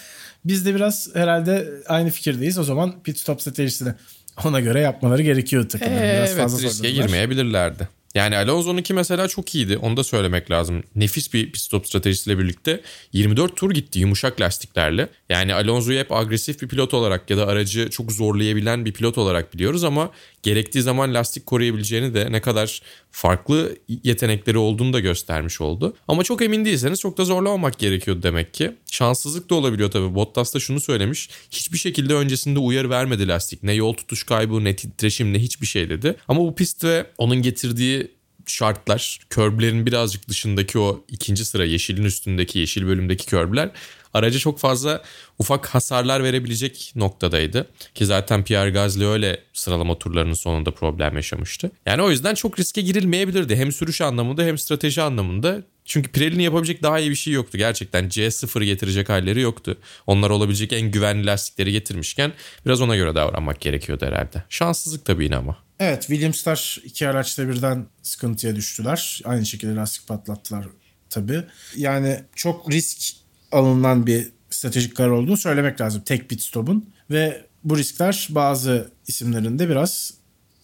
Biz 0.44 0.66
de 0.66 0.74
biraz 0.74 1.08
herhalde 1.14 1.68
aynı 1.88 2.10
fikirdeyiz. 2.10 2.58
O 2.58 2.64
zaman 2.64 2.94
pit 3.02 3.18
stop 3.18 3.40
stratejisini 3.40 3.92
ona 4.44 4.60
göre 4.60 4.80
yapmaları 4.80 5.22
gerekiyor 5.22 5.68
takımların. 5.68 5.96
Ee, 5.96 6.14
biraz 6.16 6.30
evet 6.30 6.42
fazla 6.42 6.68
riske 6.68 6.90
girmeyebilirlerdi. 6.90 7.88
Yani 8.14 8.36
Alonso'nunki 8.36 8.94
mesela 8.94 9.28
çok 9.28 9.54
iyiydi. 9.54 9.76
Onu 9.76 9.96
da 9.96 10.04
söylemek 10.04 10.50
lazım. 10.50 10.82
Nefis 10.94 11.32
bir 11.32 11.52
pit 11.52 11.62
stop 11.62 11.86
stratejisiyle 11.86 12.38
birlikte 12.38 12.80
24 13.12 13.56
tur 13.56 13.70
gitti 13.70 13.98
yumuşak 13.98 14.40
lastiklerle. 14.40 15.08
Yani 15.28 15.54
Alonso'yu 15.54 15.98
hep 15.98 16.12
agresif 16.12 16.62
bir 16.62 16.68
pilot 16.68 16.94
olarak 16.94 17.30
ya 17.30 17.36
da 17.36 17.46
aracı 17.46 17.90
çok 17.90 18.12
zorlayabilen 18.12 18.84
bir 18.84 18.92
pilot 18.92 19.18
olarak 19.18 19.54
biliyoruz 19.54 19.84
ama 19.84 20.10
gerektiği 20.46 20.82
zaman 20.82 21.14
lastik 21.14 21.46
koruyabileceğini 21.46 22.14
de 22.14 22.32
ne 22.32 22.40
kadar 22.40 22.82
farklı 23.10 23.76
yetenekleri 24.04 24.58
olduğunu 24.58 24.92
da 24.92 25.00
göstermiş 25.00 25.60
oldu. 25.60 25.96
Ama 26.08 26.24
çok 26.24 26.42
emin 26.42 26.64
değilseniz 26.64 27.00
çok 27.00 27.18
da 27.18 27.24
zorlamamak 27.24 27.78
gerekiyordu 27.78 28.22
demek 28.22 28.54
ki. 28.54 28.72
Şanssızlık 28.90 29.50
da 29.50 29.54
olabiliyor 29.54 29.90
tabii. 29.90 30.14
Bottas 30.14 30.54
da 30.54 30.60
şunu 30.60 30.80
söylemiş. 30.80 31.28
Hiçbir 31.50 31.78
şekilde 31.78 32.14
öncesinde 32.14 32.58
uyarı 32.58 32.90
vermedi 32.90 33.28
lastik. 33.28 33.62
Ne 33.62 33.72
yol 33.72 33.94
tutuş 33.94 34.24
kaybı 34.24 34.64
ne 34.64 34.76
titreşim 34.76 35.32
ne 35.32 35.38
hiçbir 35.38 35.66
şey 35.66 35.88
dedi. 35.88 36.16
Ama 36.28 36.40
bu 36.40 36.54
pist 36.54 36.84
ve 36.84 37.06
onun 37.18 37.42
getirdiği 37.42 38.10
şartlar, 38.46 39.20
körblerin 39.30 39.86
birazcık 39.86 40.28
dışındaki 40.28 40.78
o 40.78 41.04
ikinci 41.08 41.44
sıra 41.44 41.64
yeşilin 41.64 42.04
üstündeki 42.04 42.58
yeşil 42.58 42.86
bölümdeki 42.86 43.26
körbler 43.26 43.70
araca 44.14 44.38
çok 44.38 44.58
fazla 44.58 45.02
ufak 45.38 45.66
hasarlar 45.66 46.24
verebilecek 46.24 46.92
noktadaydı. 46.96 47.68
Ki 47.94 48.06
zaten 48.06 48.44
Pierre 48.44 48.70
Gasly 48.70 49.06
öyle 49.06 49.40
sıralama 49.52 49.98
turlarının 49.98 50.34
sonunda 50.34 50.70
problem 50.70 51.16
yaşamıştı. 51.16 51.70
Yani 51.86 52.02
o 52.02 52.10
yüzden 52.10 52.34
çok 52.34 52.58
riske 52.58 52.80
girilmeyebilirdi. 52.80 53.56
Hem 53.56 53.72
sürüş 53.72 54.00
anlamında 54.00 54.42
hem 54.42 54.58
strateji 54.58 55.02
anlamında. 55.02 55.62
Çünkü 55.84 56.10
Pirelli'nin 56.10 56.42
yapabilecek 56.42 56.82
daha 56.82 56.98
iyi 56.98 57.10
bir 57.10 57.16
şey 57.16 57.32
yoktu. 57.32 57.58
Gerçekten 57.58 58.08
C0 58.08 58.64
getirecek 58.64 59.08
halleri 59.08 59.40
yoktu. 59.40 59.78
Onlar 60.06 60.30
olabilecek 60.30 60.72
en 60.72 60.90
güvenli 60.90 61.26
lastikleri 61.26 61.72
getirmişken 61.72 62.32
biraz 62.66 62.80
ona 62.80 62.96
göre 62.96 63.14
davranmak 63.14 63.60
gerekiyordu 63.60 64.06
herhalde. 64.06 64.42
Şanssızlık 64.48 65.04
tabii 65.04 65.24
yine 65.24 65.36
ama. 65.36 65.56
Evet 65.80 66.00
Williams'lar 66.06 66.78
iki 66.84 67.08
araçta 67.08 67.48
birden 67.48 67.86
sıkıntıya 68.02 68.56
düştüler. 68.56 69.20
Aynı 69.24 69.46
şekilde 69.46 69.74
lastik 69.74 70.08
patlattılar 70.08 70.66
tabii. 71.10 71.42
Yani 71.76 72.20
çok 72.34 72.70
risk 72.72 73.25
alınan 73.56 74.06
bir 74.06 74.28
stratejik 74.50 74.96
karar 74.96 75.10
olduğunu 75.10 75.36
söylemek 75.36 75.80
lazım. 75.80 76.02
Tek 76.04 76.28
pit 76.28 76.42
stop'un 76.42 76.90
ve 77.10 77.44
bu 77.64 77.78
riskler 77.78 78.28
bazı 78.30 78.90
isimlerinde 79.06 79.68
biraz 79.68 80.14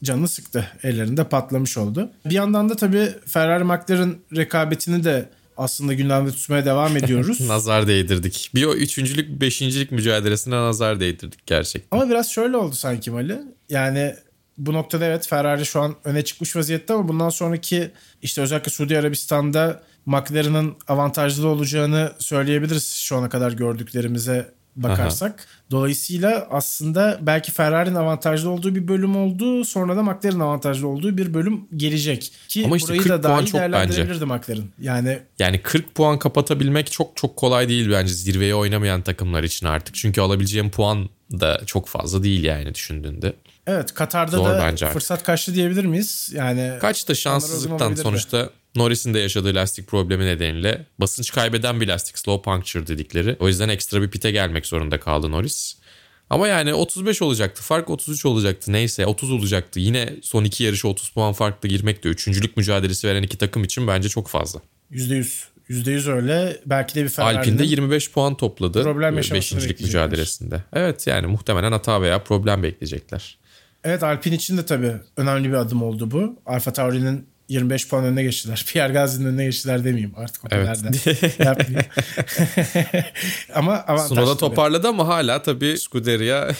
canını 0.02 0.28
sıktı. 0.28 0.66
Ellerinde 0.82 1.24
patlamış 1.24 1.78
oldu. 1.78 2.10
Bir 2.26 2.34
yandan 2.34 2.68
da 2.68 2.76
tabii 2.76 3.08
Ferrari 3.26 3.64
McLaren 3.64 4.14
rekabetini 4.36 5.04
de 5.04 5.28
aslında 5.56 5.92
gündemde 5.92 6.30
tutmaya 6.30 6.64
devam 6.64 6.96
ediyoruz. 6.96 7.40
nazar 7.48 7.86
değdirdik. 7.86 8.50
Bir 8.54 8.64
o 8.64 8.74
üçüncülük, 8.74 9.40
beşincilik 9.40 9.92
mücadelesine 9.92 10.54
nazar 10.54 11.00
değdirdik 11.00 11.46
gerçekten. 11.46 11.98
Ama 11.98 12.10
biraz 12.10 12.30
şöyle 12.30 12.56
oldu 12.56 12.74
sanki 12.74 13.10
Mali. 13.10 13.38
Yani 13.68 14.14
bu 14.58 14.72
noktada 14.72 15.04
evet 15.04 15.26
Ferrari 15.26 15.66
şu 15.66 15.80
an 15.80 15.94
öne 16.04 16.24
çıkmış 16.24 16.56
vaziyette 16.56 16.92
ama 16.92 17.08
bundan 17.08 17.28
sonraki 17.28 17.90
işte 18.22 18.42
özellikle 18.42 18.70
Suudi 18.70 18.98
Arabistan'da 18.98 19.82
McLaren'ın 20.06 20.76
avantajlı 20.88 21.48
olacağını 21.48 22.12
söyleyebiliriz 22.18 22.94
şu 22.94 23.16
ana 23.16 23.28
kadar 23.28 23.52
gördüklerimize 23.52 24.52
bakarsak. 24.76 25.40
Aha. 25.40 25.70
Dolayısıyla 25.70 26.48
aslında 26.50 27.18
belki 27.22 27.52
Ferrari'nin 27.52 27.94
avantajlı 27.94 28.50
olduğu 28.50 28.74
bir 28.74 28.88
bölüm 28.88 29.16
oldu. 29.16 29.64
Sonra 29.64 29.96
da 29.96 30.02
McLaren'ın 30.02 30.40
avantajlı 30.40 30.88
olduğu 30.88 31.16
bir 31.16 31.34
bölüm 31.34 31.60
gelecek. 31.76 32.32
Ki 32.48 32.62
Ama 32.66 32.76
işte 32.76 32.88
burayı 32.88 33.02
40 33.02 33.10
da 33.10 33.22
daha 33.22 33.40
iyi 33.40 33.52
değerlendirebilirdi 33.52 34.24
McLaren. 34.24 34.64
Yani 34.80 35.18
yani 35.38 35.62
40 35.62 35.94
puan 35.94 36.18
kapatabilmek 36.18 36.92
çok 36.92 37.16
çok 37.16 37.36
kolay 37.36 37.68
değil 37.68 37.90
bence 37.90 38.14
zirveye 38.14 38.54
oynamayan 38.54 39.02
takımlar 39.02 39.42
için 39.42 39.66
artık. 39.66 39.94
Çünkü 39.94 40.20
alabileceğim 40.20 40.70
puan 40.70 41.08
da 41.32 41.60
çok 41.66 41.88
fazla 41.88 42.22
değil 42.22 42.44
yani 42.44 42.74
düşündüğünde. 42.74 43.32
Evet 43.66 43.94
Katar'da 43.94 44.36
Zor 44.36 44.44
da 44.44 44.76
fırsat 44.92 45.22
kaçtı 45.22 45.54
diyebilir 45.54 45.84
miyiz? 45.84 46.30
Yani 46.34 46.72
kaçtı 46.80 47.16
şanssızlıktan 47.16 47.94
sonuçta 47.94 48.50
Norris'in 48.76 49.14
de 49.14 49.18
yaşadığı 49.18 49.54
lastik 49.54 49.86
problemi 49.86 50.26
nedeniyle 50.26 50.86
basınç 50.98 51.30
kaybeden 51.30 51.80
bir 51.80 51.88
lastik 51.88 52.18
slow 52.18 52.50
puncture 52.50 52.86
dedikleri. 52.86 53.36
O 53.40 53.48
yüzden 53.48 53.68
ekstra 53.68 54.02
bir 54.02 54.10
pite 54.10 54.30
gelmek 54.30 54.66
zorunda 54.66 55.00
kaldı 55.00 55.30
Norris. 55.30 55.76
Ama 56.30 56.48
yani 56.48 56.74
35 56.74 57.22
olacaktı. 57.22 57.62
Fark 57.62 57.90
33 57.90 58.26
olacaktı. 58.26 58.72
Neyse 58.72 59.06
30 59.06 59.30
olacaktı. 59.30 59.80
Yine 59.80 60.14
son 60.22 60.44
iki 60.44 60.64
yarışa 60.64 60.88
30 60.88 61.10
puan 61.10 61.32
farklı 61.32 61.68
girmek 61.68 62.04
de 62.04 62.08
üçüncülük 62.08 62.56
mücadelesi 62.56 63.08
veren 63.08 63.22
iki 63.22 63.38
takım 63.38 63.64
için 63.64 63.86
bence 63.86 64.08
çok 64.08 64.28
fazla. 64.28 64.60
%100. 64.90 65.44
%100 65.68 66.12
öyle. 66.12 66.60
Belki 66.66 66.94
de 66.94 67.04
bir 67.04 67.08
Ferrari'nin 67.08 67.38
Alpinde 67.38 67.64
25 67.64 68.10
puan 68.10 68.36
topladı. 68.36 68.82
Problem 68.82 69.16
5. 69.16 69.52
mücadelesinde. 69.52 70.64
Evet 70.72 71.06
yani 71.06 71.26
muhtemelen 71.26 71.72
hata 71.72 72.02
veya 72.02 72.24
problem 72.24 72.62
bekleyecekler. 72.62 73.38
Evet 73.84 74.02
Alpin 74.02 74.32
için 74.32 74.58
de 74.58 74.66
tabii 74.66 74.92
önemli 75.16 75.48
bir 75.48 75.54
adım 75.54 75.82
oldu 75.82 76.10
bu. 76.10 76.40
Alfa 76.46 76.72
Tauri'nin 76.72 77.26
25 77.52 77.88
puan 77.88 78.04
önüne 78.04 78.22
geçtiler. 78.22 78.64
Pierre 78.72 78.92
Gasly'nin 78.92 79.28
önüne 79.28 79.44
geçtiler 79.44 79.84
demeyeyim 79.84 80.12
artık 80.16 80.44
o 80.44 80.48
evet. 80.50 80.66
kadar 80.66 80.84
da 80.84 81.44
yapmayayım. 81.44 81.90
ama 83.54 83.74
avantaj. 83.74 84.08
Sunoda 84.08 84.36
toparladı 84.36 84.88
ama 84.88 85.08
hala 85.08 85.42
tabii 85.42 85.78
Scuderia 85.78 86.50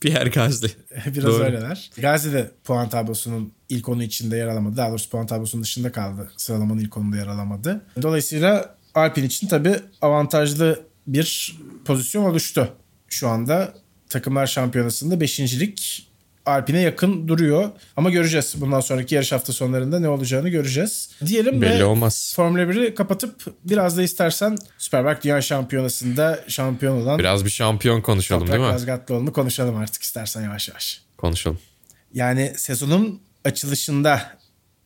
Pierre 0.00 0.28
Gasly. 0.28 0.68
Biraz 1.06 1.24
Doğru. 1.24 1.44
öyleler. 1.44 1.90
Gasly 1.98 2.32
de 2.32 2.50
puan 2.64 2.88
tablosunun 2.88 3.52
ilk 3.68 3.88
onu 3.88 4.02
içinde 4.02 4.36
yer 4.36 4.46
alamadı. 4.46 4.76
Daha 4.76 4.90
doğrusu 4.90 5.10
puan 5.10 5.26
tablosunun 5.26 5.64
dışında 5.64 5.92
kaldı. 5.92 6.30
Sıralamanın 6.36 6.80
ilk 6.80 6.96
onunda 6.96 7.16
yer 7.16 7.26
alamadı. 7.26 7.80
Dolayısıyla 8.02 8.76
Alpine 8.94 9.26
için 9.26 9.48
tabii 9.48 9.76
avantajlı 10.02 10.80
bir 11.06 11.56
pozisyon 11.84 12.24
oluştu. 12.24 12.72
Şu 13.08 13.28
anda 13.28 13.74
takımlar 14.08 14.46
şampiyonasında 14.46 15.20
beşincilik 15.20 16.08
Alpine 16.46 16.80
yakın 16.80 17.28
duruyor. 17.28 17.70
Ama 17.96 18.10
göreceğiz. 18.10 18.54
Bundan 18.56 18.80
sonraki 18.80 19.14
yarış 19.14 19.32
hafta 19.32 19.52
sonlarında 19.52 20.00
ne 20.00 20.08
olacağını 20.08 20.48
göreceğiz. 20.48 21.10
Diyelim 21.26 21.62
Belli 21.62 21.78
ve 21.80 21.84
olmaz. 21.84 22.32
Formula 22.36 22.62
1'i 22.62 22.94
kapatıp 22.94 23.44
biraz 23.64 23.96
da 23.96 24.02
istersen 24.02 24.58
Superbike 24.78 25.22
Dünya 25.22 25.42
Şampiyonası'nda 25.42 26.44
şampiyon 26.48 27.02
olan 27.02 27.18
Biraz 27.18 27.44
bir 27.44 27.50
şampiyon 27.50 28.00
konuşalım 28.00 28.40
Toprak 28.40 28.58
değil 28.58 28.68
mi? 28.68 28.74
Razgatlıoğlu'nu 28.74 29.32
konuşalım 29.32 29.76
artık 29.76 30.02
istersen 30.02 30.42
yavaş 30.42 30.68
yavaş. 30.68 31.02
Konuşalım. 31.16 31.58
Yani 32.14 32.52
sezonun 32.56 33.20
açılışında 33.44 34.38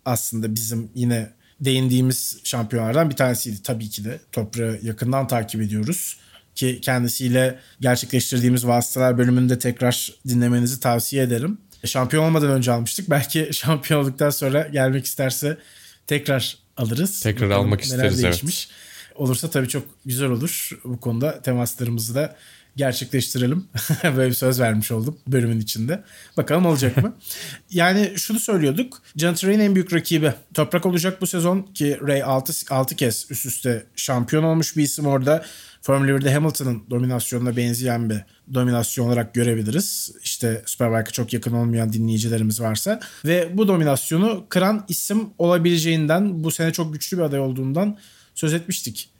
aslında 0.04 0.54
bizim 0.54 0.90
yine 0.94 1.30
değindiğimiz 1.60 2.40
şampiyonlardan 2.44 3.10
bir 3.10 3.16
tanesiydi 3.16 3.62
tabii 3.62 3.90
ki 3.90 4.04
de. 4.04 4.20
Toprağı 4.32 4.78
yakından 4.82 5.28
takip 5.28 5.60
ediyoruz 5.60 6.16
ki 6.54 6.80
kendisiyle 6.80 7.58
gerçekleştirdiğimiz 7.80 8.66
vasıtalar 8.66 9.18
bölümünde 9.18 9.58
tekrar 9.58 10.12
dinlemenizi 10.28 10.80
tavsiye 10.80 11.22
ederim. 11.22 11.58
Şampiyon 11.84 12.24
olmadan 12.24 12.50
önce 12.50 12.72
almıştık. 12.72 13.10
Belki 13.10 13.48
şampiyon 13.52 14.00
olduktan 14.00 14.30
sonra 14.30 14.68
gelmek 14.68 15.04
isterse 15.04 15.58
tekrar 16.06 16.58
alırız. 16.76 17.20
Tekrar 17.20 17.48
Bakalım 17.48 17.66
almak 17.66 17.80
isteriz, 17.80 18.14
evet. 18.14 18.22
değişmiş. 18.24 18.68
Olursa 19.14 19.50
tabii 19.50 19.68
çok 19.68 19.84
güzel 20.06 20.28
olur. 20.28 20.78
Bu 20.84 21.00
konuda 21.00 21.42
temaslarımızı 21.42 22.14
da 22.14 22.36
gerçekleştirelim. 22.76 23.68
Böyle 24.16 24.30
bir 24.30 24.34
söz 24.34 24.60
vermiş 24.60 24.90
oldum 24.90 25.18
bölümün 25.26 25.60
içinde. 25.60 26.04
Bakalım 26.36 26.66
olacak 26.66 26.96
mı? 26.96 27.16
yani 27.70 28.12
şunu 28.16 28.40
söylüyorduk. 28.40 29.02
Ray'in 29.22 29.60
en 29.60 29.74
büyük 29.74 29.92
rakibi 29.92 30.32
Toprak 30.54 30.86
olacak 30.86 31.20
bu 31.20 31.26
sezon 31.26 31.62
ki 31.62 31.98
Ray 32.06 32.22
6, 32.22 32.52
6 32.74 32.96
kez 32.96 33.26
üst 33.30 33.46
üste 33.46 33.86
şampiyon 33.96 34.42
olmuş 34.42 34.76
bir 34.76 34.82
isim 34.82 35.06
orada. 35.06 35.44
Formula 35.82 36.10
1'de 36.10 36.34
Hamilton'ın 36.34 36.82
dominasyonuna 36.90 37.56
benzeyen 37.56 38.10
bir 38.10 38.18
dominasyon 38.54 39.06
olarak 39.06 39.34
görebiliriz. 39.34 40.12
İşte 40.22 40.62
Superbike'a 40.66 41.12
çok 41.12 41.32
yakın 41.32 41.52
olmayan 41.52 41.92
dinleyicilerimiz 41.92 42.60
varsa. 42.60 43.00
Ve 43.24 43.56
bu 43.56 43.68
dominasyonu 43.68 44.46
kıran 44.48 44.84
isim 44.88 45.28
olabileceğinden 45.38 46.44
bu 46.44 46.50
sene 46.50 46.72
çok 46.72 46.92
güçlü 46.92 47.16
bir 47.16 47.22
aday 47.22 47.40
olduğundan 47.40 47.98
söz 48.34 48.54
etmiştik. 48.54 49.10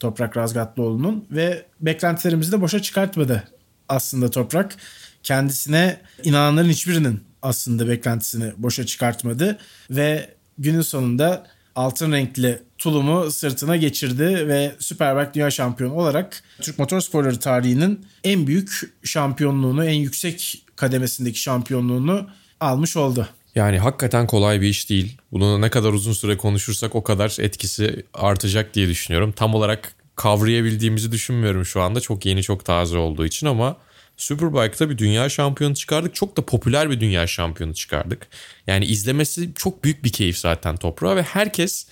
Toprak 0.00 0.36
Razgatlıoğlu'nun 0.36 1.26
ve 1.30 1.66
beklentilerimizi 1.80 2.52
de 2.52 2.60
boşa 2.60 2.82
çıkartmadı 2.82 3.44
aslında 3.88 4.30
Toprak. 4.30 4.76
Kendisine 5.22 6.00
inananların 6.22 6.68
hiçbirinin 6.68 7.20
aslında 7.42 7.88
beklentisini 7.88 8.52
boşa 8.56 8.86
çıkartmadı 8.86 9.58
ve 9.90 10.34
günün 10.58 10.80
sonunda 10.80 11.46
altın 11.76 12.12
renkli 12.12 12.58
tulumu 12.78 13.30
sırtına 13.30 13.76
geçirdi 13.76 14.48
ve 14.48 14.72
Superbike 14.78 15.34
Dünya 15.34 15.50
Şampiyonu 15.50 15.94
olarak 15.94 16.42
Türk 16.60 16.78
Motorsporları 16.78 17.38
tarihinin 17.38 18.06
en 18.24 18.46
büyük 18.46 18.80
şampiyonluğunu, 19.04 19.84
en 19.84 19.94
yüksek 19.94 20.62
kademesindeki 20.76 21.40
şampiyonluğunu 21.40 22.26
almış 22.60 22.96
oldu. 22.96 23.28
Yani 23.54 23.78
hakikaten 23.78 24.26
kolay 24.26 24.60
bir 24.60 24.68
iş 24.68 24.90
değil. 24.90 25.18
Bunu 25.32 25.60
ne 25.60 25.70
kadar 25.70 25.92
uzun 25.92 26.12
süre 26.12 26.36
konuşursak 26.36 26.94
o 26.94 27.02
kadar 27.02 27.36
etkisi 27.40 28.04
artacak 28.14 28.74
diye 28.74 28.88
düşünüyorum. 28.88 29.32
Tam 29.32 29.54
olarak 29.54 29.94
kavrayabildiğimizi 30.16 31.12
düşünmüyorum 31.12 31.64
şu 31.64 31.80
anda. 31.80 32.00
Çok 32.00 32.26
yeni, 32.26 32.42
çok 32.42 32.64
taze 32.64 32.98
olduğu 32.98 33.26
için 33.26 33.46
ama 33.46 33.76
Superbike'da 34.16 34.90
bir 34.90 34.98
dünya 34.98 35.28
şampiyonu 35.28 35.74
çıkardık. 35.74 36.14
Çok 36.14 36.36
da 36.36 36.42
popüler 36.42 36.90
bir 36.90 37.00
dünya 37.00 37.26
şampiyonu 37.26 37.74
çıkardık. 37.74 38.26
Yani 38.66 38.84
izlemesi 38.84 39.50
çok 39.54 39.84
büyük 39.84 40.04
bir 40.04 40.12
keyif 40.12 40.38
zaten 40.38 40.76
toprağa 40.76 41.16
ve 41.16 41.22
herkes 41.22 41.86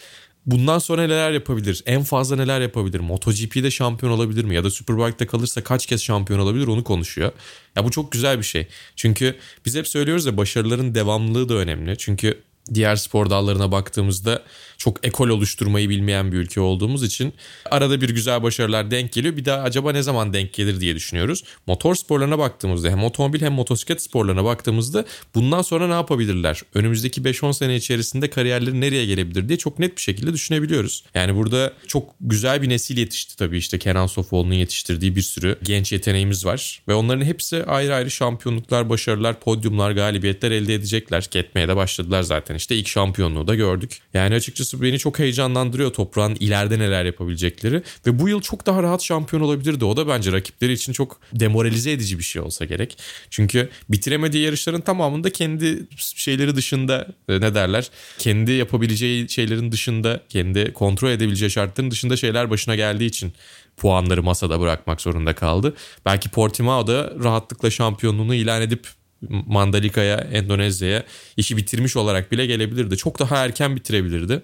bundan 0.46 0.78
sonra 0.78 1.02
neler 1.02 1.30
yapabilir? 1.30 1.82
En 1.86 2.02
fazla 2.02 2.36
neler 2.36 2.60
yapabilir? 2.60 3.00
MotoGP'de 3.00 3.70
şampiyon 3.70 4.12
olabilir 4.12 4.44
mi? 4.44 4.54
Ya 4.54 4.64
da 4.64 4.70
Superbike'da 4.70 5.26
kalırsa 5.26 5.64
kaç 5.64 5.86
kez 5.86 6.02
şampiyon 6.02 6.40
olabilir 6.40 6.66
onu 6.66 6.84
konuşuyor. 6.84 7.32
Ya 7.76 7.84
bu 7.84 7.90
çok 7.90 8.12
güzel 8.12 8.38
bir 8.38 8.44
şey. 8.44 8.66
Çünkü 8.96 9.36
biz 9.66 9.76
hep 9.76 9.88
söylüyoruz 9.88 10.26
ya 10.26 10.36
başarıların 10.36 10.94
devamlılığı 10.94 11.48
da 11.48 11.54
önemli. 11.54 11.98
Çünkü 11.98 12.42
diğer 12.74 12.96
spor 12.96 13.30
dallarına 13.30 13.72
baktığımızda 13.72 14.42
çok 14.78 15.06
ekol 15.06 15.28
oluşturmayı 15.28 15.88
bilmeyen 15.88 16.32
bir 16.32 16.36
ülke 16.36 16.60
olduğumuz 16.60 17.02
için 17.02 17.34
arada 17.70 18.00
bir 18.00 18.08
güzel 18.08 18.42
başarılar 18.42 18.90
denk 18.90 19.12
geliyor. 19.12 19.36
Bir 19.36 19.44
daha 19.44 19.62
acaba 19.62 19.92
ne 19.92 20.02
zaman 20.02 20.32
denk 20.32 20.52
gelir 20.52 20.80
diye 20.80 20.94
düşünüyoruz. 20.94 21.44
Motor 21.66 21.94
sporlarına 21.94 22.38
baktığımızda 22.38 22.90
hem 22.90 23.04
otomobil 23.04 23.40
hem 23.40 23.52
motosiklet 23.52 24.02
sporlarına 24.02 24.44
baktığımızda 24.44 25.04
bundan 25.34 25.62
sonra 25.62 25.86
ne 25.86 25.92
yapabilirler? 25.92 26.60
Önümüzdeki 26.74 27.20
5-10 27.20 27.54
sene 27.54 27.76
içerisinde 27.76 28.30
kariyerleri 28.30 28.80
nereye 28.80 29.06
gelebilir 29.06 29.48
diye 29.48 29.58
çok 29.58 29.78
net 29.78 29.96
bir 29.96 30.02
şekilde 30.02 30.32
düşünebiliyoruz. 30.32 31.04
Yani 31.14 31.36
burada 31.36 31.72
çok 31.88 32.14
güzel 32.20 32.62
bir 32.62 32.68
nesil 32.68 32.98
yetişti 32.98 33.36
tabii 33.36 33.58
işte 33.58 33.78
Kenan 33.78 34.06
Sofoğlu'nun 34.06 34.54
yetiştirdiği 34.54 35.16
bir 35.16 35.22
sürü 35.22 35.58
genç 35.62 35.92
yeteneğimiz 35.92 36.46
var. 36.46 36.82
Ve 36.88 36.94
onların 36.94 37.24
hepsi 37.24 37.64
ayrı 37.64 37.94
ayrı 37.94 38.10
şampiyonluklar, 38.10 38.88
başarılar, 38.90 39.40
podyumlar, 39.40 39.90
galibiyetler 39.90 40.50
elde 40.50 40.74
edecekler. 40.74 41.28
Etmeye 41.34 41.68
de 41.68 41.76
başladılar 41.76 42.22
zaten 42.22 42.54
işte 42.54 42.76
ilk 42.76 42.88
şampiyonluğu 42.88 43.46
da 43.46 43.54
gördük. 43.54 43.98
Yani 44.14 44.34
açıkçası 44.34 44.73
beni 44.82 44.98
çok 44.98 45.18
heyecanlandırıyor 45.18 45.92
toprağın 45.92 46.34
ileride 46.34 46.78
neler 46.78 47.04
yapabilecekleri. 47.04 47.82
Ve 48.06 48.18
bu 48.18 48.28
yıl 48.28 48.40
çok 48.40 48.66
daha 48.66 48.82
rahat 48.82 49.02
şampiyon 49.02 49.42
olabilirdi. 49.42 49.84
O 49.84 49.96
da 49.96 50.08
bence 50.08 50.32
rakipleri 50.32 50.72
için 50.72 50.92
çok 50.92 51.20
demoralize 51.32 51.92
edici 51.92 52.18
bir 52.18 52.24
şey 52.24 52.42
olsa 52.42 52.64
gerek. 52.64 52.98
Çünkü 53.30 53.68
bitiremediği 53.88 54.44
yarışların 54.44 54.80
tamamında 54.80 55.30
kendi 55.30 55.86
şeyleri 55.96 56.56
dışında 56.56 57.06
e, 57.28 57.40
ne 57.40 57.54
derler? 57.54 57.90
Kendi 58.18 58.52
yapabileceği 58.52 59.28
şeylerin 59.28 59.72
dışında, 59.72 60.20
kendi 60.28 60.72
kontrol 60.72 61.10
edebileceği 61.10 61.50
şartların 61.50 61.90
dışında 61.90 62.16
şeyler 62.16 62.50
başına 62.50 62.76
geldiği 62.76 63.06
için 63.06 63.32
puanları 63.76 64.22
masada 64.22 64.60
bırakmak 64.60 65.00
zorunda 65.00 65.34
kaldı. 65.34 65.74
Belki 66.06 66.28
Portimao 66.28 66.86
da 66.86 67.12
rahatlıkla 67.24 67.70
şampiyonluğunu 67.70 68.34
ilan 68.34 68.62
edip 68.62 68.86
Mandalika'ya, 69.28 70.16
Endonezya'ya 70.16 71.04
işi 71.36 71.56
bitirmiş 71.56 71.96
olarak 71.96 72.32
bile 72.32 72.46
gelebilirdi. 72.46 72.96
Çok 72.96 73.18
daha 73.18 73.44
erken 73.44 73.76
bitirebilirdi. 73.76 74.42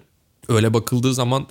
Öyle 0.49 0.73
bakıldığı 0.73 1.13
zaman 1.13 1.47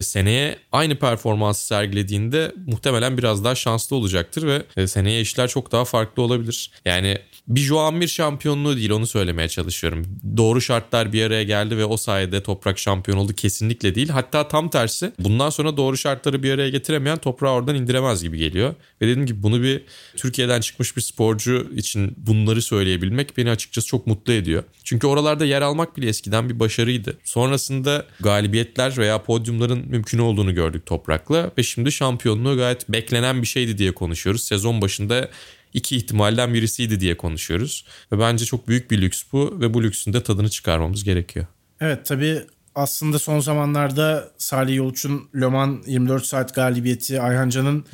seneye 0.00 0.56
aynı 0.72 0.96
performansı 0.96 1.66
sergilediğinde 1.66 2.52
muhtemelen 2.66 3.18
biraz 3.18 3.44
daha 3.44 3.54
şanslı 3.54 3.96
olacaktır 3.96 4.46
ve 4.46 4.62
e, 4.76 4.86
seneye 4.86 5.20
işler 5.20 5.48
çok 5.48 5.72
daha 5.72 5.84
farklı 5.84 6.22
olabilir. 6.22 6.70
Yani 6.84 7.18
bir 7.48 7.60
Joan 7.60 7.94
Mir 7.94 8.08
şampiyonluğu 8.08 8.76
değil 8.76 8.90
onu 8.90 9.06
söylemeye 9.06 9.48
çalışıyorum. 9.48 10.06
Doğru 10.36 10.60
şartlar 10.60 11.12
bir 11.12 11.22
araya 11.22 11.42
geldi 11.42 11.76
ve 11.76 11.84
o 11.84 11.96
sayede 11.96 12.42
toprak 12.42 12.78
şampiyon 12.78 13.18
oldu 13.18 13.32
kesinlikle 13.32 13.94
değil. 13.94 14.08
Hatta 14.08 14.48
tam 14.48 14.68
tersi 14.68 15.12
bundan 15.18 15.50
sonra 15.50 15.76
doğru 15.76 15.96
şartları 15.96 16.42
bir 16.42 16.52
araya 16.52 16.68
getiremeyen 16.68 17.18
toprağı 17.18 17.52
oradan 17.52 17.74
indiremez 17.74 18.22
gibi 18.22 18.38
geliyor. 18.38 18.74
Ve 19.00 19.06
dediğim 19.06 19.26
gibi 19.26 19.42
bunu 19.42 19.62
bir 19.62 19.82
Türkiye'den 20.16 20.60
çıkmış 20.60 20.96
bir 20.96 21.02
sporcu 21.02 21.70
için 21.76 22.14
bunları 22.16 22.62
söyleyebilmek 22.62 23.36
beni 23.36 23.50
açıkçası 23.50 23.86
çok 23.86 24.06
mutlu 24.06 24.32
ediyor. 24.32 24.62
Çünkü 24.84 25.06
oralarda 25.06 25.44
yer 25.44 25.62
almak 25.62 25.96
bile 25.96 26.08
eskiden 26.08 26.48
bir 26.48 26.60
başarıydı. 26.60 27.18
Sonrasında 27.24 28.06
galibiyetler 28.20 28.98
veya 28.98 29.22
podyumların 29.22 29.92
mümkün 29.94 30.18
olduğunu 30.18 30.54
gördük 30.54 30.86
toprakla 30.86 31.50
ve 31.58 31.62
şimdi 31.62 31.92
şampiyonluğu 31.92 32.56
gayet 32.56 32.88
beklenen 32.88 33.42
bir 33.42 33.46
şeydi 33.46 33.78
diye 33.78 33.94
konuşuyoruz. 33.94 34.44
Sezon 34.44 34.80
başında 34.80 35.28
iki 35.74 35.96
ihtimalden 35.96 36.54
birisiydi 36.54 37.00
diye 37.00 37.16
konuşuyoruz. 37.16 37.84
Ve 38.12 38.18
bence 38.18 38.44
çok 38.44 38.68
büyük 38.68 38.90
bir 38.90 39.02
lüks 39.02 39.22
bu 39.32 39.60
ve 39.60 39.74
bu 39.74 39.82
lüksün 39.82 40.12
de 40.12 40.22
tadını 40.22 40.48
çıkarmamız 40.48 41.04
gerekiyor. 41.04 41.46
Evet 41.80 42.06
tabii 42.06 42.42
aslında 42.74 43.18
son 43.18 43.40
zamanlarda 43.40 44.30
Salih 44.38 44.76
Yolç'un 44.76 45.28
Le 45.40 45.46
Mans 45.46 45.88
24 45.88 46.26
saat 46.26 46.54
galibiyeti, 46.54 47.20
Ayhan 47.20 47.48
Can'ın 47.48 47.84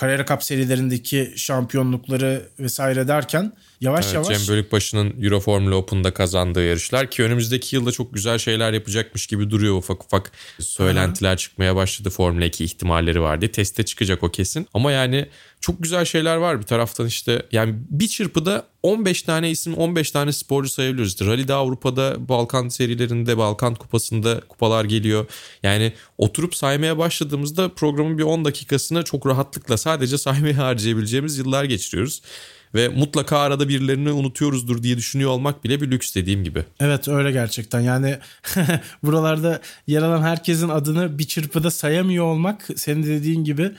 Carrera 0.00 0.26
Cup 0.26 0.42
serilerindeki 0.42 1.32
şampiyonlukları 1.36 2.48
vesaire 2.58 3.08
derken 3.08 3.52
yavaş 3.80 4.04
Evet, 4.04 4.14
yavaş 4.14 4.38
Cem 4.38 4.54
Bölükbaşı'nın 4.54 5.22
Euro 5.22 5.40
Formula 5.40 5.74
Open'da 5.74 6.14
kazandığı 6.14 6.64
yarışlar 6.64 7.10
ki 7.10 7.22
önümüzdeki 7.22 7.76
yılda 7.76 7.92
çok 7.92 8.14
güzel 8.14 8.38
şeyler 8.38 8.72
yapacakmış 8.72 9.26
gibi 9.26 9.50
duruyor 9.50 9.76
ufak 9.76 10.04
ufak 10.04 10.32
söylentiler 10.60 11.36
çıkmaya 11.36 11.76
başladı 11.76 12.10
Formula 12.10 12.44
2 12.44 12.64
ihtimalleri 12.64 13.20
var 13.20 13.40
diye. 13.40 13.52
Teste 13.52 13.84
çıkacak 13.84 14.22
o 14.22 14.30
kesin. 14.30 14.66
Ama 14.74 14.92
yani 14.92 15.28
çok 15.60 15.82
güzel 15.82 16.04
şeyler 16.04 16.36
var 16.36 16.60
bir 16.60 16.66
taraftan 16.66 17.06
işte 17.06 17.42
yani 17.52 17.74
bir 17.90 18.08
çırpıda 18.08 18.66
15 18.82 19.22
tane 19.22 19.50
isim 19.50 19.74
15 19.74 20.10
tane 20.10 20.32
sporcu 20.32 20.70
sayabiliyoruz. 20.70 21.12
İşte 21.12 21.26
Rally'de 21.26 21.54
Avrupa'da 21.54 22.28
Balkan 22.28 22.68
serilerinde 22.68 23.38
Balkan 23.38 23.74
kupasında 23.74 24.40
kupalar 24.40 24.84
geliyor. 24.84 25.26
Yani 25.62 25.92
oturup 26.18 26.54
saymaya 26.54 26.98
başladığımızda 26.98 27.74
programın 27.74 28.18
bir 28.18 28.22
10 28.22 28.44
dakikasını 28.44 29.04
çok 29.04 29.26
rahatlıkla 29.26 29.76
sadece 29.76 30.18
saymaya 30.28 30.56
harcayabileceğimiz 30.56 31.38
yıllar 31.38 31.64
geçiriyoruz. 31.64 32.22
Ve 32.74 32.88
mutlaka 32.88 33.38
arada 33.38 33.68
birilerini 33.68 34.12
unutuyoruzdur 34.12 34.82
diye 34.82 34.96
düşünüyor 34.96 35.30
olmak 35.30 35.64
bile 35.64 35.80
bir 35.80 35.90
lüks 35.90 36.14
dediğim 36.14 36.44
gibi. 36.44 36.64
Evet 36.80 37.08
öyle 37.08 37.32
gerçekten 37.32 37.80
yani 37.80 38.18
buralarda 39.02 39.60
yer 39.86 40.02
alan 40.02 40.22
herkesin 40.22 40.68
adını 40.68 41.18
bir 41.18 41.24
çırpıda 41.24 41.70
sayamıyor 41.70 42.24
olmak 42.24 42.68
senin 42.76 43.02
dediğin 43.02 43.44
gibi 43.44 43.70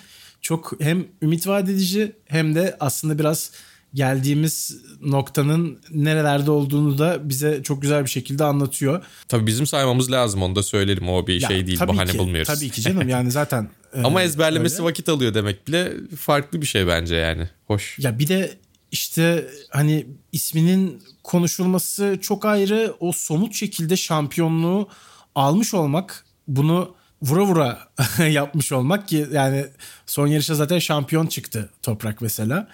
çok 0.41 0.71
hem 0.81 1.05
ümit 1.21 1.47
vaat 1.47 1.69
edici 1.69 2.11
hem 2.25 2.55
de 2.55 2.77
aslında 2.79 3.19
biraz 3.19 3.51
geldiğimiz 3.93 4.77
noktanın 5.01 5.79
nerelerde 5.91 6.51
olduğunu 6.51 6.97
da 6.97 7.29
bize 7.29 7.63
çok 7.63 7.81
güzel 7.81 8.03
bir 8.05 8.09
şekilde 8.09 8.43
anlatıyor. 8.43 9.03
Tabii 9.27 9.47
bizim 9.47 9.65
saymamız 9.67 10.11
lazım 10.11 10.43
onu 10.43 10.55
da 10.55 10.63
söyleyelim 10.63 11.09
o 11.09 11.27
bir 11.27 11.41
Ya, 11.41 11.47
şey 11.47 11.67
değil 11.67 11.79
bahane 11.79 12.11
ki, 12.11 12.17
bulmuyoruz. 12.17 12.47
Tabii 12.47 12.69
ki 12.69 12.81
canım 12.81 13.09
yani 13.09 13.31
zaten. 13.31 13.69
e, 13.93 14.01
Ama 14.01 14.21
ezberlemesi 14.23 14.75
öyle. 14.75 14.83
vakit 14.83 15.09
alıyor 15.09 15.33
demek 15.33 15.67
bile 15.67 15.93
farklı 16.19 16.61
bir 16.61 16.65
şey 16.65 16.87
bence 16.87 17.15
yani. 17.15 17.49
Hoş. 17.67 17.99
Ya 17.99 18.19
bir 18.19 18.27
de 18.27 18.51
işte 18.91 19.47
hani 19.69 20.07
isminin 20.31 21.03
konuşulması 21.23 22.17
çok 22.21 22.45
ayrı 22.45 22.95
o 22.99 23.11
somut 23.11 23.55
şekilde 23.55 23.97
şampiyonluğu 23.97 24.89
almış 25.35 25.73
olmak 25.73 26.25
bunu 26.47 26.95
vura 27.21 27.45
vura 27.45 27.87
yapmış 28.29 28.71
olmak 28.71 29.07
ki 29.07 29.27
yani 29.31 29.65
son 30.05 30.27
yarışa 30.27 30.55
zaten 30.55 30.79
şampiyon 30.79 31.27
çıktı 31.27 31.69
Toprak 31.81 32.21
mesela. 32.21 32.67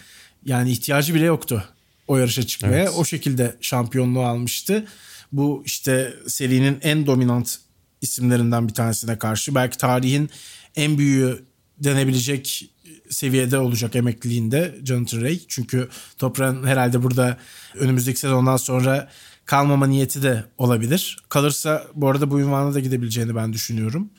Yani 0.46 0.72
ihtiyacı 0.72 1.14
bile 1.16 1.26
yoktu 1.26 1.64
o 2.08 2.18
yarışa 2.18 2.48
çıkmaya. 2.48 2.84
Evet. 2.84 2.94
O 2.98 3.06
şekilde 3.06 3.56
şampiyonluğu 3.62 4.26
almıştı. 4.26 4.86
Bu 5.32 5.64
işte 5.66 6.14
serinin 6.28 6.80
en 6.82 7.08
dominant 7.08 7.58
isimlerinden 8.02 8.68
bir 8.68 8.74
tanesine 8.74 9.18
karşı 9.20 9.56
belki 9.56 9.78
tarihin 9.78 10.30
en 10.76 10.98
büyüğü 10.98 11.46
denebilecek 11.78 12.70
seviyede 13.10 13.58
olacak 13.58 13.96
emekliliğinde 13.96 14.76
Jonathan 14.84 15.22
Ray. 15.22 15.40
Çünkü 15.48 15.90
Toprağ'ın 16.18 16.64
herhalde 16.64 17.04
burada 17.04 17.38
önümüzdeki 17.76 18.20
sezondan 18.20 18.58
sonra 18.58 19.10
kalmama 19.46 19.88
niyeti 19.88 20.24
de 20.24 20.46
olabilir. 20.58 21.18
Kalırsa 21.30 21.88
bu 21.94 22.10
arada 22.10 22.32
bu 22.32 22.40
ünvana 22.40 22.74
da 22.74 22.80
gidebileceğini 22.80 23.36
ben 23.36 23.54
düşünüyorum. 23.54 24.10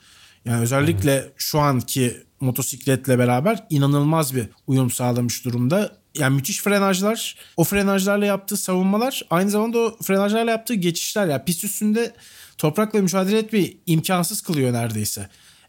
Yani 0.44 0.62
özellikle 0.62 1.32
şu 1.36 1.58
anki 1.58 2.26
motosikletle 2.40 3.18
beraber 3.18 3.66
inanılmaz 3.70 4.34
bir 4.34 4.48
uyum 4.66 4.90
sağlamış 4.90 5.44
durumda. 5.44 5.98
Yani 6.18 6.34
müthiş 6.36 6.60
frenajlar, 6.60 7.36
o 7.56 7.64
frenajlarla 7.64 8.26
yaptığı 8.26 8.56
savunmalar, 8.56 9.22
aynı 9.30 9.50
zamanda 9.50 9.78
o 9.78 9.96
frenajlarla 10.02 10.50
yaptığı 10.50 10.74
geçişler. 10.74 11.26
Yani 11.26 11.44
pist 11.44 11.64
üstünde 11.64 12.14
toprakla 12.58 13.02
mücadele 13.02 13.38
etmeyi 13.38 13.80
imkansız 13.86 14.40
kılıyor 14.40 14.72
neredeyse. 14.72 15.28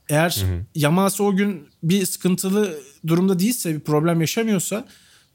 Eğer 0.10 0.38
hı 0.42 0.54
hı. 0.54 0.66
Yamaha'sı 0.76 1.24
o 1.24 1.36
gün 1.36 1.68
bir 1.84 2.06
sıkıntılı 2.06 2.80
durumda 3.08 3.40
değilse, 3.40 3.76
bir 3.76 3.80
problem 3.80 4.22
yaşamıyorsa 4.22 4.86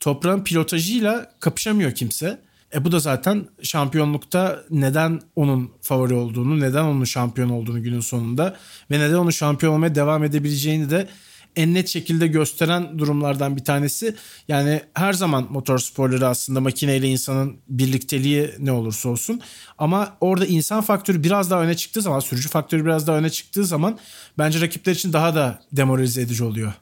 toprağın 0.00 0.44
pilotajıyla 0.44 1.32
kapışamıyor 1.40 1.92
kimse. 1.92 2.40
E 2.74 2.84
bu 2.84 2.92
da 2.92 2.98
zaten 2.98 3.48
şampiyonlukta 3.62 4.64
neden 4.70 5.20
onun 5.36 5.70
favori 5.80 6.14
olduğunu, 6.14 6.60
neden 6.60 6.84
onun 6.84 7.04
şampiyon 7.04 7.48
olduğunu 7.48 7.82
günün 7.82 8.00
sonunda 8.00 8.56
ve 8.90 8.98
neden 8.98 9.14
onun 9.14 9.30
şampiyon 9.30 9.72
olmaya 9.72 9.94
devam 9.94 10.24
edebileceğini 10.24 10.90
de 10.90 11.08
en 11.56 11.74
net 11.74 11.88
şekilde 11.88 12.26
gösteren 12.26 12.98
durumlardan 12.98 13.56
bir 13.56 13.64
tanesi. 13.64 14.14
Yani 14.48 14.80
her 14.94 15.12
zaman 15.12 15.46
motor 15.50 15.78
sporları 15.78 16.26
aslında 16.26 16.60
makineyle 16.60 17.08
insanın 17.08 17.56
birlikteliği 17.68 18.50
ne 18.58 18.72
olursa 18.72 19.08
olsun. 19.08 19.40
Ama 19.78 20.16
orada 20.20 20.46
insan 20.46 20.80
faktörü 20.80 21.22
biraz 21.22 21.50
daha 21.50 21.62
öne 21.62 21.76
çıktığı 21.76 22.02
zaman, 22.02 22.20
sürücü 22.20 22.48
faktörü 22.48 22.84
biraz 22.84 23.06
daha 23.06 23.18
öne 23.18 23.30
çıktığı 23.30 23.64
zaman 23.64 23.98
bence 24.38 24.60
rakipler 24.60 24.92
için 24.92 25.12
daha 25.12 25.34
da 25.34 25.62
demoralize 25.72 26.22
edici 26.22 26.44
oluyor. 26.44 26.72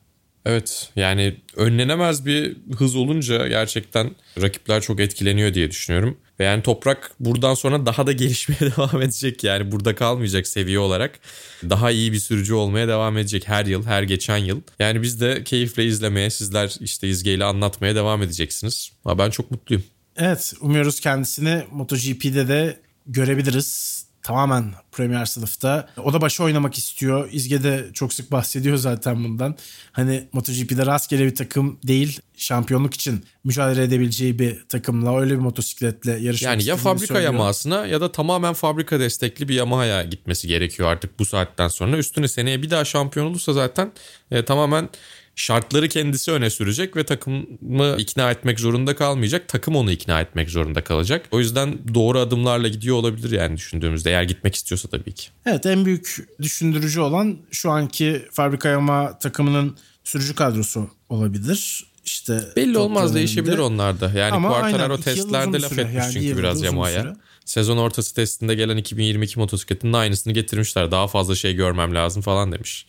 Evet 0.46 0.90
yani 0.96 1.36
önlenemez 1.56 2.26
bir 2.26 2.56
hız 2.76 2.96
olunca 2.96 3.48
gerçekten 3.48 4.10
rakipler 4.40 4.80
çok 4.80 5.00
etkileniyor 5.00 5.54
diye 5.54 5.70
düşünüyorum. 5.70 6.16
Ve 6.40 6.44
yani 6.44 6.62
toprak 6.62 7.10
buradan 7.20 7.54
sonra 7.54 7.86
daha 7.86 8.06
da 8.06 8.12
gelişmeye 8.12 8.60
devam 8.76 9.02
edecek 9.02 9.44
yani 9.44 9.72
burada 9.72 9.94
kalmayacak 9.94 10.46
seviye 10.46 10.78
olarak. 10.78 11.20
Daha 11.70 11.90
iyi 11.90 12.12
bir 12.12 12.18
sürücü 12.18 12.54
olmaya 12.54 12.88
devam 12.88 13.18
edecek 13.18 13.48
her 13.48 13.66
yıl 13.66 13.86
her 13.86 14.02
geçen 14.02 14.36
yıl. 14.36 14.60
Yani 14.78 15.02
biz 15.02 15.20
de 15.20 15.44
keyifle 15.44 15.84
izlemeye 15.84 16.30
sizler 16.30 16.76
işte 16.80 17.08
izgeyle 17.08 17.44
anlatmaya 17.44 17.94
devam 17.94 18.22
edeceksiniz. 18.22 18.92
Ama 19.04 19.18
ben 19.18 19.30
çok 19.30 19.50
mutluyum. 19.50 19.84
Evet 20.16 20.54
umuyoruz 20.60 21.00
kendisini 21.00 21.62
MotoGP'de 21.70 22.48
de 22.48 22.80
görebiliriz 23.06 23.99
tamamen 24.22 24.74
Premier 24.92 25.24
sınıfta. 25.24 25.88
O 26.04 26.12
da 26.12 26.20
başı 26.20 26.44
oynamak 26.44 26.78
istiyor. 26.78 27.28
İzge 27.32 27.62
de 27.62 27.86
çok 27.94 28.12
sık 28.12 28.32
bahsediyor 28.32 28.76
zaten 28.76 29.24
bundan. 29.24 29.56
Hani 29.92 30.28
MotoGP'de 30.32 30.86
rastgele 30.86 31.26
bir 31.26 31.34
takım 31.34 31.78
değil, 31.86 32.20
şampiyonluk 32.36 32.94
için 32.94 33.24
mücadele 33.44 33.82
edebileceği 33.82 34.38
bir 34.38 34.64
takımla 34.68 35.20
öyle 35.20 35.34
bir 35.34 35.38
motosikletle 35.38 36.10
yarışmak 36.10 36.52
Yani 36.52 36.64
ya 36.64 36.76
fabrika 36.76 37.06
söylüyor. 37.06 37.32
Yamaha'sına 37.32 37.86
ya 37.86 38.00
da 38.00 38.12
tamamen 38.12 38.54
fabrika 38.54 39.00
destekli 39.00 39.48
bir 39.48 39.54
Yamaha'ya 39.54 40.02
gitmesi 40.02 40.48
gerekiyor 40.48 40.88
artık 40.88 41.18
bu 41.18 41.24
saatten 41.24 41.68
sonra. 41.68 41.96
Üstüne 41.98 42.28
seneye 42.28 42.62
bir 42.62 42.70
daha 42.70 42.84
şampiyon 42.84 43.26
olursa 43.26 43.52
zaten 43.52 43.92
e, 44.30 44.44
tamamen 44.44 44.88
şartları 45.40 45.88
kendisi 45.88 46.32
öne 46.32 46.50
sürecek 46.50 46.96
ve 46.96 47.04
takımı 47.04 47.96
ikna 47.98 48.30
etmek 48.30 48.60
zorunda 48.60 48.96
kalmayacak. 48.96 49.48
Takım 49.48 49.76
onu 49.76 49.90
ikna 49.90 50.20
etmek 50.20 50.50
zorunda 50.50 50.84
kalacak. 50.84 51.26
O 51.30 51.38
yüzden 51.38 51.78
doğru 51.94 52.18
adımlarla 52.18 52.68
gidiyor 52.68 52.96
olabilir 52.96 53.30
yani 53.30 53.56
düşündüğümüzde 53.56 54.10
eğer 54.10 54.22
gitmek 54.22 54.54
istiyorsa 54.54 54.88
tabii 54.88 55.12
ki. 55.12 55.28
Evet 55.46 55.66
en 55.66 55.84
büyük 55.84 56.28
düşündürücü 56.42 57.00
olan 57.00 57.38
şu 57.50 57.70
anki 57.70 58.22
fabrika 58.32 58.68
yama 58.68 59.18
takımının 59.18 59.76
sürücü 60.04 60.34
kadrosu 60.34 60.90
olabilir. 61.08 61.84
İşte 62.04 62.40
belli 62.56 62.78
olmaz 62.78 63.14
değişebilir 63.14 63.58
onlarda. 63.58 64.12
Yani 64.16 64.32
Ama 64.32 64.48
Quartararo 64.48 64.92
aynen, 64.92 65.02
testlerde 65.02 65.60
laf 65.60 65.78
etmiş 65.78 65.94
yani 65.94 66.12
çünkü 66.12 66.38
biraz 66.38 66.62
Yamaha'ya. 66.62 67.16
Sezon 67.44 67.76
ortası 67.76 68.14
testinde 68.14 68.54
gelen 68.54 68.76
2022 68.76 69.38
motosikletinin 69.38 69.92
aynısını 69.92 70.32
getirmişler. 70.32 70.90
Daha 70.90 71.08
fazla 71.08 71.34
şey 71.34 71.54
görmem 71.54 71.94
lazım 71.94 72.22
falan 72.22 72.52
demiş. 72.52 72.86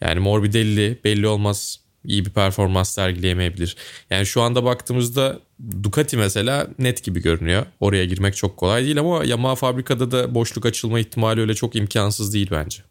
Yani 0.00 0.20
Morbidelli 0.20 1.00
belli 1.04 1.26
olmaz 1.26 1.81
iyi 2.04 2.24
bir 2.24 2.30
performans 2.30 2.94
sergileyemeyebilir. 2.94 3.76
Yani 4.10 4.26
şu 4.26 4.42
anda 4.42 4.64
baktığımızda 4.64 5.40
Ducati 5.82 6.16
mesela 6.16 6.66
net 6.78 7.04
gibi 7.04 7.22
görünüyor. 7.22 7.66
Oraya 7.80 8.04
girmek 8.04 8.36
çok 8.36 8.56
kolay 8.56 8.84
değil 8.84 8.98
ama 8.98 9.24
Yamaha 9.24 9.54
fabrikada 9.54 10.10
da 10.10 10.34
boşluk 10.34 10.66
açılma 10.66 11.00
ihtimali 11.00 11.40
öyle 11.40 11.54
çok 11.54 11.76
imkansız 11.76 12.34
değil 12.34 12.48
bence. 12.50 12.82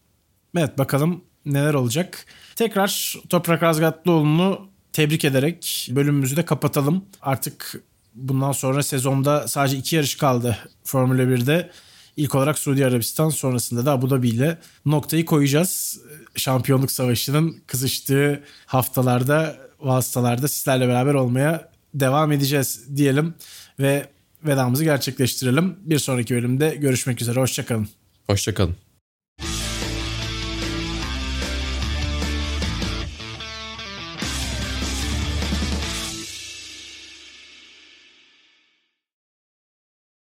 Evet 0.57 0.78
bakalım 0.78 1.24
neler 1.45 1.74
olacak. 1.74 2.26
Tekrar 2.55 3.16
Toprak 3.30 3.64
Razgatlıoğlu'nu 3.64 4.68
tebrik 4.93 5.26
ederek 5.26 5.89
bölümümüzü 5.91 6.36
de 6.36 6.45
kapatalım. 6.45 7.05
Artık 7.22 7.84
bundan 8.16 8.51
sonra 8.51 8.84
sezonda 8.84 9.47
sadece 9.47 9.78
iki 9.78 9.95
yarış 9.95 10.16
kaldı 10.16 10.57
Formula 10.84 11.22
1'de. 11.22 11.70
İlk 12.18 12.36
olarak 12.36 12.59
Suudi 12.59 12.86
Arabistan 12.86 13.30
sonrasında 13.30 13.86
da 13.86 13.91
Abu 13.91 14.09
Dhabi 14.09 14.30
ile 14.30 14.57
noktayı 14.86 15.26
koyacağız. 15.26 16.01
Şampiyonluk 16.36 16.91
savaşının 16.91 17.57
kızıştığı 17.67 18.43
haftalarda, 18.65 19.57
vasıtalarda 19.79 20.47
sizlerle 20.47 20.88
beraber 20.88 21.13
olmaya 21.13 21.71
devam 21.93 22.32
edeceğiz 22.32 22.97
diyelim 22.97 23.34
ve 23.79 24.09
vedamızı 24.43 24.84
gerçekleştirelim. 24.84 25.75
Bir 25.82 25.99
sonraki 25.99 26.36
bölümde 26.36 26.75
görüşmek 26.75 27.21
üzere. 27.21 27.39
Hoşçakalın. 27.39 27.88
Hoşçakalın. 28.27 28.75